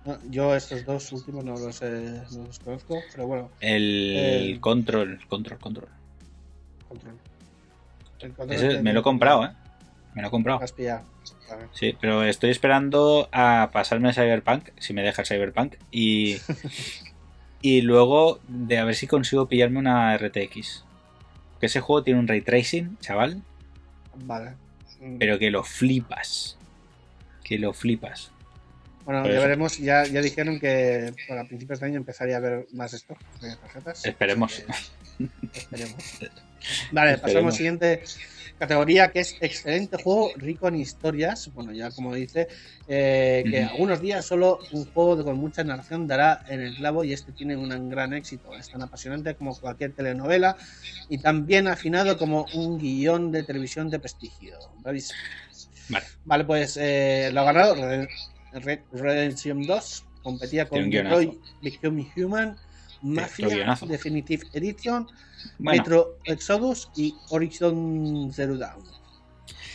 No, 0.05 0.17
yo 0.29 0.55
estos 0.55 0.85
dos 0.85 1.11
últimos 1.13 1.45
no 1.45 1.57
los, 1.57 1.81
eh, 1.81 2.21
no 2.31 2.45
los 2.45 2.59
conozco, 2.59 3.01
pero 3.11 3.27
bueno, 3.27 3.49
El 3.61 4.13
Eh, 4.15 4.57
control, 4.59 5.19
control, 5.29 5.59
control. 5.59 5.89
Control. 6.89 7.15
Control 8.19 8.51
Ese 8.51 8.81
me 8.81 8.93
lo 8.93 8.99
he 8.99 9.03
comprado, 9.03 9.45
¿eh? 9.45 9.51
Me 10.13 10.21
lo 10.21 10.27
he 10.27 10.31
comprado. 10.31 10.61
Has 10.61 10.73
pillado. 10.73 11.03
Sí, 11.71 11.95
pero 11.99 12.23
estoy 12.23 12.49
esperando 12.49 13.29
a 13.31 13.69
pasarme 13.71 14.09
a 14.09 14.13
Cyberpunk, 14.13 14.69
si 14.79 14.93
me 14.93 15.03
deja 15.03 15.21
el 15.21 15.27
Cyberpunk, 15.27 15.75
y, 15.91 16.37
y 17.61 17.81
luego 17.81 18.39
de 18.47 18.79
a 18.79 18.85
ver 18.85 18.95
si 18.95 19.07
consigo 19.07 19.47
pillarme 19.47 19.79
una 19.79 20.15
RTX. 20.17 20.83
Que 21.59 21.67
ese 21.67 21.79
juego 21.79 22.03
tiene 22.03 22.19
un 22.19 22.27
ray 22.27 22.41
tracing, 22.41 22.97
chaval, 22.99 23.41
Vale. 24.15 24.55
Pero 25.19 25.39
que 25.39 25.51
lo 25.51 25.63
flipas. 25.63 26.57
Que 27.43 27.57
lo 27.57 27.73
flipas. 27.73 28.31
Bueno, 29.05 29.25
ya 29.27 29.39
veremos. 29.39 29.77
Ya, 29.77 30.05
ya 30.05 30.21
dijeron 30.21 30.59
que 30.59 31.13
para 31.27 31.45
principios 31.45 31.79
de 31.79 31.87
año 31.87 31.97
empezaría 31.97 32.35
a 32.35 32.37
haber 32.37 32.67
más 32.73 32.93
esto 32.93 33.15
de 33.41 33.55
tarjetas. 33.55 34.05
Esperemos. 34.05 34.63
Que- 35.19 35.29
esperemos. 35.53 36.03
Vale, 36.91 37.17
pasamos 37.17 37.25
Esperemos. 37.27 37.53
al 37.53 37.57
siguiente 37.57 38.03
Categoría 38.59 39.11
que 39.11 39.19
es 39.19 39.35
excelente 39.41 39.97
juego, 40.01 40.31
rico 40.37 40.67
en 40.67 40.75
historias. 40.77 41.51
Bueno, 41.53 41.73
ya 41.73 41.91
como 41.91 42.13
dice, 42.13 42.47
eh, 42.87 43.43
que 43.49 43.63
algunos 43.63 43.99
días 43.99 44.23
solo 44.25 44.59
un 44.71 44.85
juego 44.85 45.21
con 45.23 45.37
mucha 45.37 45.63
narración 45.63 46.07
dará 46.07 46.45
en 46.47 46.61
el 46.61 46.75
clavo 46.75 47.03
y 47.03 47.11
este 47.11 47.31
tiene 47.33 47.57
un 47.57 47.89
gran 47.89 48.13
éxito. 48.13 48.55
Es 48.55 48.69
tan 48.69 48.81
apasionante 48.81 49.35
como 49.35 49.59
cualquier 49.59 49.93
telenovela 49.93 50.55
y 51.09 51.17
tan 51.17 51.45
bien 51.45 51.67
afinado 51.67 52.17
como 52.17 52.45
un 52.53 52.77
guion 52.77 53.31
de 53.31 53.43
televisión 53.43 53.89
de 53.89 53.99
prestigio. 53.99 54.57
Vale. 54.79 55.01
Vale, 56.23 56.45
pues 56.45 56.77
eh, 56.79 57.31
lo 57.33 57.41
ha 57.41 57.43
ganado 57.45 57.75
Red, 58.53 58.79
Red 58.91 59.01
Redemption 59.01 59.63
2. 59.65 60.05
Competía 60.23 60.67
con. 60.67 60.89
Detroit 60.89 61.33
Become 61.61 62.05
Human, 62.15 62.55
Mafia. 63.01 63.75
Definitive 63.87 64.45
Edition, 64.53 65.07
Bueno, 65.59 65.81
Metro 65.83 66.17
Exodus 66.25 66.89
y 66.95 67.13
Horizon 67.29 68.31
Zero 68.33 68.57
Dawn. 68.57 68.83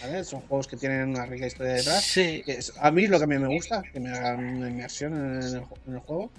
¿Vale? 0.01 0.23
Son 0.25 0.41
juegos 0.43 0.69
que 0.69 0.77
tienen 0.77 1.09
una 1.11 1.27
rica 1.27 1.47
historia 1.47 1.73
detrás. 1.75 2.05
sí. 2.05 2.43
Que 2.47 2.53
es, 2.53 2.73
a 2.81 2.91
mí 2.91 3.07
lo 3.09 3.19
que 3.19 3.25
a 3.25 3.27
mí 3.27 3.37
me 3.39 3.49
gusta, 3.49 3.83
que 3.93 3.99
me 4.01 4.11
hagan 4.11 4.45
una 4.57 4.69
inmersión 4.71 5.13
en 5.15 5.43
el, 5.43 5.61
ju- 5.63 5.77
en 5.89 5.95
el 5.95 5.99
juego, 6.01 6.31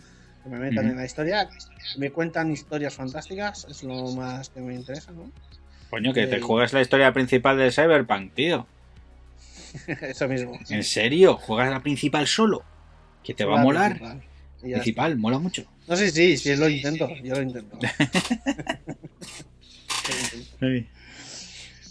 que 0.43 0.49
me 0.49 0.57
metan 0.57 0.87
en 0.89 0.95
la 0.95 1.05
historia, 1.05 1.47
que 1.49 1.57
me 1.99 2.09
cuentan 2.09 2.49
historias 2.51 2.95
fantásticas, 2.95 3.67
es 3.69 3.83
lo 3.83 4.11
más 4.13 4.49
que 4.49 4.61
me 4.61 4.73
interesa, 4.73 5.11
¿no? 5.11 5.29
Coño, 5.89 6.13
que 6.13 6.25
te 6.27 6.37
Eh, 6.37 6.41
juegas 6.41 6.71
la 6.71 6.81
historia 6.81 7.11
principal 7.13 7.57
del 7.57 7.73
Cyberpunk, 7.73 8.33
tío. 8.33 8.65
Eso 10.01 10.27
mismo. 10.27 10.59
¿En 10.69 10.83
serio? 10.83 11.37
¿Juegas 11.37 11.69
la 11.69 11.81
principal 11.81 12.27
solo? 12.27 12.63
Que 13.23 13.33
te 13.33 13.45
va 13.45 13.55
a 13.55 13.57
La 13.57 13.63
molar. 13.63 14.01
principal. 14.61 15.17
Mola 15.17 15.39
mucho. 15.39 15.65
No 15.87 15.95
sé 15.95 16.11
si, 16.11 16.37
sí, 16.37 16.55
lo 16.55 16.69
intento, 16.69 17.09
yo 17.23 17.35
lo 17.35 17.41
intento. 17.41 17.77
Yo 17.81 17.89
lo 20.59 20.75
intento. 20.75 20.99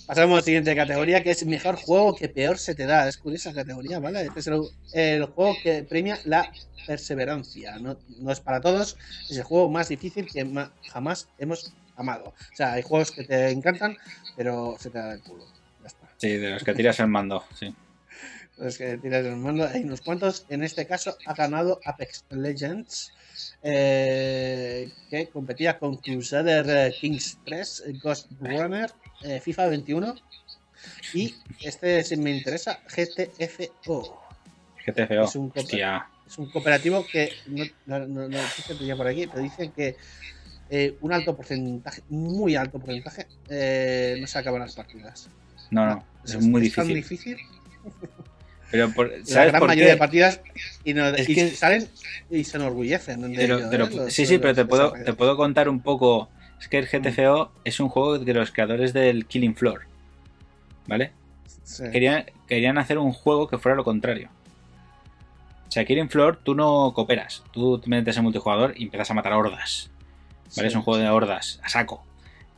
Pasamos 0.07 0.33
a 0.33 0.37
la 0.37 0.43
siguiente 0.43 0.75
categoría, 0.75 1.23
que 1.23 1.31
es 1.33 1.45
mejor 1.45 1.77
juego 1.77 2.15
que 2.17 2.31
peor 2.31 2.57
se 2.59 2.75
te 2.75 2.87
da. 2.87 3.07
Es 3.09 3.19
curiosa 3.19 3.53
categoría, 3.53 3.99
¿vale? 3.99 4.23
Este 4.23 4.41
es 4.41 4.47
el, 4.47 4.63
el 4.95 5.25
juego 5.27 5.55
que 5.63 5.83
premia 5.83 6.19
la 6.25 6.51
perseverancia. 6.87 7.77
No, 7.79 7.99
no 8.21 8.33
es 8.33 8.41
para 8.41 8.61
todos, 8.63 8.97
es 9.29 9.37
el 9.37 9.43
juego 9.43 9.69
más 9.69 9.91
difícil 9.91 10.27
que 10.27 10.47
ma- 10.47 10.73
jamás 10.91 11.29
hemos 11.37 11.75
amado. 11.97 12.29
O 12.53 12.57
sea, 12.57 12.73
hay 12.73 12.83
juegos 12.83 13.11
que 13.11 13.25
te 13.25 13.51
encantan, 13.51 13.99
pero 14.35 14.77
se 14.81 14.89
te 14.89 14.97
da 14.99 15.13
el 15.13 15.21
culo. 15.21 15.45
Sí, 16.19 16.37
de 16.37 16.51
los 16.51 16.65
que 16.65 16.75
tiras 16.75 16.99
el 17.01 17.07
mando, 17.09 17.45
sí. 17.55 17.75
Los 18.57 18.77
que 18.77 18.99
tiras 18.99 19.25
el 19.25 19.37
mando, 19.37 19.67
hay 19.67 19.85
unos 19.85 20.01
cuantos. 20.01 20.45
En 20.49 20.65
este 20.65 20.85
caso 20.87 21.17
ha 21.27 21.35
ganado 21.35 21.81
Apex 21.85 22.25
Legends, 22.31 23.13
eh, 23.63 24.91
que 25.09 25.29
competía 25.29 25.79
con 25.79 25.97
Crusader 25.99 26.67
eh, 26.69 26.95
Kings 27.01 27.39
3, 27.45 27.85
eh, 27.87 27.93
Ghost 28.03 28.33
Runner, 28.41 28.91
eh, 29.23 29.41
FIFA 29.41 29.69
21 29.69 30.15
y 31.15 31.37
este, 31.61 32.03
si 32.03 32.17
me 32.17 32.33
interesa, 32.37 32.81
GTFO. 32.89 34.21
GTFO. 34.85 35.25
Es 35.25 35.37
un, 35.37 35.51
co- 35.51 35.61
Hostia. 35.61 36.09
es 36.27 36.37
un 36.39 36.51
cooperativo 36.51 37.07
que 37.07 37.31
no, 37.87 38.07
no, 38.09 38.29
tenía 38.67 38.97
por 38.97 39.07
aquí, 39.07 39.29
pero 39.29 39.41
dicen 39.41 39.71
que 39.71 39.97
eh, 40.69 40.97
un 41.01 41.13
alto 41.13 41.37
porcentaje, 41.37 42.03
muy 42.09 42.57
alto 42.57 42.81
porcentaje, 42.81 43.27
no 44.21 44.27
se 44.27 44.39
acaban 44.39 44.61
las 44.63 44.75
partidas. 44.75 45.29
No, 45.71 45.87
no, 45.87 46.05
es 46.25 46.37
muy 46.41 46.71
tan 46.71 46.87
difícil. 46.89 47.37
difícil 47.37 47.37
Pero 48.71 48.91
por, 48.93 49.09
la 49.11 49.25
¿sabes 49.25 49.49
gran 49.51 49.61
por 49.61 49.69
mayoría 49.69 49.87
qué? 49.87 49.93
de 49.93 49.97
partidas 49.99 50.41
y, 50.85 50.95
no- 50.95 51.07
Es 51.09 51.29
y 51.29 51.35
que- 51.35 51.51
salen 51.51 51.89
y 52.31 52.45
se 52.45 52.57
enorgullecen. 52.59 53.35
¿eh? 53.35 53.49
Los- 53.49 54.13
sí, 54.13 54.27
sí, 54.27 54.39
pero 54.39 54.55
te 54.55 54.65
puedo, 54.67 54.93
te 54.93 55.13
puedo 55.15 55.37
contar 55.37 55.69
un 55.69 55.81
poco. 55.81 56.29
Es 56.61 56.69
que 56.69 56.79
el 56.79 56.87
GTFO 56.87 57.53
es 57.65 57.79
un 57.81 57.89
juego 57.89 58.19
de 58.19 58.35
los 58.35 58.51
creadores 58.51 58.93
del 58.93 59.27
Killing 59.27 59.55
Floor. 59.55 59.83
¿Vale? 60.87 61.13
Sí. 61.65 61.85
Querían, 61.93 62.25
querían 62.47 62.79
hacer 62.79 62.99
un 62.99 63.13
juego 63.13 63.47
que 63.49 63.59
fuera 63.59 63.77
lo 63.77 63.85
contrario. 63.85 64.29
O 65.69 65.71
sea, 65.71 65.85
Killing 65.85 66.09
Floor 66.09 66.41
tú 66.43 66.55
no 66.55 66.93
cooperas. 66.95 67.45
Tú 67.53 67.79
te 67.79 67.89
metes 67.91 68.17
en 68.17 68.23
multijugador 68.25 68.75
y 68.77 68.85
empiezas 68.85 69.11
a 69.11 69.15
matar 69.15 69.35
hordas. 69.35 69.91
¿Vale? 70.45 70.51
Sí. 70.51 70.67
Es 70.67 70.75
un 70.75 70.83
juego 70.83 70.99
de 70.99 71.09
hordas, 71.11 71.61
a 71.63 71.69
saco. 71.69 72.05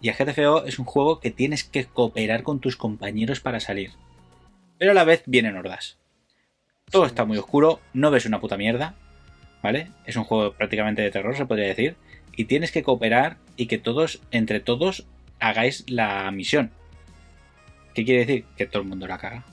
Y 0.00 0.08
el 0.08 0.14
GTFO 0.14 0.64
es 0.64 0.78
un 0.78 0.84
juego 0.84 1.20
que 1.20 1.30
tienes 1.30 1.64
que 1.64 1.84
cooperar 1.84 2.42
con 2.42 2.60
tus 2.60 2.76
compañeros 2.76 3.40
para 3.40 3.60
salir. 3.60 3.92
Pero 4.78 4.92
a 4.92 4.94
la 4.94 5.04
vez 5.04 5.22
vienen 5.26 5.56
hordas. 5.56 5.98
Todo 6.90 7.06
está 7.06 7.24
muy 7.24 7.36
oscuro, 7.36 7.80
no 7.92 8.10
ves 8.10 8.26
una 8.26 8.40
puta 8.40 8.56
mierda. 8.56 8.94
¿Vale? 9.62 9.88
Es 10.06 10.16
un 10.16 10.24
juego 10.24 10.54
prácticamente 10.54 11.02
de 11.02 11.10
terror, 11.10 11.36
se 11.36 11.44
podría 11.44 11.66
decir. 11.66 11.96
Y 12.34 12.46
tienes 12.46 12.72
que 12.72 12.82
cooperar 12.82 13.36
y 13.56 13.66
que 13.66 13.76
todos, 13.76 14.22
entre 14.30 14.60
todos, 14.60 15.06
hagáis 15.38 15.84
la 15.88 16.30
misión. 16.30 16.70
¿Qué 17.94 18.04
quiere 18.04 18.24
decir? 18.24 18.44
Que 18.56 18.66
todo 18.66 18.82
el 18.82 18.88
mundo 18.88 19.06
la 19.06 19.18
caga. 19.18 19.44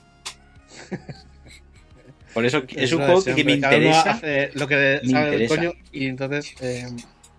Por 2.32 2.46
eso 2.46 2.62
es 2.76 2.92
un 2.92 3.04
juego 3.04 3.22
que, 3.22 3.44
me 3.44 3.52
interesa. 3.52 4.12
hace 4.12 4.50
lo 4.54 4.66
que 4.66 5.00
sabe 5.04 5.38
del 5.38 5.48
coño 5.48 5.72
y 5.92 6.06
entonces 6.06 6.54
eh, 6.60 6.86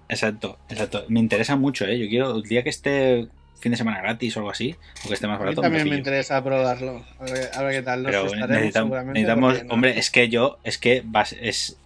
Exacto, 0.09 0.57
exacto. 0.69 1.05
Me 1.07 1.19
interesa 1.19 1.55
mucho, 1.55 1.85
¿eh? 1.85 1.97
Yo 1.99 2.07
quiero, 2.09 2.35
el 2.35 2.43
día 2.43 2.63
que 2.63 2.69
esté 2.69 3.27
fin 3.59 3.71
de 3.71 3.77
semana 3.77 4.01
gratis 4.01 4.35
o 4.37 4.39
algo 4.39 4.51
así, 4.51 4.75
o 5.05 5.07
que 5.07 5.13
esté 5.13 5.27
más 5.27 5.35
a 5.35 5.39
mí 5.39 5.43
barato, 5.45 5.61
también 5.61 5.87
me 5.89 5.97
interesa 5.97 6.43
probarlo. 6.43 7.05
A 7.19 7.23
ver, 7.25 7.49
a 7.53 7.61
ver 7.63 7.73
qué 7.75 7.81
tal. 7.83 8.03
Los 8.03 8.11
Pero 8.31 8.47
necesitamos, 8.47 9.05
necesitamos- 9.05 9.63
no- 9.65 9.73
hombre, 9.73 9.99
es 9.99 10.09
que 10.09 10.29
yo, 10.29 10.59
es 10.63 10.77
que 10.77 11.03
vas- 11.05 11.35
es, 11.39 11.77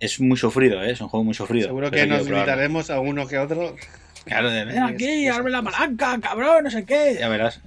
es 0.00 0.20
muy 0.20 0.36
sufrido, 0.36 0.82
¿eh? 0.82 0.90
Es 0.92 1.00
un 1.00 1.08
juego 1.08 1.24
muy 1.24 1.34
sufrido. 1.34 1.68
Seguro 1.68 1.90
que 1.90 2.06
nos 2.06 2.26
gritaremos 2.26 2.90
a 2.90 3.00
uno 3.00 3.26
que 3.26 3.38
otro. 3.38 3.76
Claro, 4.24 4.50
de 4.50 4.64
ven 4.64 4.78
aquí, 4.82 5.28
abre 5.28 5.50
la 5.52 5.62
palanca, 5.62 6.18
cabrón, 6.20 6.64
no 6.64 6.70
sé 6.70 6.84
qué. 6.84 7.16
Ya 7.18 7.28
verás. 7.28 7.60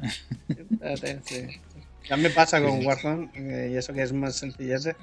Espérate, 0.50 1.20
sí. 1.24 1.48
Ya 2.10 2.18
me 2.18 2.30
pasa 2.30 2.62
con. 2.62 2.86
Warzone, 2.86 3.30
eh, 3.36 3.72
y 3.74 3.78
eso 3.78 3.93
que 3.93 4.02
es 4.04 4.12
más 4.14 4.36
sencillete. 4.36 4.95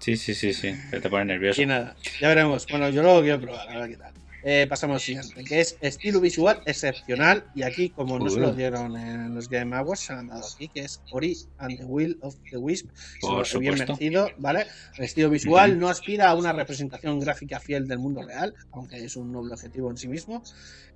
Sí, 0.00 0.16
sí, 0.16 0.34
sí, 0.34 0.52
sí. 0.52 0.74
Te 0.90 1.10
pone 1.10 1.24
nervioso. 1.24 1.60
Y 1.60 1.66
nada, 1.66 1.96
ya 2.20 2.28
veremos. 2.28 2.66
Bueno, 2.68 2.88
yo 2.90 3.02
lo 3.02 3.20
quiero 3.20 3.40
probar, 3.40 3.68
a 3.68 3.78
ver 3.80 3.90
qué 3.90 3.96
tal. 3.96 4.12
Eh, 4.50 4.66
pasamos 4.66 4.94
al 4.94 5.00
siguiente, 5.02 5.44
que 5.44 5.60
es 5.60 5.76
estilo 5.82 6.22
visual 6.22 6.62
excepcional. 6.64 7.44
Y 7.54 7.64
aquí, 7.64 7.90
como 7.90 8.18
no 8.18 8.30
se 8.30 8.40
lo 8.40 8.54
dieron 8.54 8.96
en 8.96 9.34
los 9.34 9.46
Game 9.46 9.76
Awards, 9.76 10.00
se 10.00 10.14
han 10.14 10.28
dado 10.28 10.42
aquí, 10.54 10.68
que 10.68 10.80
es 10.80 11.02
Ori 11.10 11.36
and 11.58 11.76
the 11.76 11.84
Will 11.84 12.16
of 12.22 12.34
the 12.50 12.56
Wisp. 12.56 12.86
Por 13.20 13.46
Se 13.46 13.54
lo- 13.54 13.60
bien 13.60 13.74
merecido, 13.74 14.30
¿vale? 14.38 14.64
El 14.96 15.04
estilo 15.04 15.28
visual 15.28 15.78
no 15.78 15.90
aspira 15.90 16.30
a 16.30 16.34
una 16.34 16.54
representación 16.54 17.20
gráfica 17.20 17.60
fiel 17.60 17.86
del 17.86 17.98
mundo 17.98 18.22
real, 18.22 18.54
aunque 18.72 19.04
es 19.04 19.16
un 19.16 19.30
noble 19.32 19.52
objetivo 19.52 19.90
en 19.90 19.98
sí 19.98 20.08
mismo. 20.08 20.42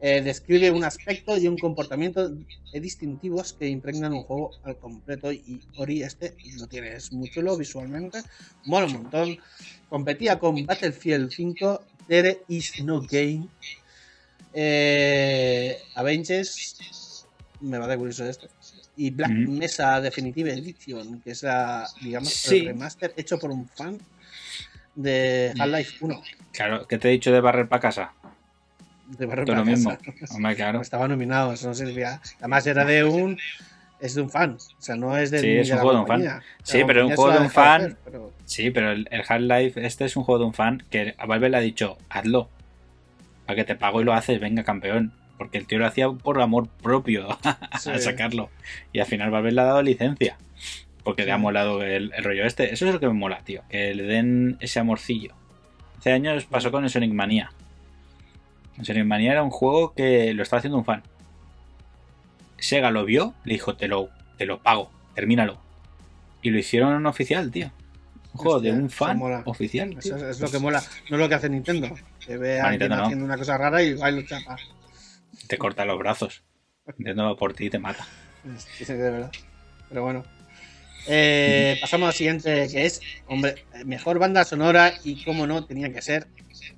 Eh, 0.00 0.22
describe 0.22 0.70
un 0.70 0.82
aspecto 0.84 1.36
y 1.36 1.46
un 1.46 1.58
comportamiento 1.58 2.32
distintivos 2.72 3.52
que 3.52 3.68
impregnan 3.68 4.14
un 4.14 4.22
juego 4.22 4.52
al 4.64 4.78
completo. 4.78 5.30
Y 5.30 5.60
Ori, 5.76 6.02
este 6.02 6.34
lo 6.56 6.66
tiene, 6.68 6.94
es 6.94 7.12
muy 7.12 7.28
chulo 7.28 7.56
visualmente, 7.58 8.22
mola 8.64 8.86
un 8.86 8.94
montón. 8.94 9.36
Competía 9.90 10.38
con 10.38 10.64
Battlefield 10.64 11.30
5, 11.30 11.82
There 12.08 12.40
is 12.48 12.82
no 12.82 13.00
game. 13.00 13.48
Eh, 14.54 15.78
Avengers, 15.94 17.26
me 17.60 17.78
va 17.78 17.86
de 17.86 17.96
curioso 17.96 18.24
esto. 18.26 18.48
Y 18.96 19.10
Black. 19.10 19.30
Mesa 19.30 20.00
Definitive 20.00 20.52
Edition, 20.52 21.20
que 21.22 21.30
es 21.30 21.42
la, 21.42 21.88
digamos, 22.02 22.32
Sí. 22.32 22.58
el 22.60 22.66
remaster 22.66 23.14
hecho 23.16 23.38
por 23.38 23.50
un 23.50 23.66
fan 23.68 23.98
de 24.94 25.54
Half-Life 25.58 25.96
1. 26.02 26.22
Claro, 26.52 26.86
¿qué 26.86 26.98
te 26.98 27.08
he 27.08 27.12
dicho 27.12 27.32
de 27.32 27.40
barrer 27.40 27.68
para 27.68 27.80
casa? 27.80 28.12
De 29.08 29.26
lo 29.26 29.32
para 29.46 29.64
mismo. 29.64 29.96
casa. 29.98 30.34
Hombre, 30.34 30.56
claro. 30.56 30.80
Estaba 30.82 31.08
nominado, 31.08 31.52
eso 31.54 31.68
no 31.68 31.74
servía. 31.74 32.20
Además 32.38 32.66
era 32.66 32.84
de 32.84 33.04
un. 33.04 33.38
Es 34.02 34.14
de 34.16 34.22
un 34.22 34.28
fan. 34.30 34.56
O 34.56 34.82
sea, 34.82 34.96
no 34.96 35.16
es 35.16 35.30
de, 35.30 35.38
Sí, 35.38 35.48
es 35.52 35.70
un 35.70 35.78
juego 35.78 35.92
de 35.94 36.00
un 36.00 36.06
fan. 36.06 36.42
Sí, 36.64 36.82
pero 36.86 37.06
un 37.06 37.14
juego 37.14 37.30
de 37.32 37.38
un 37.38 37.50
fan- 37.50 37.80
hacer, 37.82 37.96
pero- 38.04 38.32
Sí, 38.44 38.70
pero 38.70 38.90
el, 38.90 39.08
el 39.10 39.22
Half-Life, 39.26 39.86
este 39.86 40.04
es 40.04 40.16
un 40.16 40.24
juego 40.24 40.40
de 40.40 40.44
un 40.46 40.52
fan 40.54 40.82
que 40.90 41.14
a 41.16 41.24
Valve 41.26 41.48
le 41.50 41.56
ha 41.56 41.60
dicho, 41.60 41.96
hazlo. 42.10 42.48
Para 43.46 43.56
que 43.56 43.64
te 43.64 43.76
pago 43.76 44.00
y 44.00 44.04
lo 44.04 44.12
haces, 44.12 44.40
venga, 44.40 44.64
campeón. 44.64 45.12
Porque 45.38 45.58
el 45.58 45.66
tío 45.66 45.78
lo 45.78 45.86
hacía 45.86 46.08
por 46.10 46.40
amor 46.40 46.68
propio 46.82 47.26
Sí. 47.80 47.90
a 47.90 47.98
sacarlo. 47.98 48.50
Y 48.92 48.98
al 49.00 49.06
final 49.06 49.30
Valve 49.30 49.52
le 49.52 49.60
ha 49.60 49.64
dado 49.64 49.82
licencia. 49.82 50.36
Porque 51.04 51.24
le 51.24 51.32
ha 51.32 51.38
molado 51.38 51.82
el, 51.82 52.12
el 52.14 52.24
rollo 52.24 52.44
este. 52.44 52.72
Eso 52.74 52.86
es 52.86 52.92
lo 52.94 53.00
que 53.00 53.06
me 53.08 53.12
mola, 53.14 53.40
tío. 53.44 53.62
Que 53.68 53.94
le 53.94 54.02
den 54.04 54.56
ese 54.60 54.78
amorcillo. 54.80 55.34
Hace 55.98 56.12
años 56.12 56.44
pasó 56.44 56.70
con 56.70 56.84
el 56.84 56.90
Sonic 56.90 57.12
Mania. 57.12 57.52
El 58.78 58.84
Sonic 58.84 59.04
Mania 59.04 59.32
era 59.32 59.42
un 59.42 59.50
juego 59.50 59.94
que 59.94 60.32
lo 60.34 60.42
estaba 60.42 60.58
haciendo 60.58 60.78
un 60.78 60.84
fan. 60.84 61.02
Sega 62.62 62.90
lo 62.90 63.04
vio, 63.04 63.34
le 63.44 63.54
dijo, 63.54 63.76
te 63.76 63.88
lo, 63.88 64.10
te 64.38 64.46
lo 64.46 64.62
pago, 64.62 64.90
termínalo. 65.14 65.58
Y 66.42 66.50
lo 66.50 66.58
hicieron 66.58 67.04
oficial, 67.06 67.50
tío. 67.50 67.70
Un 68.32 68.38
juego 68.38 68.56
Hostia, 68.56 68.72
de 68.72 68.78
un 68.78 68.90
fan 68.90 69.20
oficial. 69.44 69.96
Eso 69.98 70.16
es, 70.16 70.22
es 70.22 70.40
lo 70.40 70.50
que 70.50 70.58
mola. 70.58 70.82
No 71.10 71.16
es 71.16 71.22
lo 71.22 71.28
que 71.28 71.34
hace 71.34 71.48
Nintendo. 71.48 71.94
Que 72.24 72.36
ve 72.36 72.60
a 72.60 72.64
alguien 72.64 72.80
Nintendo 72.80 72.96
no. 72.96 73.04
haciendo 73.04 73.24
una 73.24 73.36
cosa 73.36 73.58
rara 73.58 73.82
y 73.82 73.94
va 73.94 74.10
y 74.10 74.16
lo 74.16 74.22
chapa. 74.22 74.56
Te 75.46 75.58
corta 75.58 75.84
los 75.84 75.98
brazos. 75.98 76.42
Nintendo 76.96 77.24
va 77.24 77.36
por 77.36 77.52
ti 77.54 77.66
y 77.66 77.70
te 77.70 77.78
mata. 77.78 78.06
Sí, 78.56 78.84
sí, 78.84 78.92
de 78.92 79.10
verdad. 79.10 79.32
Pero 79.88 80.02
bueno. 80.02 80.24
Eh, 81.06 81.78
pasamos 81.80 82.08
al 82.08 82.14
siguiente, 82.14 82.68
que 82.70 82.86
es, 82.86 83.00
hombre, 83.26 83.64
mejor 83.84 84.18
banda 84.18 84.44
sonora 84.44 84.94
y 85.02 85.24
como 85.24 85.46
no, 85.46 85.64
tenía 85.64 85.92
que 85.92 86.00
ser 86.00 86.28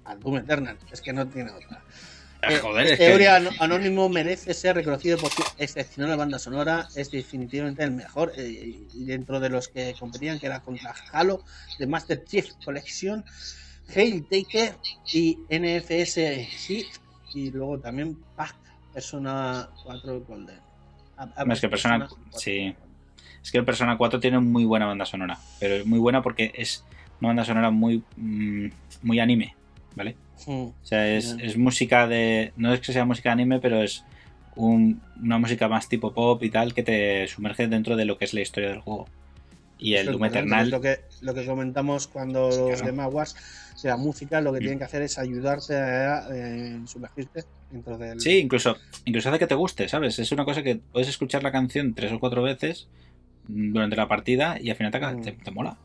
al 0.04 0.18
Doom 0.20 0.38
Eternal. 0.38 0.78
Es 0.90 1.00
que 1.00 1.12
no 1.12 1.26
tiene 1.26 1.50
otra. 1.50 1.82
Eh, 2.50 2.58
joder, 2.58 2.86
es 2.86 2.92
este 3.00 3.18
que- 3.18 3.50
anónimo 3.60 4.08
merece 4.08 4.54
ser 4.54 4.76
reconocido 4.76 5.18
por 5.18 5.30
su 5.30 5.42
excepcional 5.58 6.16
banda 6.16 6.38
sonora. 6.38 6.88
Es 6.94 7.10
definitivamente 7.10 7.82
el 7.84 7.90
mejor. 7.92 8.32
eh, 8.36 8.80
dentro 8.94 9.40
de 9.40 9.50
los 9.50 9.68
que 9.68 9.94
competían, 9.98 10.38
que 10.38 10.46
era 10.46 10.60
contra 10.60 10.94
Halo, 11.12 11.42
The 11.78 11.86
Master 11.86 12.24
Chief 12.24 12.46
Collection, 12.64 13.24
Hail 13.94 14.24
Taker 14.28 14.74
y 15.12 15.38
NFS 15.50 16.44
Hit. 16.66 16.86
Y 17.34 17.50
luego 17.50 17.78
también 17.80 18.16
Pac 18.36 18.54
Persona 18.92 19.68
4 19.82 20.20
Golden. 20.20 20.58
Es 21.50 21.60
que 21.60 21.68
Persona- 21.68 22.06
4. 22.08 22.38
sí. 22.38 22.74
Es 23.42 23.50
que 23.50 23.58
el 23.58 23.64
Persona 23.64 23.98
4 23.98 24.20
tiene 24.20 24.38
muy 24.38 24.64
buena 24.64 24.86
banda 24.86 25.04
sonora, 25.04 25.38
pero 25.60 25.74
es 25.74 25.84
muy 25.86 25.98
buena 25.98 26.22
porque 26.22 26.52
es 26.54 26.82
una 27.20 27.28
banda 27.28 27.44
sonora 27.44 27.70
muy, 27.70 28.02
mm, 28.16 28.68
muy 29.02 29.20
anime, 29.20 29.54
¿vale? 29.94 30.16
O 30.46 30.74
sea, 30.82 31.08
es, 31.08 31.36
es 31.40 31.56
música 31.56 32.06
de. 32.06 32.52
No 32.56 32.72
es 32.74 32.80
que 32.80 32.92
sea 32.92 33.04
música 33.04 33.32
anime, 33.32 33.60
pero 33.60 33.82
es 33.82 34.04
un- 34.56 35.00
una 35.22 35.38
música 35.38 35.68
más 35.68 35.88
tipo 35.88 36.12
pop 36.12 36.42
y 36.42 36.50
tal 36.50 36.74
que 36.74 36.82
te 36.82 37.26
sumerge 37.28 37.66
dentro 37.68 37.96
de 37.96 38.04
lo 38.04 38.18
que 38.18 38.24
es 38.24 38.34
la 38.34 38.40
historia 38.40 38.68
del 38.70 38.80
juego. 38.80 39.06
Y 39.78 39.94
el 39.94 40.06
Doom 40.06 40.24
Eternal. 40.26 40.70
Lo 40.70 40.80
que, 40.80 41.00
lo 41.20 41.34
que 41.34 41.44
comentamos 41.44 42.06
cuando 42.06 42.48
los 42.48 42.66
Claro. 42.68 42.86
demás 42.86 43.08
Wars, 43.12 43.36
si 43.74 43.88
la 43.88 43.96
música 43.96 44.40
lo 44.40 44.52
que 44.52 44.58
Mm. 44.58 44.62
tienen 44.62 44.78
que 44.78 44.84
hacer 44.84 45.02
es 45.02 45.18
ayudarte 45.18 45.76
a 45.76 46.28
eh, 46.32 46.80
sumergirte 46.86 47.42
dentro 47.70 47.98
del. 47.98 48.20
Sí, 48.20 48.38
incluso, 48.38 48.76
incluso 49.04 49.28
hace 49.30 49.38
que 49.40 49.46
te 49.48 49.54
guste, 49.56 49.88
¿sabes? 49.88 50.18
Es 50.20 50.30
una 50.30 50.44
cosa 50.44 50.62
que 50.62 50.76
puedes 50.76 51.08
escuchar 51.08 51.42
la 51.42 51.50
canción 51.50 51.92
tres 51.94 52.12
o 52.12 52.20
cuatro 52.20 52.42
veces 52.42 52.86
mm, 53.48 53.72
durante 53.72 53.96
la 53.96 54.06
partida 54.08 54.58
y 54.60 54.70
al 54.70 54.76
final 54.76 54.92
te, 54.92 55.00
Mm. 55.00 55.22
te, 55.22 55.32
te 55.32 55.50
mola. 55.50 55.76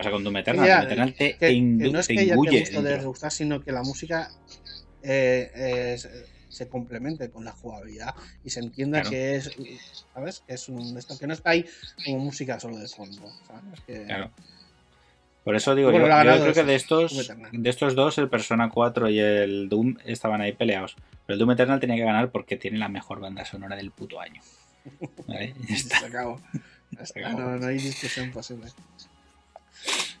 Pasa 0.00 0.10
con 0.10 0.24
Doom 0.24 0.36
Eternal. 0.38 0.66
Ya, 0.66 0.76
Doom 0.78 0.86
Eternal 0.86 1.14
te, 1.14 1.32
que, 1.32 1.38
que 1.38 1.50
indu- 1.52 1.92
no 1.92 2.00
es 2.00 2.06
te 2.06 2.14
que 2.14 2.20
ella 2.22 2.32
te 2.32 2.36
guste 2.36 2.78
o 2.78 2.82
de 2.82 3.04
gustar, 3.04 3.30
sino 3.32 3.60
que 3.62 3.72
la 3.72 3.82
música 3.82 4.30
eh, 5.02 5.94
es- 5.94 6.08
se 6.48 6.68
complemente 6.68 7.30
con 7.30 7.44
la 7.44 7.52
jugabilidad 7.52 8.14
y 8.44 8.50
se 8.50 8.60
entienda 8.60 9.00
Claro. 9.02 9.10
que 9.10 9.36
es, 9.36 9.50
¿sabes? 10.12 10.42
Que 10.46 10.54
es 10.54 10.68
un 10.68 10.98
que 11.18 11.26
no 11.26 11.32
está 11.32 11.50
ahí 11.50 11.64
como 12.04 12.18
música 12.18 12.58
solo 12.58 12.76
de 12.78 12.88
fondo, 12.88 13.22
¿sabes? 13.46 13.80
Que- 13.86 14.04
Claro. 14.04 14.30
Por 15.44 15.56
eso 15.56 15.74
digo, 15.74 15.90
Bueno, 15.90 16.06
yo, 16.06 16.34
yo 16.36 16.40
creo 16.42 16.52
que 16.54 16.64
de 16.64 16.74
estos, 16.74 17.30
de 17.52 17.70
estos 17.70 17.94
dos, 17.94 18.18
el 18.18 18.28
Persona 18.28 18.68
4 18.68 19.08
y 19.08 19.18
el 19.20 19.68
Doom 19.70 19.96
estaban 20.04 20.40
ahí 20.42 20.52
peleados. 20.52 20.96
Pero 21.24 21.34
el 21.34 21.38
Doom 21.38 21.52
Eternal 21.52 21.80
tenía 21.80 21.96
que 21.96 22.02
ganar 22.04 22.30
porque 22.30 22.56
tiene 22.56 22.76
la 22.78 22.88
mejor 22.88 23.20
banda 23.20 23.44
sonora 23.46 23.74
del 23.76 23.90
puto 23.90 24.20
año. 24.20 24.42
¿Vale? 25.26 25.54
Ya 25.68 25.74
está. 25.76 26.00
Se 26.00 26.06
acabó. 26.06 26.40
Ya 26.90 27.02
está, 27.02 27.20
acabó. 27.20 27.40
No, 27.40 27.56
no 27.56 27.66
hay 27.68 27.78
discusión 27.78 28.30
posible. 28.32 28.66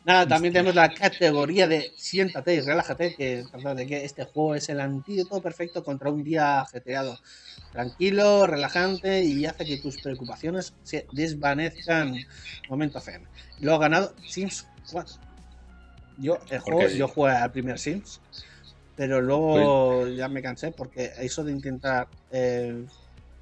Nada, 0.04 0.26
también 0.26 0.54
tenemos 0.54 0.74
la 0.74 0.88
categoría 0.94 1.68
de 1.68 1.92
siéntate 1.96 2.54
y 2.54 2.60
relájate, 2.60 3.14
que 3.14 3.44
trata 3.50 3.74
de 3.74 3.86
que 3.86 4.04
este 4.04 4.24
juego 4.24 4.54
es 4.54 4.68
el 4.70 4.80
antídoto 4.80 5.42
perfecto 5.42 5.84
contra 5.84 6.10
un 6.10 6.24
día 6.24 6.62
ajetreado. 6.62 7.18
Tranquilo, 7.72 8.46
relajante 8.46 9.22
y 9.22 9.44
hace 9.44 9.66
que 9.66 9.76
tus 9.76 10.00
preocupaciones 10.00 10.72
se 10.84 11.06
desvanezcan. 11.12 12.16
Momento 12.70 12.98
zen. 13.00 13.28
Luego 13.60 13.76
ha 13.76 13.80
ganado 13.80 14.14
Sims 14.26 14.66
4. 14.90 15.16
Yo, 16.16 16.38
el 16.50 16.60
juego, 16.60 16.88
yo 16.88 17.06
jugué 17.06 17.32
al 17.32 17.52
primer 17.52 17.78
Sims, 17.78 18.20
pero 18.96 19.20
luego 19.20 20.08
ya 20.08 20.28
me 20.28 20.40
cansé 20.40 20.72
porque 20.72 21.12
eso 21.18 21.44
de 21.44 21.52
intentar 21.52 22.08
eh, 22.30 22.86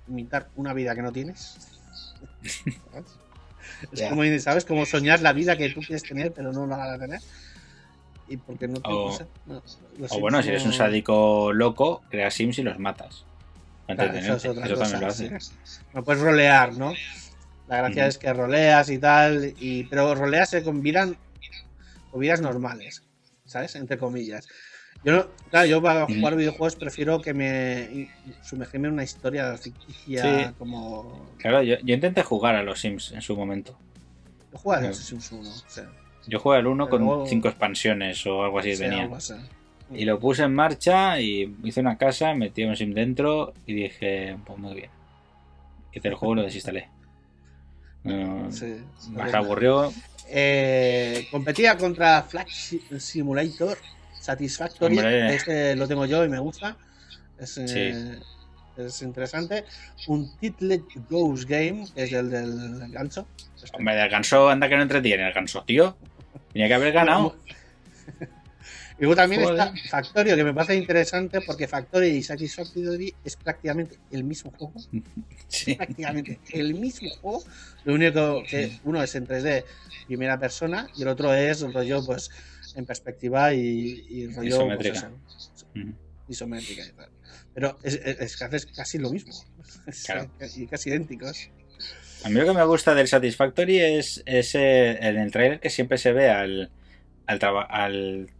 imitar 0.09 0.49
una 0.57 0.75
vida 0.75 0.95
que 0.97 1.03
no 1.03 1.13
tienes. 1.13 1.57
¿sabes? 3.69 3.93
Es 3.93 4.03
como, 4.09 4.23
¿sabes? 4.41 4.65
Como 4.65 4.87
soñar 4.87 5.21
la 5.21 5.33
vida 5.33 5.57
que 5.57 5.71
tú 5.71 5.81
quieres 5.81 6.03
tener, 6.03 6.33
pero 6.33 6.53
no 6.53 6.67
la 6.67 6.77
vas 6.77 6.95
a 6.97 6.99
tener. 6.99 7.21
Y 8.27 8.37
porque 8.37 8.69
no 8.69 8.81
te 8.81 8.89
O- 8.93 9.19
no 9.47 9.63
O 10.11 10.21
bueno, 10.21 10.43
si 10.43 10.49
eres 10.51 10.65
un 10.65 10.73
sádico 10.73 11.53
loco, 11.53 12.03
creas 12.11 12.35
Sims 12.35 12.59
y 12.59 12.63
los 12.63 12.79
matas. 12.79 13.27
Claro, 13.95 14.13
eso 14.15 14.35
es 14.37 14.45
entretenerte. 14.45 14.49
otra 14.49 14.67
Eso 14.67 14.79
también 14.79 15.01
lo 15.01 15.07
cosa, 15.07 15.25
hace. 15.35 15.39
sí. 15.39 15.57
No 15.95 16.05
puedes 16.05 16.23
rolear, 16.23 16.73
¿no? 16.77 16.95
La 17.67 17.79
gracia 17.79 18.07
es 18.07 18.19
que 18.19 18.33
roleas 18.33 18.91
y 18.91 18.99
tal, 18.99 19.55
y, 19.59 19.85
pero 19.85 20.15
roleas 20.15 20.57
con 20.65 20.83
vidas, 20.83 21.11
con 22.11 22.21
vidas 22.21 22.41
normales, 22.41 23.03
¿sabes? 23.45 23.77
Entre 23.77 23.99
comillas. 23.99 24.47
Yo, 25.05 25.13
no- 25.13 25.27
claro, 25.51 25.67
yo 25.67 25.81
para 25.83 26.05
Ujú. 26.05 26.15
jugar 26.15 26.37
videojuegos 26.37 26.77
prefiero 26.77 27.21
que 27.21 27.33
me 27.35 28.11
sumergirme 28.43 28.89
en 28.89 28.95
una 28.95 29.05
historia 29.05 29.57
ficticia 29.57 30.49
Sí. 30.49 30.55
como... 30.59 31.29
Claro, 31.39 31.63
yo, 31.63 31.77
yo 31.83 31.95
intenté 31.95 32.23
jugar 32.23 32.57
a 32.57 32.63
los 32.63 32.81
Sims 32.81 33.13
en 33.13 33.23
su 33.23 33.37
momento. 33.37 33.79
Yo 34.53 34.59
juego 34.59 34.73
a 34.73 34.79
Claro. 34.81 34.89
los 34.95 34.99
Sims 34.99 35.33
1, 35.33 35.49
o 35.49 35.71
sea, 35.71 35.89
Yo 36.27 36.39
jugué 36.41 36.59
al 36.59 36.67
1 36.67 36.85
Pero 36.87 36.91
con 36.99 37.07
luego- 37.07 37.27
cinco 37.27 37.49
expansiones 37.49 38.27
o 38.27 38.43
algo 38.45 38.59
así 38.59 38.77
sea, 38.77 38.89
venía. 38.89 39.05
algo 39.05 39.17
así. 39.17 39.35
Y 39.95 40.05
lo 40.05 40.19
puse 40.21 40.43
en 40.43 40.55
marcha 40.55 41.19
y 41.21 41.57
hice 41.65 41.81
una 41.81 41.97
casa, 41.97 42.35
metí 42.35 42.65
un 42.65 42.77
sim 42.77 42.93
dentro 42.93 43.55
y 43.65 43.73
dije, 43.73 44.37
pues 44.45 44.59
muy 44.59 44.75
bien. 44.75 44.91
Hice 45.95 46.09
el 46.09 46.15
juego 46.15 46.35
y 46.35 46.37
lo 46.39 46.43
desinstalé. 46.43 46.89
No, 48.05 48.51
Sí, 48.53 48.77
aburrió. 49.33 49.91
Eh, 50.29 51.27
competía 51.31 51.79
contra 51.79 52.23
Flag 52.25 52.49
Si- 52.51 52.83
Simulator 52.99 53.79
Satisfactory. 54.21 54.99
Este 54.99 55.77
lo 55.77 55.87
tengo 55.89 56.07
yo 56.07 56.25
y 56.25 56.29
me 56.29 56.39
gusta. 56.39 56.77
Es, 57.39 57.59
eh, 57.59 58.19
es 58.77 59.03
interesante. 59.03 59.65
Un 60.07 60.37
Titlet 60.39 60.83
Ghost 61.09 61.49
Game, 61.49 61.87
que 61.95 62.05
es 62.05 62.13
el 62.13 62.31
del 62.31 62.91
gancho. 62.91 63.27
Este. 63.63 63.77
Hombre, 63.77 64.01
el 64.01 64.09
ganso 64.09 64.49
anda 64.49 64.69
que 64.69 64.77
no 64.77 64.83
entretiene. 64.83 65.27
El 65.27 65.33
ganso, 65.33 65.63
tío. 65.65 65.97
Tenía 66.53 66.69
que 66.69 66.75
haber 66.75 66.93
ganado. 66.93 67.37
Y 68.99 69.03
luego 69.03 69.15
también 69.15 69.45
Joder. 69.45 69.71
está 69.75 69.89
Factorio, 69.89 70.35
que 70.35 70.43
me 70.43 70.53
parece 70.53 70.75
interesante 70.75 71.41
porque 71.41 71.69
Factorio 71.69 72.09
y 72.09 72.21
Satisfactory 72.21 73.15
es 73.25 73.37
prácticamente 73.37 73.97
el 74.11 74.25
mismo 74.25 74.53
juego. 74.57 74.75
Sí. 75.49 75.77
prácticamente 75.77 76.41
el 76.53 76.75
mismo 76.75 77.09
juego. 77.23 77.43
Lo 77.85 77.95
único 77.95 78.43
que 78.43 78.79
uno 78.85 79.03
es 79.03 79.15
en 79.15 79.27
3D, 79.27 79.65
primera 80.07 80.39
persona, 80.39 80.89
y 80.95 81.03
el 81.03 81.09
otro 81.09 81.33
es 81.33 81.63
rollo, 81.73 82.05
pues, 82.05 82.31
en 82.79 82.87
perspectiva 82.87 83.53
y, 83.55 84.07
y 84.09 84.27
rollo. 84.29 84.49
Isométrica. 84.49 85.11
pues, 85.25 85.53
eso, 85.55 85.67
isométrica 86.29 86.83
y 86.87 86.93
tal. 86.93 87.09
Pero 87.55 87.79
es, 87.83 87.95
es- 87.95 88.21
es 88.21 88.37
que 88.37 88.45
haces 88.45 88.67
casi 88.67 88.99
lo 88.99 89.11
mismo. 89.11 89.33
Claro. 90.07 90.31
Y 90.57 90.67
casi 90.67 90.91
idénticos. 90.91 91.51
A 92.25 92.29
mí 92.29 92.35
lo 92.35 92.47
que 92.47 92.53
me 92.53 92.65
gusta 92.65 92.95
del 92.95 93.07
Satisfactory 93.09 93.79
es 93.79 94.23
ese, 94.27 94.91
en 95.07 95.17
el 95.19 95.31
trailer 95.31 95.61
que 95.61 95.71
siempre 95.71 95.99
se 95.99 96.13
ve 96.13 96.29
al, 96.31 96.71
al, 97.27 97.39
al 97.71 98.31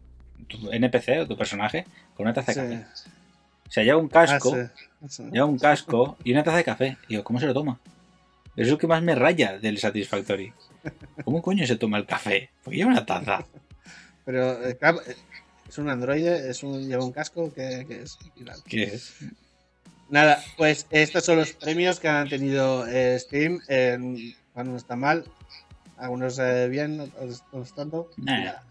tu 0.49 0.71
NPC 0.73 1.21
o 1.21 1.27
tu 1.29 1.37
personaje 1.37 1.85
con 2.15 2.27
una 2.27 2.35
taza 2.35 2.53
de 2.65 2.77
café. 2.81 2.87
O 3.67 3.71
sea, 3.71 3.85
lleva 3.85 3.99
un 3.99 4.09
casco, 4.09 4.55
Ah, 4.57 4.71
sí, 4.77 4.85
eso. 5.07 5.31
lleva 5.31 5.45
un 5.47 5.59
casco 5.59 6.17
y 6.25 6.33
una 6.33 6.43
taza 6.43 6.57
de 6.57 6.65
café. 6.65 6.97
Y 7.07 7.11
digo, 7.11 7.25
¿cómo 7.25 7.39
se 7.39 7.47
lo 7.47 7.55
toma? 7.55 7.81
Eso 8.57 8.65
es 8.67 8.69
lo 8.71 8.79
que 8.79 8.87
más 8.89 9.03
me 9.03 9.15
raya 9.15 9.59
del 9.59 9.79
Satisfactory. 9.79 10.53
¿Cómo 11.25 11.41
coño 11.43 11.65
se 11.67 11.77
toma 11.77 11.99
el 11.99 12.07
café? 12.07 12.51
Porque 12.65 12.79
lleva 12.79 12.91
una 12.91 13.07
taza. 13.07 13.47
Pero, 14.29 14.63
eh, 14.63 14.77
claro, 14.77 15.01
eh, 15.07 15.17
es 15.67 15.79
un 15.79 15.89
androide, 15.89 16.51
es 16.51 16.63
un, 16.63 16.87
lleva 16.87 17.03
un 17.03 17.13
casco 17.13 17.51
es. 17.57 18.19
¿Qué 18.67 18.83
es? 18.83 19.15
Nada, 20.11 20.45
pues 20.59 20.85
estos 20.91 21.25
son 21.25 21.39
los 21.39 21.55
premios 21.55 21.99
que 21.99 22.09
han 22.09 22.29
tenido 22.29 22.87
eh, 22.87 23.19
Steam. 23.19 23.59
Eh, 23.69 23.97
bueno, 24.53 24.73
no 24.73 24.77
está 24.77 24.97
mal. 24.97 25.25
Algunos 25.97 26.39
eh, 26.41 26.69
bien, 26.69 27.01
otros 27.01 27.75
tanto. 27.75 28.11
Nah. 28.19 28.39
Nada. 28.39 28.65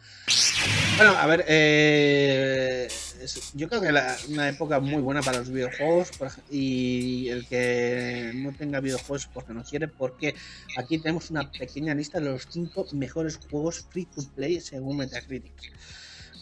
Bueno, 0.98 1.18
a 1.18 1.26
ver, 1.26 1.44
eh, 1.48 2.88
yo 3.54 3.68
creo 3.68 3.82
que 3.82 3.92
la- 3.92 4.16
una 4.30 4.50
época 4.50 4.80
muy 4.80 5.02
buena 5.02 5.22
para 5.22 5.40
los 5.40 5.50
videojuegos 5.50 6.12
y 6.52 7.28
el 7.30 7.46
que 7.48 8.32
no 8.36 8.54
tenga 8.54 8.80
videojuegos 8.80 9.28
porque 9.34 9.54
no 9.54 9.64
quiere, 9.64 9.88
porque 9.88 10.36
aquí 10.78 10.98
tenemos 11.00 11.30
una 11.32 11.52
pequeña 11.52 11.94
lista 11.94 12.20
de 12.20 12.30
los 12.30 12.48
cinco 12.50 12.86
mejores 12.94 13.38
juegos 13.50 13.86
free 13.90 14.06
to 14.06 14.22
play 14.36 14.60
según 14.62 14.98
Metacritic. 14.98 15.72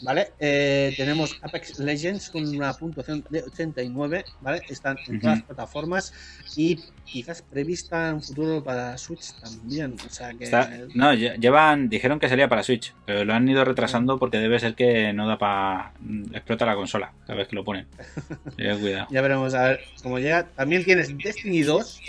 ¿Vale? 0.01 0.31
Eh, 0.39 0.93
tenemos 0.97 1.37
Apex 1.41 1.79
Legends 1.79 2.29
con 2.29 2.45
una 2.47 2.73
puntuación 2.73 3.23
de 3.29 3.43
89, 3.43 4.25
¿vale? 4.41 4.61
Están 4.69 4.97
en 5.07 5.19
todas 5.19 5.37
las 5.37 5.45
plataformas 5.47 6.13
y 6.55 6.79
quizás 7.05 7.41
prevista 7.41 8.09
en 8.09 8.15
un 8.15 8.21
futuro 8.23 8.63
para 8.63 8.97
Switch 8.97 9.33
también. 9.41 9.95
O 10.05 10.09
sea 10.09 10.33
que. 10.33 10.43
Está- 10.43 10.69
no, 10.93 11.13
lle- 11.13 11.39
llevan, 11.39 11.87
dijeron 11.89 12.19
que 12.19 12.27
salía 12.29 12.49
para 12.49 12.63
Switch, 12.63 12.93
pero 13.05 13.23
lo 13.25 13.33
han 13.33 13.47
ido 13.47 13.63
retrasando 13.63 14.19
porque 14.19 14.37
debe 14.37 14.59
ser 14.59 14.75
que 14.75 15.13
no 15.13 15.27
da 15.27 15.37
para. 15.37 15.93
explota 16.33 16.65
la 16.65 16.75
consola 16.75 17.13
cada 17.25 17.39
vez 17.39 17.47
que 17.47 17.55
lo 17.55 17.63
ponen. 17.63 17.87
Ten 18.57 18.79
cuidado. 18.79 19.07
Ya 19.11 19.21
veremos 19.21 19.53
a 19.53 19.63
ver 19.69 19.79
cómo 20.03 20.19
llega. 20.19 20.45
También 20.49 20.83
tienes 20.83 21.17
Destiny 21.17 21.61
2, 21.63 22.01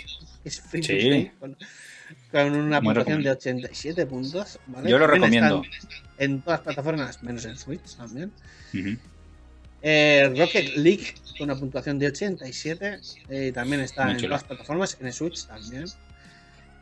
que 0.43 0.49
es 0.49 0.61
free 0.61 0.83
Sí. 0.83 1.31
con, 1.39 1.55
con 2.31 2.51
una 2.53 2.81
Muy 2.81 2.93
puntuación 2.93 3.23
de 3.23 3.29
recomendable. 3.29 3.31
87 3.31 4.05
puntos. 4.05 4.59
¿vale? 4.67 4.89
Yo 4.89 4.97
lo 4.99 5.05
También 5.07 5.43
recomiendo. 5.43 5.61
están 5.63 6.06
En 6.17 6.41
todas 6.41 6.59
las 6.59 6.63
plataformas, 6.65 7.23
menos 7.23 7.45
en 7.45 7.57
Switch 7.57 7.95
también. 7.95 8.31
Eh, 9.81 10.33
Rocket 10.35 10.75
League 10.77 11.13
con 11.37 11.49
una 11.51 11.59
puntuación 11.59 11.99
de 11.99 12.07
87. 12.07 12.99
eh, 13.29 13.51
también 13.53 13.81
está 13.81 14.03
Muy 14.05 14.13
en 14.13 14.17
todas 14.17 14.31
las 14.31 14.43
plataformas, 14.43 14.97
en 14.99 15.13
Switch 15.13 15.45
también. 15.45 15.85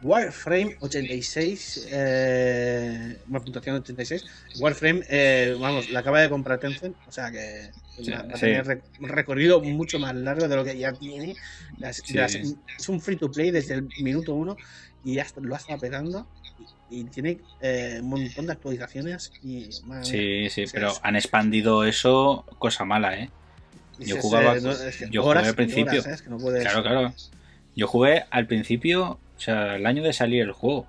Warframe 0.01 0.75
86, 0.81 1.88
eh, 1.91 3.17
una 3.27 3.39
puntuación 3.39 3.77
86. 3.77 4.25
Warframe, 4.59 5.03
eh, 5.09 5.55
vamos, 5.59 5.89
la 5.89 5.99
acaba 6.01 6.21
de 6.21 6.29
comprar 6.29 6.59
Tencent, 6.59 6.95
o 7.07 7.11
sea 7.11 7.31
que 7.31 7.71
Sí, 7.97 8.11
va, 8.11 8.19
a 8.19 8.27
tener 8.27 8.81
recorrido 8.99 9.61
mucho 9.61 9.97
más 9.99 10.13
largo 10.15 10.47
de 10.47 10.55
lo 10.55 10.63
que 10.63 10.77
ya 10.77 10.93
tiene. 10.93 11.36
Las- 11.79 11.97
Sí. 12.05 12.13
las- 12.13 12.36
es 12.36 12.89
un 12.89 13.01
free 13.01 13.15
to 13.15 13.31
play 13.31 13.51
desde 13.51 13.75
el 13.75 13.88
minuto 14.01 14.36
uno 14.36 14.57
y 15.03 15.15
ya 15.15 15.25
lo 15.41 15.55
ha 15.55 15.57
estado 15.57 15.79
pegando 15.79 16.27
y, 16.89 17.03
tiene 17.05 17.39
eh, 17.61 17.99
un 18.01 18.09
montón 18.09 18.45
de 18.45 18.53
actualizaciones 18.53 19.31
y 19.41 19.69
mía, 19.86 20.03
Sí, 20.03 20.49
sí, 20.49 20.65
pero 20.71 20.89
es- 20.91 20.99
han 21.03 21.15
expandido 21.15 21.83
eso, 21.83 22.45
cosa 22.59 22.86
mala, 22.86 23.17
¿eh? 23.19 23.29
yo 23.99 24.17
jugaba- 24.17 24.57
eh, 24.57 24.61
no, 24.61 24.71
es 24.71 24.97
que 24.97 25.09
yo 25.09 25.23
horas 25.23 25.41
jugué 25.43 25.49
al 25.49 25.55
principio. 25.55 26.01
horas, 26.01 26.07
¿eh? 26.21 26.23
Que 26.23 26.29
no 26.29 26.38
Claro, 26.38 26.83
claro. 26.83 27.13
Yo 27.75 27.88
jugué 27.88 28.23
al 28.29 28.47
principio, 28.47 29.19
o 29.36 29.39
sea, 29.39 29.75
el 29.75 29.86
año 29.86 30.03
de 30.03 30.13
salir 30.13 30.41
el 30.41 30.51
juego. 30.51 30.88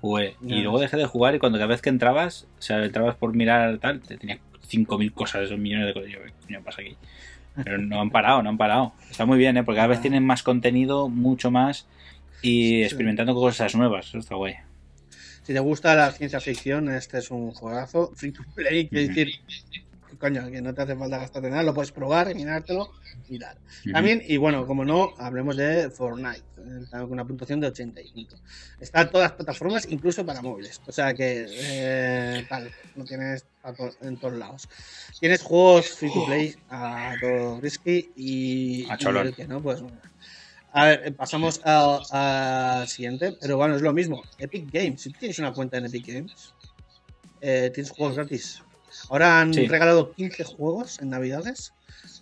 Jugué. 0.00 0.36
Y 0.42 0.60
luego 0.60 0.78
dejé 0.78 0.96
de 0.96 1.06
jugar 1.06 1.34
y 1.34 1.38
cuando 1.38 1.58
cada 1.58 1.68
vez 1.68 1.82
que 1.82 1.88
entrabas, 1.88 2.46
o 2.58 2.62
sea, 2.62 2.84
entrabas 2.84 3.16
por 3.16 3.34
mirar 3.34 3.78
tal, 3.78 4.00
te 4.00 4.16
tenía 4.16 4.38
5.000 4.68 5.12
cosas, 5.12 5.42
esos 5.42 5.58
millones 5.58 5.86
de 5.88 5.94
cosas. 5.94 6.10
Yo, 6.10 6.18
¿qué 6.46 6.60
pasa 6.60 6.82
aquí? 6.82 6.96
Pero 7.64 7.78
no 7.78 8.00
han 8.00 8.10
parado, 8.10 8.42
no 8.42 8.50
han 8.50 8.58
parado. 8.58 8.92
Está 9.10 9.24
muy 9.24 9.38
bien, 9.38 9.56
¿eh? 9.56 9.64
Porque 9.64 9.76
cada 9.76 9.88
vez 9.88 10.00
tienen 10.02 10.24
más 10.24 10.42
contenido, 10.42 11.08
mucho 11.08 11.50
más, 11.50 11.86
y 12.42 12.82
experimentando 12.82 13.34
cosas 13.34 13.74
nuevas. 13.74 14.08
Eso 14.08 14.18
está 14.18 14.34
guay. 14.34 14.54
Si 15.46 15.52
te 15.52 15.60
gusta 15.60 15.94
la 15.94 16.10
ciencia 16.10 16.40
ficción, 16.40 16.88
este 16.90 17.18
es 17.18 17.30
un 17.30 17.52
juegazo. 17.52 18.10
Free 18.16 18.32
to 18.32 18.42
play, 18.54 18.88
quiere 18.88 19.06
decir, 19.08 19.28
coño, 20.18 20.50
que 20.50 20.60
no 20.60 20.74
te 20.74 20.82
hace 20.82 20.96
falta 20.96 21.18
gastarte 21.18 21.48
nada, 21.50 21.62
lo 21.62 21.72
puedes 21.72 21.92
probar, 21.92 22.34
mirártelo 22.34 22.90
y 23.28 23.38
tal. 23.38 23.56
Ujú. 23.82 23.92
También, 23.92 24.22
y 24.26 24.38
bueno, 24.38 24.66
como 24.66 24.84
no, 24.84 25.10
hablemos 25.18 25.56
de 25.56 25.88
Fortnite, 25.90 26.40
eh, 26.58 26.86
con 26.90 27.12
una 27.12 27.24
puntuación 27.24 27.60
de 27.60 27.68
85. 27.68 28.34
Está 28.80 29.02
en 29.02 29.10
todas 29.10 29.28
las 29.30 29.36
plataformas, 29.36 29.86
incluso 29.88 30.26
para 30.26 30.42
móviles. 30.42 30.80
O 30.84 30.90
sea 30.90 31.14
que, 31.14 31.46
eh, 31.48 32.44
tal, 32.48 32.68
lo 32.96 33.04
tienes 33.04 33.44
to- 33.76 33.94
en 34.02 34.16
todos 34.16 34.34
lados. 34.34 34.68
Tienes 35.20 35.42
juegos 35.42 35.90
free 35.90 36.12
to 36.12 36.26
play 36.26 36.56
a 36.70 37.14
todo 37.20 37.60
risky 37.60 38.10
y, 38.16 38.90
A 38.90 38.94
y 38.94 38.98
cholón. 38.98 39.28
el 39.28 39.34
que 39.36 39.46
no, 39.46 39.62
pues 39.62 39.80
bueno. 39.80 39.96
A 40.78 40.84
ver, 40.84 41.02
eh, 41.06 41.12
pasamos 41.12 41.58
al 41.64 42.86
siguiente, 42.86 43.34
pero 43.40 43.56
bueno, 43.56 43.76
es 43.76 43.80
lo 43.82 43.94
mismo. 43.94 44.22
Epic 44.38 44.68
Games, 44.70 45.00
si 45.00 45.10
tú 45.10 45.18
tienes 45.20 45.38
una 45.38 45.52
cuenta 45.54 45.78
en 45.78 45.86
Epic 45.86 46.06
Games, 46.06 46.52
eh, 47.40 47.70
tienes 47.72 47.90
juegos 47.92 48.16
gratis. 48.16 48.62
Ahora 49.08 49.40
han 49.40 49.54
Sí. 49.54 49.66
regalado 49.66 50.12
15 50.12 50.44
juegos 50.44 50.98
en 51.00 51.08
Navidades 51.10 51.72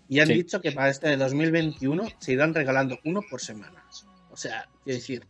y 0.09 0.21
han 0.21 0.29
Sí. 0.29 0.35
dicho 0.35 0.61
que 0.61 0.71
para 0.71 0.89
este 0.89 1.09
de 1.09 1.17
2021 1.17 2.07
se 2.21 2.33
irán 2.33 2.55
regalando 2.55 2.99
uno 3.05 3.23
por 3.29 3.41
semana. 3.41 3.83
O 4.31 4.37
sea, 4.37 4.69
quiero 4.85 4.99
decir, 4.99 5.27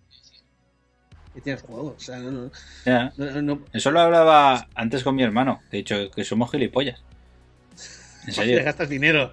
que 1.32 1.40
tienes 1.40 1.62
juegos. 1.62 1.94
O 1.96 2.00
sea, 2.00 2.18
no, 2.18 2.50
no- 3.42 3.62
Eso 3.72 3.90
lo 3.90 4.00
hablaba 4.00 4.68
antes 4.74 5.02
con 5.02 5.14
mi 5.14 5.22
hermano. 5.22 5.62
De 5.70 5.78
hecho, 5.78 6.10
que 6.10 6.24
somos 6.24 6.50
gilipollas. 6.50 7.02
En 8.20 8.26
te 8.26 8.32
serio. 8.32 8.64
gastas 8.64 8.88
dinero. 8.90 9.32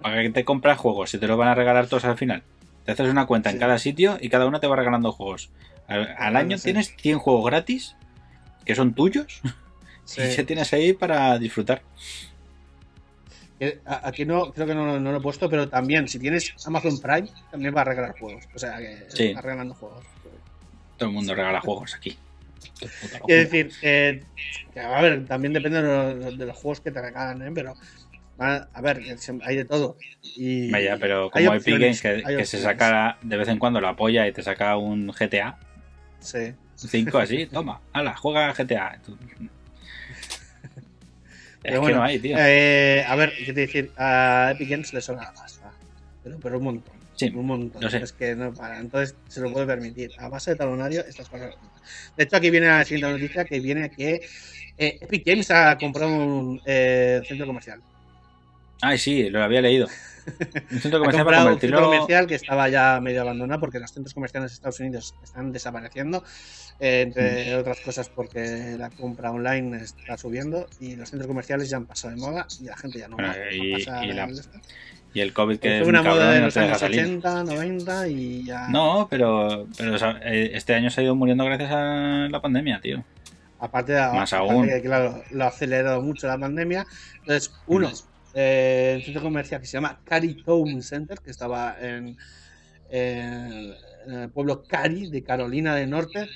¿Para 0.00 0.22
qué 0.22 0.30
te 0.30 0.44
compras 0.44 0.78
juegos 0.78 1.10
si 1.10 1.18
te 1.18 1.26
los 1.26 1.36
van 1.36 1.48
a 1.48 1.54
regalar 1.56 1.88
todos 1.88 2.04
al 2.04 2.16
final? 2.16 2.42
Te 2.84 2.92
haces 2.92 3.08
una 3.08 3.26
cuenta 3.26 3.50
en 3.50 3.58
cada 3.58 3.78
sitio 3.78 4.18
y 4.20 4.28
cada 4.28 4.46
uno 4.46 4.60
te 4.60 4.66
va 4.66 4.76
regalando 4.76 5.12
juegos. 5.12 5.50
Al, 5.88 6.14
al 6.18 6.36
año 6.36 6.56
sí. 6.58 6.64
tienes 6.64 6.94
100 6.96 7.18
juegos 7.18 7.44
gratis 7.46 7.96
que 8.64 8.74
son 8.74 8.94
tuyos 8.94 9.40
Sí. 10.04 10.20
y 10.22 10.36
ya 10.36 10.44
tienes 10.44 10.72
ahí 10.74 10.92
para 10.92 11.38
disfrutar. 11.38 11.82
A- 13.86 14.08
Aquí 14.08 14.26
no, 14.26 14.52
creo 14.52 14.66
que 14.66 14.74
no, 14.74 15.00
no 15.00 15.12
lo 15.12 15.18
he 15.18 15.20
puesto, 15.22 15.48
pero 15.48 15.68
también, 15.68 16.06
si 16.08 16.18
tienes 16.18 16.54
Amazon 16.66 17.00
Prime, 17.00 17.28
también 17.50 17.74
va 17.74 17.80
a 17.80 17.84
regalar 17.84 18.18
juegos. 18.18 18.44
O 18.54 18.58
sea, 18.58 18.76
que 18.78 19.06
Sí. 19.08 19.32
va 19.32 19.40
regalando 19.40 19.74
juegos. 19.74 20.04
Todo 20.98 21.08
el 21.08 21.14
mundo 21.14 21.34
regala 21.34 21.60
juegos 21.62 21.94
aquí. 21.94 22.18
Quiero 23.24 23.42
decir, 23.50 23.70
que, 23.80 24.22
que, 24.74 24.80
a 24.80 25.00
ver, 25.00 25.24
también 25.26 25.52
depende 25.54 25.80
de 25.82 26.14
los, 26.14 26.38
de 26.38 26.46
los 26.46 26.56
juegos 26.56 26.80
que 26.80 26.90
te 26.90 27.00
regalan, 27.00 27.40
¿eh? 27.42 27.50
Pero, 27.54 27.74
va- 28.40 28.68
a 28.72 28.80
ver, 28.80 29.18
se- 29.18 29.38
hay 29.42 29.56
de 29.56 29.64
todo. 29.64 29.96
Y 30.22 30.70
Vaya, 30.70 30.96
pero 30.98 31.30
hay 31.32 31.44
como 31.46 31.56
Epic 31.56 31.78
Games 31.78 32.00
que, 32.02 32.44
se 32.46 32.58
saca 32.58 33.18
de 33.22 33.36
vez 33.36 33.48
en 33.48 33.58
cuando 33.58 33.80
la 33.80 33.94
polla 33.96 34.26
y 34.26 34.32
te 34.32 34.42
saca 34.42 34.76
un 34.76 35.08
GTA 35.12 35.58
Sí. 36.20 36.54
5 36.76 37.18
así, 37.18 37.46
toma, 37.52 37.80
ala, 37.92 38.16
juega 38.16 38.52
GTA. 38.54 38.98
Es 41.62 41.72
que 41.72 41.78
bueno, 41.78 41.98
no 41.98 42.02
hay, 42.04 42.18
tío. 42.18 42.36
Eh, 42.38 43.04
a 43.06 43.16
ver, 43.16 43.32
¿qué 43.38 43.52
te 43.52 43.60
decir? 43.60 43.90
A 43.96 44.50
Epic 44.54 44.68
Games 44.68 44.92
le 44.92 45.00
sobra 45.00 45.22
la 45.24 45.32
pasta. 45.32 45.72
Pero, 46.22 46.38
pero 46.38 46.58
un 46.58 46.64
montón. 46.64 46.94
Sí, 47.14 47.30
un 47.34 47.46
montón. 47.46 47.80
lo 47.82 47.88
sé. 47.88 47.98
Es 47.98 48.12
que 48.12 48.34
no 48.34 48.52
para. 48.52 48.78
Entonces 48.78 49.16
se 49.28 49.40
lo 49.40 49.50
puede 49.52 49.66
permitir. 49.66 50.10
A 50.18 50.28
base 50.28 50.50
de 50.50 50.56
talonario, 50.56 51.00
estas 51.06 51.28
cosas. 51.28 51.54
De 52.16 52.24
hecho, 52.24 52.36
aquí 52.36 52.50
viene 52.50 52.66
la 52.66 52.84
siguiente 52.84 53.10
noticia: 53.12 53.44
que 53.46 53.60
viene 53.60 53.90
que 53.90 54.20
eh, 54.76 54.98
Epic 55.00 55.24
Games 55.24 55.50
ha 55.50 55.78
comprado 55.78 56.10
un 56.14 56.60
eh, 56.66 57.22
centro 57.26 57.46
comercial. 57.46 57.80
Ay, 58.84 58.98
sí, 58.98 59.30
lo 59.30 59.42
había 59.42 59.60
leído. 59.62 59.86
Un 60.72 60.80
centro 60.80 61.00
comercial 61.00 61.24
para 61.26 61.44
un 61.44 61.60
centro 61.60 61.82
comercial 61.84 62.26
que 62.26 62.34
estaba 62.34 62.68
ya 62.70 62.98
medio 63.00 63.20
abandonado 63.20 63.60
porque 63.60 63.78
los 63.78 63.90
centros 63.92 64.14
comerciales 64.14 64.50
de 64.50 64.54
Estados 64.54 64.80
Unidos 64.80 65.14
están 65.22 65.52
desapareciendo, 65.52 66.24
eh, 66.80 67.02
entre 67.02 67.54
otras 67.56 67.80
cosas 67.80 68.08
porque 68.08 68.74
la 68.78 68.88
compra 68.88 69.30
online 69.32 69.76
está 69.82 70.16
subiendo 70.16 70.66
y 70.80 70.96
los 70.96 71.10
centros 71.10 71.28
comerciales 71.28 71.68
ya 71.68 71.76
han 71.76 71.84
pasado 71.84 72.14
de 72.14 72.20
moda 72.22 72.46
y 72.58 72.64
la 72.64 72.76
gente 72.76 72.98
ya 73.00 73.08
no 73.08 73.16
Bueno, 73.16 73.28
va 73.28 73.34
a 73.34 73.52
y- 73.52 73.72
pasar 73.74 74.04
y 74.06 74.12
la- 74.14 74.24
en 74.24 74.30
esto. 74.30 74.58
Y 75.12 75.20
el 75.20 75.32
COVID 75.34 75.58
que 75.58 75.68
Fue 75.68 75.80
es 75.82 75.88
una 75.88 76.00
un 76.00 76.06
moda 76.08 76.30
de 76.32 76.38
no 76.40 76.46
los 76.46 76.54
deja 76.54 76.66
años 76.68 76.78
salir. 76.80 77.00
80, 77.04 77.44
90 77.44 78.08
y 78.08 78.44
ya. 78.46 78.66
No, 78.68 79.06
pero, 79.10 79.68
pero 79.76 79.94
eh, 80.22 80.52
este 80.54 80.74
año 80.74 80.90
se 80.90 81.02
ha 81.02 81.04
ido 81.04 81.14
muriendo 81.14 81.44
gracias 81.44 81.70
a 81.70 82.28
la 82.30 82.40
pandemia, 82.40 82.80
tío. 82.80 83.04
Aparte, 83.60 83.92
de, 83.92 84.00
Más 84.00 84.32
aparte 84.32 84.52
aún. 84.52 84.66
que, 84.66 84.80
claro, 84.82 85.22
lo 85.30 85.44
ha 85.44 85.48
acelerado 85.48 86.00
mucho 86.02 86.26
la 86.26 86.36
pandemia. 86.38 86.84
Entonces, 87.20 87.52
uno, 87.66 87.90
eh, 88.34 88.94
un 88.96 89.02
centro 89.02 89.22
comercial 89.22 89.60
que 89.60 89.66
se 89.66 89.74
llama 89.74 90.00
Cary 90.04 90.42
Town 90.42 90.82
Center, 90.82 91.18
que 91.20 91.30
estaba 91.30 91.76
en, 91.80 92.16
en 92.90 93.74
el 94.06 94.30
pueblo 94.30 94.64
Cary 94.64 95.10
de 95.10 95.22
Carolina 95.22 95.74
del 95.74 95.90
Norte. 95.90 96.28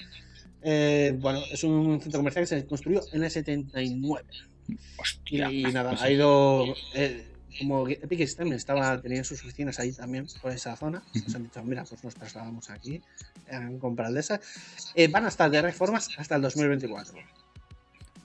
Eh, 0.62 1.14
bueno, 1.18 1.40
es 1.52 1.62
un 1.64 2.00
centro 2.00 2.18
comercial 2.20 2.42
que 2.44 2.48
se 2.48 2.66
construyó 2.66 3.00
en 3.12 3.24
el 3.24 3.30
79. 3.30 4.24
Y, 4.68 4.76
Hostia. 4.98 5.50
y 5.50 5.62
nada, 5.64 5.90
pues 5.90 6.02
ha 6.02 6.10
ido. 6.10 6.74
eh, 6.94 7.24
como 7.58 7.88
Epic 7.88 8.36
Games 8.36 8.56
estaba, 8.56 9.00
tenía 9.00 9.24
sus 9.24 9.40
oficinas 9.42 9.78
ahí 9.80 9.92
también, 9.92 10.26
por 10.40 10.52
esa 10.52 10.76
zona. 10.76 11.02
Nos 11.14 11.34
han 11.34 11.44
dicho, 11.44 11.62
mira, 11.64 11.84
pues 11.84 12.04
nos 12.04 12.14
trasladamos 12.14 12.70
aquí, 12.70 13.00
han 13.50 13.78
comprado 13.78 14.14
de 14.14 14.20
esa. 14.20 14.40
Eh, 14.94 15.08
van 15.08 15.24
a 15.24 15.28
estar 15.28 15.50
de 15.50 15.62
reformas 15.62 16.08
hasta 16.18 16.36
el 16.36 16.42
2024. 16.42 17.18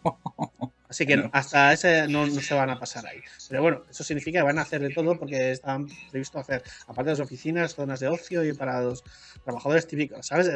Así 0.93 1.07
que 1.07 1.15
Bueno. 1.15 1.31
hasta 1.33 1.73
ese 1.73 2.07
no, 2.07 2.27
no 2.27 2.39
se 2.39 2.53
van 2.53 2.69
a 2.69 2.79
pasar 2.79 3.03
ahí. 3.07 3.17
Pero 3.49 3.63
bueno, 3.63 3.81
eso 3.89 4.03
significa 4.03 4.37
que 4.39 4.43
van 4.43 4.59
a 4.59 4.61
hacer 4.61 4.79
de 4.79 4.91
todo 4.91 5.17
porque 5.17 5.49
están 5.49 5.87
previsto 6.11 6.37
hacer, 6.37 6.61
aparte 6.83 7.05
de 7.05 7.11
las 7.13 7.19
oficinas, 7.19 7.73
zonas 7.73 7.99
de 7.99 8.09
ocio 8.09 8.43
y 8.45 8.53
para 8.53 8.79
los 8.81 9.03
trabajadores 9.43 9.87
típicos, 9.87 10.27
¿sabes? 10.27 10.51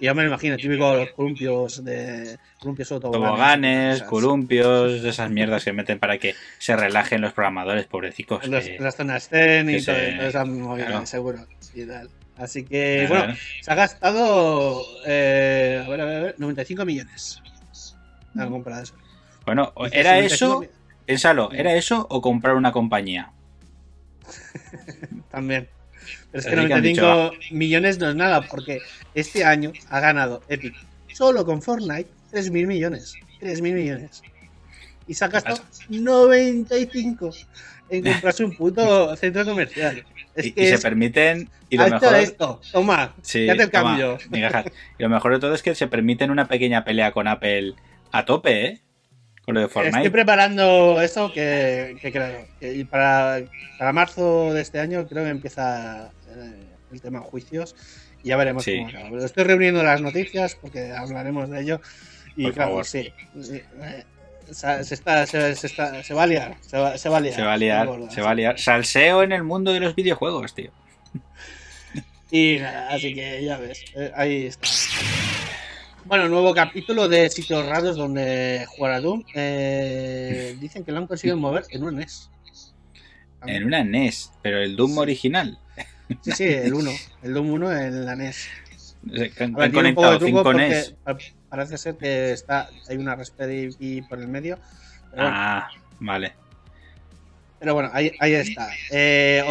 Y 0.00 0.06
yo 0.06 0.14
me 0.14 0.22
lo 0.22 0.28
imagino, 0.28 0.56
típico 0.56 0.94
los 0.94 1.10
columpios 1.10 1.84
de 1.84 2.38
columpios 2.58 2.90
o 2.92 2.98
Toboganes, 3.00 4.02
columpios, 4.04 5.04
esas 5.04 5.30
mierdas 5.30 5.62
que 5.64 5.74
meten 5.74 5.98
para 5.98 6.16
que 6.16 6.34
se 6.58 6.74
relajen 6.76 7.20
los 7.20 7.34
programadores, 7.34 7.84
pobrecicos. 7.84 8.46
los- 8.48 8.64
que- 8.64 8.78
las 8.80 8.96
zonas 8.96 9.28
zen 9.28 9.68
y 9.68 9.82
todo, 9.82 9.94
se- 9.96 10.44
movida, 10.46 10.86
claro. 10.86 11.06
seguro. 11.06 11.46
Y 11.74 11.84
tal. 11.84 12.08
Así 12.38 12.64
que, 12.64 13.04
Claro. 13.06 13.24
bueno, 13.26 13.38
se 13.60 13.70
ha 13.70 13.74
gastado 13.74 14.82
eh, 15.06 15.82
a 15.84 15.88
ver, 15.90 16.00
a 16.00 16.04
ver, 16.06 16.16
a 16.16 16.20
ver, 16.22 16.34
95 16.38 16.86
millones. 16.86 17.42
Han 18.36 18.50
comprado 18.50 18.82
eso. 18.82 18.94
Bueno, 19.46 19.72
¿era 19.92 20.12
95 20.14 20.34
eso? 20.34 20.60
mi- 20.60 20.68
Piénsalo, 21.06 21.52
¿era 21.52 21.74
eso 21.74 22.06
o 22.10 22.20
comprar 22.22 22.54
una 22.56 22.72
compañía? 22.72 23.30
También. 25.30 25.68
Pero 26.30 26.40
es 26.40 26.46
que 26.46 26.50
Así 26.56 26.66
que 26.68 26.74
han 26.74 26.82
95 26.82 27.32
millones 27.52 27.98
no 27.98 28.08
es 28.10 28.14
nada, 28.16 28.42
porque 28.42 28.80
este 29.14 29.44
año 29.44 29.72
ha 29.90 30.00
ganado 30.00 30.42
Epic 30.48 30.74
solo 31.12 31.44
con 31.44 31.62
Fortnite 31.62 32.08
3.000 32.32 32.66
millones. 32.66 33.14
3.000 33.40 33.74
millones. 33.74 34.22
Y 35.06 35.14
se 35.14 35.24
ha 35.24 35.28
gastado 35.28 35.58
95 35.88 37.30
en 37.90 38.02
comprarse 38.12 38.44
un 38.44 38.56
puto 38.56 39.14
centro 39.16 39.44
comercial. 39.44 40.04
Es 40.34 40.46
Y, 40.46 40.52
que 40.52 40.64
y 40.64 40.66
se 40.66 40.78
permiten. 40.78 41.48
Y 41.70 41.76
lo 41.76 41.88
mejor. 41.88 42.14
esto, 42.16 42.60
toma, 42.72 43.14
Sí, 43.22 43.46
ya 43.46 43.52
el 43.52 43.70
toma, 43.70 43.96
cambio. 43.98 44.18
Y 44.98 45.02
lo 45.02 45.08
mejor 45.08 45.32
de 45.34 45.38
todo 45.40 45.54
es 45.54 45.62
que 45.62 45.74
se 45.74 45.86
permiten 45.86 46.30
una 46.30 46.48
pequeña 46.48 46.84
pelea 46.84 47.12
con 47.12 47.28
Apple 47.28 47.74
a 48.12 48.24
tope, 48.24 48.66
¿eh? 48.66 48.80
Con 49.44 49.54
lo 49.54 49.60
de 49.60 49.88
Estoy 49.88 50.10
preparando 50.10 51.00
eso 51.00 51.30
que, 51.32 51.96
que 52.00 52.10
que 52.12 52.72
y 52.74 52.84
para, 52.84 53.42
para 53.78 53.92
marzo 53.92 54.54
de 54.54 54.62
este 54.62 54.80
año 54.80 55.06
creo 55.06 55.24
que 55.24 55.30
empieza 55.30 56.10
eh, 56.30 56.64
el 56.92 57.00
tema 57.02 57.20
juicios 57.20 57.76
y 58.22 58.28
ya 58.28 58.36
veremos 58.38 58.64
Sí. 58.64 58.76
cómo 58.78 58.88
acaba. 58.88 59.10
Pero 59.10 59.24
Estoy 59.24 59.44
reuniendo 59.44 59.82
las 59.82 60.00
noticias 60.00 60.56
porque 60.56 60.92
hablaremos 60.92 61.50
de 61.50 61.60
ello 61.60 61.80
y 62.36 62.44
Por 62.44 62.54
claro, 62.54 62.70
favor. 62.70 62.84
sí. 62.86 63.12
sí, 63.42 63.60
eh, 63.82 64.04
se, 64.50 64.94
está, 64.94 65.26
se, 65.26 65.54
se 65.56 65.66
está, 65.66 66.02
se 66.02 66.14
va 66.14 66.22
a 66.24 66.26
liar, 66.26 66.56
se 66.60 66.76
va, 66.78 66.96
se 66.98 67.08
va 67.08 67.16
a 67.18 67.20
liar. 67.20 67.34
Se 67.34 67.42
va 67.42 67.52
a 67.52 67.56
liar, 67.56 67.86
gorda, 67.86 68.10
se 68.10 68.20
va 68.22 68.30
a 68.30 68.34
liar. 68.34 68.58
Salseo 68.58 69.22
en 69.22 69.32
el 69.32 69.42
mundo 69.42 69.72
de 69.72 69.80
los 69.80 69.94
videojuegos, 69.94 70.54
tío. 70.54 70.70
Y 72.30 72.58
nada, 72.58 72.88
así 72.94 73.14
que 73.14 73.44
ya 73.44 73.56
ves, 73.58 73.84
eh, 73.94 74.10
ahí 74.16 74.46
está. 74.46 74.68
Bueno, 76.06 76.28
nuevo 76.28 76.52
capítulo 76.54 77.08
de 77.08 77.30
sitios 77.30 77.64
raros 77.66 77.96
donde 77.96 78.66
jugar 78.68 78.92
a 78.92 79.00
Doom. 79.00 79.24
Eh, 79.34 80.56
dicen 80.60 80.84
que 80.84 80.92
lo 80.92 80.98
han 80.98 81.06
conseguido 81.06 81.36
mover 81.36 81.64
en 81.70 81.82
un 81.82 81.96
NES. 81.96 82.30
En 83.46 83.64
una 83.64 83.82
NES, 83.84 84.32
pero 84.42 84.58
el 84.62 84.76
Doom 84.76 84.98
original. 84.98 85.58
Sí, 86.22 86.32
sí, 86.32 86.44
el 86.44 86.74
1. 86.74 86.90
El 87.22 87.34
Doom 87.34 87.50
1 87.52 87.72
en 87.80 88.04
la 88.04 88.16
NES. 88.16 88.48
Han, 89.40 89.52
conectado 89.72 90.12
de 90.12 90.18
truco 90.18 90.26
5 90.38 90.42
porque 90.42 90.68
NES. 90.68 90.94
pa- 91.04 91.16
parece 91.48 91.78
ser 91.78 91.96
que 91.96 92.32
está 92.32 92.68
hay 92.88 92.96
una 92.96 93.14
Raspberry 93.16 94.02
por 94.08 94.18
el 94.18 94.28
medio. 94.28 94.58
Bueno, 95.14 95.30
Ah, 95.32 95.68
vale. 96.00 96.34
pero 97.58 97.74
bueno, 97.74 97.90
ahí, 97.94 98.12
ahí 98.20 98.34
está. 98.34 98.68
Eh, 98.90 99.42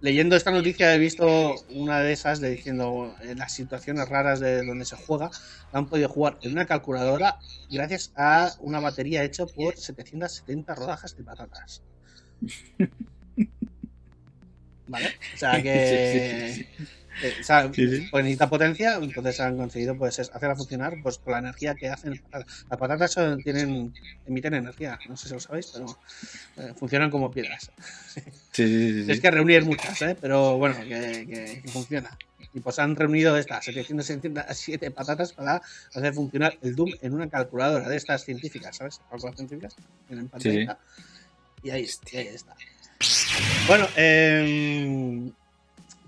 leyendo 0.00 0.36
esta 0.36 0.50
noticia 0.50 0.94
he 0.94 0.98
visto 0.98 1.54
una 1.70 2.00
de 2.00 2.12
esas 2.12 2.40
de 2.40 2.50
diciendo 2.50 3.14
eh, 3.22 3.34
las 3.36 3.52
situaciones 3.52 4.08
raras 4.08 4.40
de 4.40 4.64
donde 4.64 4.84
se 4.84 4.96
juega. 4.96 5.30
Han 5.72 5.86
podido 5.86 6.08
jugar 6.08 6.38
en 6.42 6.52
una 6.52 6.66
calculadora 6.66 7.38
gracias 7.70 8.12
a 8.16 8.52
una 8.60 8.80
batería 8.80 9.24
hecha 9.24 9.46
por 9.46 9.76
770 9.76 10.74
rodajas 10.74 11.16
de 11.16 11.24
patatas. 11.24 11.82
¿Vale? 14.90 15.08
O 15.34 15.38
sea 15.38 15.62
que... 15.62 16.66
Sí, 17.20 17.26
sí, 17.26 17.26
sí. 17.26 17.26
eh, 17.26 17.34
o 17.40 17.44
sea, 17.44 17.70
Sí, 17.74 17.86
sí. 17.86 18.08
pues 18.10 18.24
necesita 18.24 18.48
potencia, 18.48 18.94
entonces 18.94 19.38
han 19.40 19.56
conseguido 19.58 19.94
pues 19.98 20.18
es 20.20 20.30
hacerla 20.32 20.56
funcionar 20.56 20.94
pues 21.02 21.18
con 21.18 21.32
la 21.34 21.40
energía 21.40 21.74
que 21.74 21.88
hacen 21.90 22.18
las 22.32 22.78
patatas. 22.78 23.14
Tienen, 23.44 23.92
emiten 24.26 24.54
energía, 24.54 24.98
no 25.08 25.16
sé 25.18 25.28
si 25.28 25.34
lo 25.34 25.40
sabéis, 25.40 25.66
pero 25.74 25.98
eh, 26.56 26.72
funcionan 26.78 27.10
como 27.10 27.30
piedras. 27.30 27.70
Es 28.56 29.20
que 29.20 29.30
reunir 29.30 29.64
muchas, 29.66 30.00
¿eh? 30.02 30.16
pero 30.18 30.56
bueno, 30.56 30.76
que, 30.80 31.26
que- 31.28 31.60
que 31.62 31.68
funciona. 31.68 32.16
Y 32.54 32.60
pues 32.60 32.78
han 32.78 32.96
reunido 32.96 33.36
estas 33.36 33.64
767 33.66 34.90
patatas 34.90 35.32
para 35.34 35.60
hacer 35.94 36.14
funcionar 36.14 36.56
el 36.62 36.74
Doom 36.74 36.90
en 37.02 37.12
una 37.14 37.28
calculadora 37.28 37.86
de 37.88 37.96
estas 37.96 38.24
científicas, 38.24 38.76
¿sabes? 38.76 38.98
Calculadoras 39.10 39.36
científicas, 39.36 39.76
en 40.08 40.28
pantallita. 40.28 40.78
Y 41.62 41.70
ahí, 41.70 41.86
y 42.12 42.16
ahí 42.16 42.26
está. 42.28 42.56
Bueno, 43.66 43.86
em, 43.96 45.32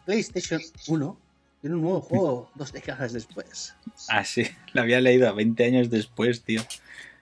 PlayStation 0.05 0.61
1 0.89 1.17
tiene 1.61 1.77
un 1.77 1.83
nuevo 1.83 2.01
juego 2.01 2.51
dos 2.55 2.73
décadas 2.73 3.13
después. 3.13 3.75
Ah, 4.09 4.25
sí. 4.25 4.45
Lo 4.73 4.83
había 4.83 5.01
leído 5.01 5.29
a 5.29 5.33
20 5.33 5.65
años 5.65 5.91
después, 5.91 6.43
tío. 6.43 6.63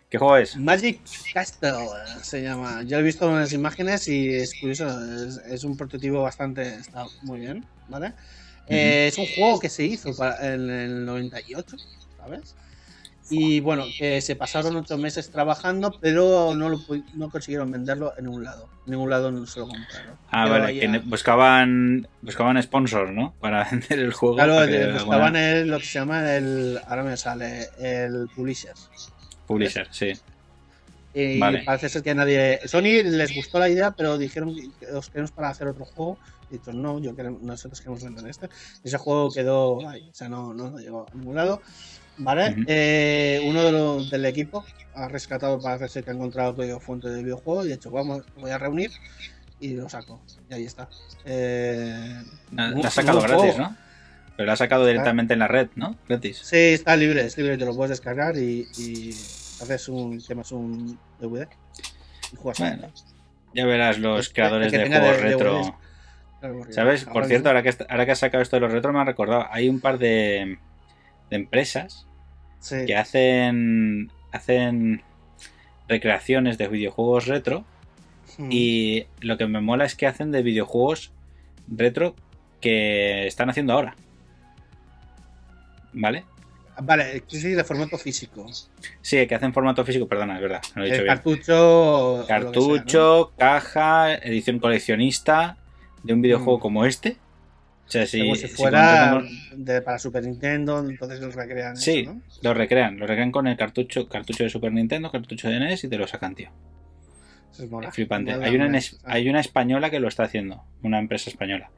¿Qué 0.08 0.18
juego 0.18 0.36
es? 0.38 0.56
Magic 0.56 1.00
Castle 1.32 1.86
se 2.22 2.42
llama. 2.42 2.82
Yo 2.82 2.98
he 2.98 3.02
visto 3.02 3.28
unas 3.28 3.52
imágenes 3.52 4.08
y 4.08 4.28
es 4.34 4.54
curioso. 4.58 4.88
Es, 5.26 5.36
es 5.46 5.64
un 5.64 5.76
prototipo 5.76 6.22
bastante. 6.22 6.74
Está 6.74 7.06
muy 7.22 7.40
bien, 7.40 7.64
¿vale? 7.88 8.12
Eh, 8.66 9.08
es 9.08 9.18
un 9.18 9.26
juego 9.36 9.60
que 9.60 9.68
se 9.68 9.84
hizo 9.84 10.16
para- 10.16 10.52
en 10.54 10.68
el 10.70 11.04
98, 11.04 11.76
¿sabes? 12.16 12.54
Y 13.30 13.60
bueno, 13.60 13.84
que 13.96 14.20
se 14.20 14.34
pasaron 14.36 14.74
ocho 14.76 14.98
meses 14.98 15.30
trabajando, 15.30 15.96
pero 16.00 16.54
no, 16.54 16.68
lo, 16.68 16.78
pu- 16.78 17.04
no 17.14 17.30
consiguieron 17.30 17.70
venderlo 17.70 18.12
en 18.18 18.24
ningún 18.24 18.42
lado. 18.44 18.68
En 18.86 18.90
ningún 18.92 19.08
lado 19.08 19.30
no 19.30 19.46
se 19.46 19.60
lo 19.60 19.68
compraron. 19.68 20.16
Ah, 20.30 20.48
vale. 20.48 20.78
Que 20.80 20.98
buscaban, 20.98 22.08
buscaban 22.22 22.60
sponsors, 22.62 23.12
¿no? 23.12 23.34
Para 23.40 23.64
vender 23.70 24.00
el 24.00 24.12
juego. 24.12 24.34
Claro, 24.34 24.66
le 24.66 24.92
buscaban 24.92 25.36
el, 25.36 25.68
lo 25.68 25.78
que 25.78 25.84
se 25.86 25.98
llama 26.00 26.34
el. 26.34 26.80
Ahora 26.86 27.04
me 27.04 27.16
sale. 27.16 27.68
El 27.78 28.28
publisher. 28.34 28.74
Publisher, 29.46 29.86
sí. 29.90 30.12
Y 31.12 31.38
Vale. 31.40 31.62
parece 31.64 31.88
ser 31.88 32.02
que 32.02 32.10
a 32.10 32.14
nadie. 32.14 32.60
Sony 32.66 33.02
les 33.04 33.34
gustó 33.34 33.58
la 33.58 33.68
idea, 33.68 33.90
pero 33.92 34.16
dijeron 34.18 34.54
que 34.54 34.86
os 34.86 35.08
queremos 35.08 35.32
para 35.32 35.48
hacer 35.48 35.66
otro 35.68 35.84
juego. 35.84 36.18
Y 36.50 36.54
dicho, 36.58 36.72
no, 36.72 36.98
yo 37.00 37.14
queremos, 37.14 37.42
nosotros 37.42 37.80
queremos 37.80 38.02
vender 38.02 38.26
este. 38.28 38.48
Ese 38.84 38.96
juego 38.98 39.30
quedó 39.32 39.88
ahí, 39.88 40.08
o 40.10 40.14
sea, 40.14 40.28
no, 40.28 40.52
no, 40.54 40.70
no 40.70 40.78
llegó 40.78 41.06
a 41.12 41.14
ningún 41.16 41.34
lado. 41.36 41.62
Vale. 42.22 42.54
Eh, 42.66 43.40
uno 43.44 43.62
de 43.62 43.72
los 43.72 44.10
del 44.10 44.24
equipo 44.26 44.64
ha 44.94 45.08
rescatado, 45.08 45.60
parece 45.60 45.88
ser 45.88 46.04
que 46.04 46.10
ha 46.10 46.14
encontrado 46.14 46.54
código 46.56 46.80
fuente 46.80 47.08
del 47.08 47.24
videojuego 47.24 47.64
y 47.64 47.72
ha 47.72 47.76
dicho, 47.76 47.90
vamos, 47.90 48.24
voy 48.36 48.50
a 48.50 48.58
reunir 48.58 48.90
y 49.58 49.74
lo 49.74 49.88
saco. 49.88 50.20
Y 50.50 50.54
ahí 50.54 50.64
está. 50.64 50.88
Eh, 51.24 52.22
La, 52.52 52.68
un- 52.68 52.82
la 52.82 52.88
has 52.88 52.94
sacado 52.94 53.20
gratis. 53.20 53.56
¿no? 53.58 53.76
Pero 54.36 54.46
la 54.46 54.52
has 54.54 54.58
sacado 54.58 54.86
directamente 54.86 55.32
en 55.34 55.38
la 55.40 55.48
red, 55.48 55.68
¿no? 55.76 55.96
Gratis. 56.08 56.38
Sí, 56.42 56.56
está 56.56 56.96
libre, 56.96 57.24
es 57.24 57.36
libre, 57.36 57.58
te 57.58 57.64
lo 57.66 57.74
puedes 57.74 57.90
descargar 57.90 58.36
y, 58.36 58.66
y 58.78 59.10
haces 59.62 59.88
un, 59.88 60.22
temas 60.24 60.50
un 60.52 60.98
DVD 61.20 61.46
y 62.32 62.36
juegas. 62.36 62.58
Bueno, 62.58 62.92
Ya 63.54 63.66
verás 63.66 63.98
los 63.98 64.28
que- 64.28 64.34
creadores 64.34 64.70
que 64.70 64.78
de 64.78 64.86
juegos 64.88 65.06
de- 65.08 65.12
de 65.16 65.22
retro. 65.22 65.54
DVDs. 66.42 66.74
¿Sabes? 66.74 67.04
Por 67.04 67.26
cierto, 67.26 67.48
ahora 67.50 67.62
que, 67.62 67.74
ahora 67.90 68.06
que 68.06 68.12
has 68.12 68.18
sacado 68.18 68.42
esto 68.42 68.56
de 68.56 68.60
los 68.60 68.72
retro, 68.72 68.92
me 68.94 69.00
ha 69.00 69.04
recordado. 69.04 69.46
Hay 69.50 69.68
un 69.68 69.78
par 69.80 69.98
de, 69.98 70.56
de 71.28 71.36
empresas 71.36 72.06
Sí. 72.60 72.84
que 72.86 72.96
hacen, 72.96 74.10
hacen 74.32 75.02
recreaciones 75.88 76.56
de 76.58 76.68
videojuegos 76.68 77.26
retro. 77.26 77.64
Mm. 78.38 78.48
Y 78.50 79.06
lo 79.20 79.36
que 79.36 79.46
me 79.46 79.60
mola 79.60 79.84
es 79.84 79.94
que 79.96 80.06
hacen 80.06 80.30
de 80.30 80.42
videojuegos 80.42 81.10
retro 81.68 82.14
que 82.60 83.26
están 83.26 83.50
haciendo 83.50 83.72
ahora. 83.72 83.96
¿Vale? 85.92 86.24
Vale, 86.82 87.22
sí, 87.26 87.50
de 87.50 87.64
formato 87.64 87.98
físico. 87.98 88.46
Sí, 89.02 89.26
que 89.26 89.34
hacen 89.34 89.52
formato 89.52 89.84
físico, 89.84 90.06
perdona, 90.08 90.36
es 90.36 90.40
verdad. 90.42 90.62
no 90.74 90.80
lo 90.80 90.86
he 90.86 90.90
dicho 90.90 91.00
El 91.00 91.04
bien. 91.04 91.14
cartucho. 91.16 92.24
sea, 92.24 92.40
Cartucho, 92.40 93.32
caja, 93.36 94.14
edición 94.14 94.58
coleccionista 94.60 95.58
de 96.02 96.14
un 96.14 96.22
videojuego 96.22 96.58
Mm. 96.58 96.62
como 96.62 96.84
este. 96.86 97.16
O 97.90 97.92
sea, 97.92 98.06
si, 98.06 98.20
Como 98.20 98.36
si 98.36 98.46
si 98.46 98.54
fuera 98.54 99.20
de, 99.52 99.82
para 99.82 99.98
Super 99.98 100.22
Nintendo, 100.22 100.78
entonces 100.78 101.18
los 101.18 101.34
recrean. 101.34 101.72
eso, 101.72 101.82
Sí, 101.82 102.04
¿no? 102.04 102.20
lo 102.42 102.54
recrean, 102.54 102.96
lo 103.00 103.04
recrean 103.04 103.32
con 103.32 103.48
el 103.48 103.56
cartucho, 103.56 104.08
cartucho 104.08 104.44
de 104.44 104.48
Super 104.50 104.70
Nintendo, 104.72 105.10
cartucho 105.10 105.48
de 105.48 105.58
NES 105.58 105.82
y 105.82 105.88
te 105.88 105.98
lo 105.98 106.06
sacan, 106.06 106.36
tío. 106.36 106.50
Eso 107.52 107.64
es 107.64 107.70
mola. 107.70 107.88
Es 107.88 107.94
flipante. 107.96 108.32
Mola, 108.32 108.46
Hay 108.46 108.54
una, 108.54 108.66
mola. 108.66 108.80
hay 109.06 109.28
una 109.28 109.40
española 109.40 109.90
que 109.90 109.98
lo 109.98 110.06
está 110.06 110.22
haciendo, 110.22 110.62
una 110.84 111.00
empresa 111.00 111.30
española. 111.30 111.68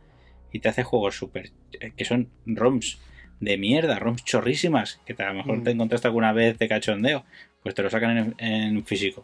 Y 0.53 0.59
te 0.59 0.69
hace 0.69 0.83
juegos 0.83 1.17
súper. 1.17 1.51
eh, 1.81 1.93
que 1.97 2.05
son 2.05 2.29
ROMs 2.45 2.99
de 3.41 3.57
mierda, 3.57 3.99
ROMs 3.99 4.23
chorrísimas, 4.23 5.01
que 5.07 5.15
a 5.23 5.29
lo 5.29 5.35
mejor 5.35 5.59
Mm. 5.61 5.65
te 5.65 5.71
encontraste 5.71 6.09
alguna 6.09 6.35
vez 6.35 6.59
de 6.59 6.69
cachondeo. 6.69 7.25
Pues 7.63 7.75
te 7.75 7.83
lo 7.83 7.89
sacan 7.89 8.19
en, 8.19 8.35
en 8.47 8.85
físico, 8.85 9.23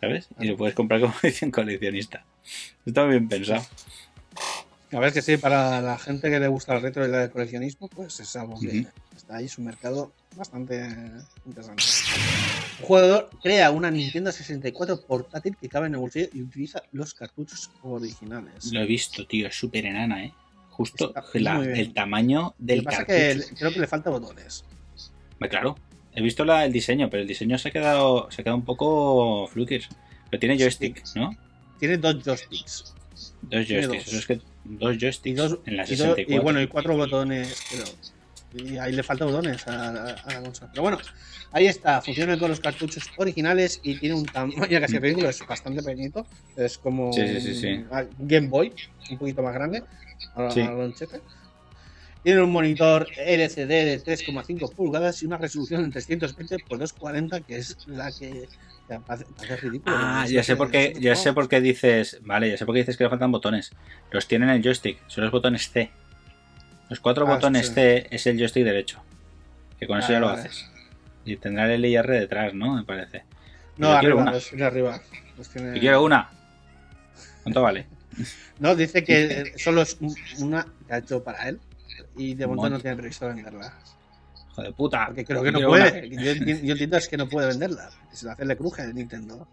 ¿sabes? 0.00 0.28
Y 0.40 0.46
lo 0.46 0.56
puedes 0.56 0.74
comprar 0.74 1.02
como 1.02 1.12
edición 1.22 1.50
coleccionista. 1.50 2.24
Está 2.86 3.04
bien 3.04 3.28
pensado. 3.28 3.62
A 4.94 5.00
ver 5.00 5.12
que 5.12 5.22
sí, 5.22 5.36
para 5.36 5.80
la 5.80 5.98
gente 5.98 6.30
que 6.30 6.38
le 6.38 6.46
gusta 6.48 6.74
el 6.76 6.82
retro 6.82 7.06
y 7.06 7.12
el 7.12 7.30
coleccionismo, 7.30 7.88
pues 7.88 8.20
es 8.20 8.36
algo 8.36 8.58
que 8.60 8.86
está 9.16 9.36
ahí, 9.36 9.46
es 9.46 9.58
un 9.58 9.64
mercado 9.64 10.12
bastante 10.36 10.86
interesante. 11.46 11.82
Un 12.80 12.86
jugador 12.86 13.30
crea 13.42 13.70
una 13.72 13.90
Nintendo 13.90 14.30
64 14.30 15.00
portátil 15.02 15.56
que 15.60 15.68
cabe 15.68 15.88
en 15.88 15.94
el 15.94 16.00
bolsillo 16.00 16.28
y 16.32 16.42
utiliza 16.42 16.82
los 16.92 17.12
cartuchos 17.14 17.70
originales. 17.82 18.72
Lo 18.72 18.80
he 18.80 18.86
visto, 18.86 19.26
tío, 19.26 19.48
es 19.48 19.56
súper 19.56 19.86
enana, 19.86 20.24
¿eh? 20.24 20.32
Justo 20.70 21.12
la- 21.34 21.62
el 21.64 21.92
tamaño 21.92 22.42
Lo 22.42 22.54
del 22.58 22.80
que 22.80 22.84
pasa 22.84 23.02
es 23.02 23.06
cartucho. 23.36 23.48
que 23.48 23.54
creo 23.56 23.72
que 23.72 23.80
le 23.80 23.86
falta 23.86 24.10
botones. 24.10 24.64
Claro, 25.50 25.76
he 26.14 26.22
visto 26.22 26.44
la- 26.44 26.64
el 26.64 26.72
diseño, 26.72 27.10
pero 27.10 27.22
el 27.22 27.28
diseño 27.28 27.58
se 27.58 27.68
ha 27.68 27.72
quedado, 27.72 28.30
se 28.30 28.40
ha 28.40 28.44
quedado 28.44 28.56
un 28.58 28.64
poco 28.64 29.46
flukers. 29.48 29.88
Pero 30.30 30.40
tiene 30.40 30.56
joystick, 30.58 31.04
¿no? 31.16 31.36
Tiene 31.78 31.98
dos 31.98 32.16
joysticks. 32.24 32.94
Dos 33.42 33.66
joysticks. 33.68 34.04
dos. 34.06 34.12
Es 34.14 34.26
que 34.26 34.40
dos 34.64 34.96
joysticks 34.98 35.26
Y, 35.26 35.34
dos, 35.34 35.58
en 35.66 35.76
la 35.76 35.84
y, 35.84 35.88
dos- 35.90 35.98
64. 35.98 36.34
y 36.34 36.38
bueno, 36.38 36.60
y 36.60 36.66
cuatro 36.66 36.96
botones, 36.96 37.62
pero. 37.70 37.84
Y 38.56 38.78
ahí 38.78 38.92
le 38.92 39.02
falta 39.02 39.24
botones 39.24 39.66
a, 39.66 39.92
la- 39.92 40.10
a 40.12 40.32
la 40.34 40.42
consola. 40.42 40.70
Pero 40.70 40.82
bueno, 40.82 40.98
ahí 41.50 41.66
está. 41.66 42.00
Funciona 42.00 42.38
con 42.38 42.50
los 42.50 42.60
cartuchos 42.60 43.04
originales 43.16 43.80
y 43.82 43.98
tiene 43.98 44.14
un 44.14 44.24
tamaño 44.26 44.56
casi 44.80 44.98
ridículo. 44.98 45.28
Es 45.28 45.44
bastante 45.46 45.82
pequeñito. 45.82 46.24
Es 46.56 46.78
como 46.78 47.12
Sí, 47.12 47.40
sí, 47.40 47.54
sí, 47.54 47.66
un 47.72 47.88
ah, 47.90 48.04
Game 48.18 48.46
Boy, 48.48 48.72
un 49.10 49.18
poquito 49.18 49.42
más 49.42 49.54
grande. 49.54 49.82
A, 50.36 50.42
la. 50.42 50.92
Tiene 52.22 52.40
un 52.40 52.50
monitor 52.52 53.06
LCD 53.18 53.68
de 53.68 54.02
3,5 54.02 54.72
pulgadas 54.72 55.22
y 55.22 55.26
una 55.26 55.36
resolución 55.36 55.84
en 55.84 55.90
320 55.90 56.54
x 56.54 56.64
240, 56.70 57.40
que 57.40 57.56
es 57.58 57.76
la 57.86 58.10
que. 58.12 58.48
Ridículo. 59.60 59.96
Ah, 59.98 60.26
ya 60.28 60.42
sé 60.42 60.56
por 60.56 60.70
qué, 60.70 60.94
ya 60.98 61.16
sé 61.16 61.32
por 61.32 61.48
qué 61.48 61.60
dices, 61.60 62.18
vale, 62.22 62.50
ya 62.50 62.56
sé 62.56 62.66
por 62.66 62.74
qué 62.74 62.80
dices 62.80 62.96
que 62.96 63.04
le 63.04 63.10
faltan 63.10 63.32
botones. 63.32 63.72
Los 64.10 64.26
tienen 64.28 64.48
en 64.50 64.56
el 64.56 64.62
joystick, 64.62 64.98
son 65.08 65.24
los 65.24 65.32
botones 65.32 65.70
C. 65.70 65.90
Los 66.90 67.00
cuatro 67.00 67.26
Ah, 67.26 67.34
botones 67.34 67.68
sí. 67.68 67.74
C 67.74 68.06
es 68.10 68.26
el 68.26 68.38
joystick 68.38 68.64
derecho. 68.64 69.02
Que 69.80 69.86
con 69.86 69.98
eso 69.98 70.08
Vale, 70.08 70.14
ya 70.14 70.20
lo 70.20 70.28
haces. 70.28 70.70
Y 71.24 71.36
tendrá 71.36 71.72
el 71.72 71.80
LIR 71.82 72.06
detrás, 72.06 72.52
¿no? 72.54 72.74
Me 72.76 72.84
parece. 72.84 73.24
No, 73.78 73.94
Yo 73.94 74.00
quiero 74.00 74.14
arriba, 74.16 74.22
una. 74.22 74.32
los 74.32 74.48
tiene 74.48 74.64
arriba. 74.64 75.00
Los 75.38 75.48
tiene- 75.48 75.76
Y 75.76 75.80
quiero 75.80 76.04
una. 76.04 76.30
¿Cuánto 77.42 77.62
vale? 77.62 77.86
No, 78.60 78.76
dice 78.76 79.02
que 79.02 79.52
solo 79.58 79.82
es 79.82 79.96
un- 80.00 80.14
una 80.38 80.64
que 80.86 80.92
ha 80.94 80.98
hecho 80.98 81.24
para 81.24 81.48
él 81.48 81.58
y 82.16 82.34
de 82.34 82.46
momento 82.46 82.70
no 82.70 82.78
tiene 82.80 82.96
previsto 82.96 83.26
venderla. 83.26 83.72
Joder, 84.54 84.72
puta. 84.74 85.06
Porque 85.06 85.24
creo 85.24 85.42
que 85.42 85.50
no 85.52 85.58
Quiero 85.58 85.68
puede. 85.70 86.06
una. 86.08 86.22
Yo, 86.22 86.30
enti- 86.32 86.62
yo 86.62 86.72
entiendo 86.72 86.96
es 86.96 87.08
que 87.08 87.16
no 87.16 87.28
puede 87.28 87.48
venderla. 87.48 87.90
Si 88.12 88.24
lo 88.24 88.32
hace 88.32 88.44
le 88.44 88.56
cruje 88.56 88.82
a 88.82 88.86
Nintendo. 88.86 89.46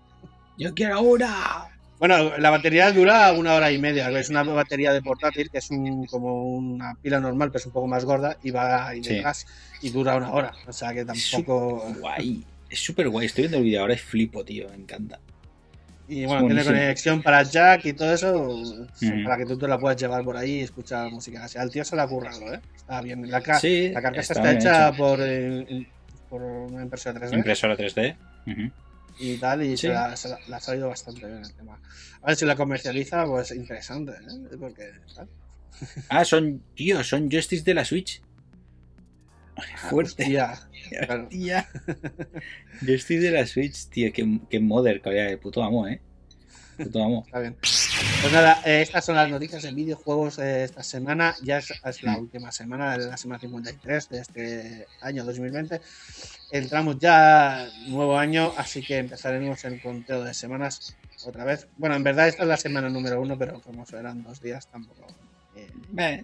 Yo 0.57 0.73
quiero 0.73 1.01
una. 1.01 1.65
Bueno, 1.99 2.35
la 2.37 2.49
batería 2.49 2.91
dura 2.91 3.31
una 3.33 3.53
hora 3.53 3.71
y 3.71 3.77
media. 3.77 4.09
Es 4.19 4.29
una 4.29 4.43
batería 4.43 4.91
de 4.91 5.01
portátil 5.01 5.49
que 5.51 5.59
es 5.59 5.69
un, 5.69 6.05
como 6.07 6.45
una 6.55 6.95
pila 6.95 7.19
normal, 7.19 7.49
pero 7.49 7.59
es 7.59 7.65
un 7.67 7.71
poco 7.73 7.87
más 7.87 8.05
gorda 8.05 8.37
y 8.43 8.49
va 8.51 8.95
y 8.95 9.01
de 9.01 9.17
Sí. 9.17 9.19
gas 9.21 9.45
y 9.81 9.89
dura 9.91 10.15
una 10.17 10.31
hora. 10.31 10.51
O 10.67 10.73
sea 10.73 10.93
que 10.93 11.05
tampoco. 11.05 11.93
Guay. 11.99 12.43
Es 12.69 12.79
súper 12.79 13.09
guay. 13.09 13.27
Estoy 13.27 13.43
viendo 13.43 13.57
el 13.57 13.63
vídeo 13.63 13.81
ahora 13.81 13.93
y 13.93 13.97
flipo, 13.97 14.43
tío. 14.43 14.67
Me 14.69 14.75
encanta. 14.75 15.19
Y 16.13 16.25
bueno, 16.25 16.45
tiene 16.47 16.65
conexión 16.65 17.21
para 17.21 17.41
jack 17.43 17.85
y 17.85 17.93
todo 17.93 18.13
eso, 18.13 18.33
Ujú. 18.37 19.23
para 19.23 19.37
que 19.37 19.45
tú 19.45 19.57
te 19.57 19.65
la 19.65 19.79
puedas 19.79 19.95
llevar 19.95 20.23
por 20.25 20.35
ahí 20.35 20.55
y 20.55 20.59
escuchar 20.59 21.09
música. 21.09 21.45
O 21.45 21.47
sea, 21.47 21.63
el 21.63 21.71
tío 21.71 21.85
se 21.85 21.95
la 21.95 22.03
ha 22.03 22.07
currado, 22.07 22.53
¿eh? 22.53 22.59
Está 22.75 23.01
bien. 23.01 23.31
La, 23.31 23.39
ca- 23.41 23.59
Sí, 23.59 23.89
la 23.93 24.01
carcasa 24.01 24.33
está 24.33 24.51
está, 24.51 24.69
hecha 24.71 24.87
hecho. 24.89 24.97
por, 24.97 25.19
eh, 25.21 25.87
por 26.29 26.41
una 26.41 26.83
impresora 26.83 27.17
3D 27.17 27.33
Impresora 27.37 27.77
3D. 27.77 28.17
Ujú. 28.45 28.71
y 29.19 29.37
tal, 29.37 29.63
y 29.63 29.77
Sí. 29.77 29.87
se, 29.87 29.89
la, 29.89 30.15
se 30.17 30.27
la- 30.29 30.39
la 30.49 30.57
ha 30.57 30.59
salido 30.59 30.89
bastante 30.89 31.25
bien 31.25 31.37
el 31.45 31.53
tema. 31.53 31.79
A 32.23 32.27
ver 32.27 32.35
si 32.35 32.45
la 32.45 32.55
comercializa, 32.57 33.25
pues 33.25 33.51
interesante, 33.51 34.11
¿eh? 34.11 34.57
Porque, 34.59 34.91
tal. 35.15 35.29
Ah, 36.09 36.25
son, 36.25 36.61
tío, 36.75 37.03
son 37.05 37.29
joysticks 37.29 37.63
de 37.63 37.73
la 37.73 37.85
Switch. 37.85 38.21
Fuerte. 39.89 40.23
Hostia, 40.23 40.59
claro. 40.89 41.23
Hostia. 41.23 41.69
Joystick 42.81 43.19
de 43.19 43.31
la 43.31 43.45
Switch, 43.45 43.87
tío. 43.89 44.11
Qué, 44.13 44.39
qué 44.49 44.59
modder, 44.59 45.01
colega. 45.01 45.37
Puto 45.39 45.63
amo, 45.63 45.87
eh. 45.87 46.01
Puto 46.77 47.03
amo. 47.03 47.23
Está 47.25 47.39
bien. 47.39 47.55
Pues 47.61 48.33
nada, 48.33 48.61
eh, 48.65 48.81
estas 48.81 49.05
son 49.05 49.15
las 49.15 49.29
noticias 49.29 49.61
de 49.63 49.71
videojuegos 49.71 50.39
eh, 50.39 50.63
esta 50.63 50.83
semana. 50.83 51.35
Ya 51.43 51.57
es, 51.57 51.71
es 51.83 52.03
la 52.03 52.13
Mm. 52.13 52.19
última 52.21 52.51
semana, 52.51 52.97
la 52.97 53.17
semana 53.17 53.39
53 53.39 54.09
de 54.09 54.19
este 54.19 54.87
año 55.01 55.23
2020. 55.25 55.81
Entramos 56.51 56.97
ya 56.99 57.67
nuevo 57.87 58.17
año, 58.17 58.51
así 58.57 58.81
que 58.81 58.97
empezaremos 58.97 59.63
el 59.65 59.81
conteo 59.81 60.23
de 60.23 60.33
semanas 60.33 60.95
otra 61.25 61.43
vez. 61.45 61.67
Bueno, 61.77 61.95
en 61.95 62.03
verdad 62.03 62.27
esta 62.27 62.43
es 62.43 62.49
la 62.49 62.57
semana 62.57 62.89
número 62.89 63.21
uno, 63.21 63.37
pero 63.37 63.61
como 63.61 63.85
eran 63.93 64.23
dos 64.23 64.41
días, 64.41 64.67
tampoco. 64.67 65.05
Eh, 65.55 66.23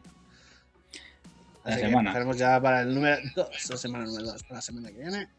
La 1.67 1.73
así 1.73 1.81
semana. 1.83 2.31
ya 2.33 2.61
para 2.61 2.81
el 2.81 2.95
número 2.95 3.17
2, 3.35 3.69
la 3.69 3.77
semana 3.77 4.05
número 4.05 4.25
2, 4.31 4.43
para 4.43 4.55
la 4.55 4.61
semana 4.61 4.89
que 4.89 4.99
viene. 4.99 5.29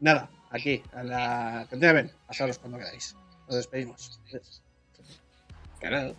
Nada, 0.00 0.28
aquí, 0.50 0.82
a 0.92 1.02
la 1.02 1.66
cantina, 1.70 1.92
ven, 1.94 2.12
pasaros 2.26 2.58
cuando 2.58 2.76
queráis. 2.76 3.16
Nos 3.46 3.56
despedimos. 3.56 4.20
Claro. 5.80 6.14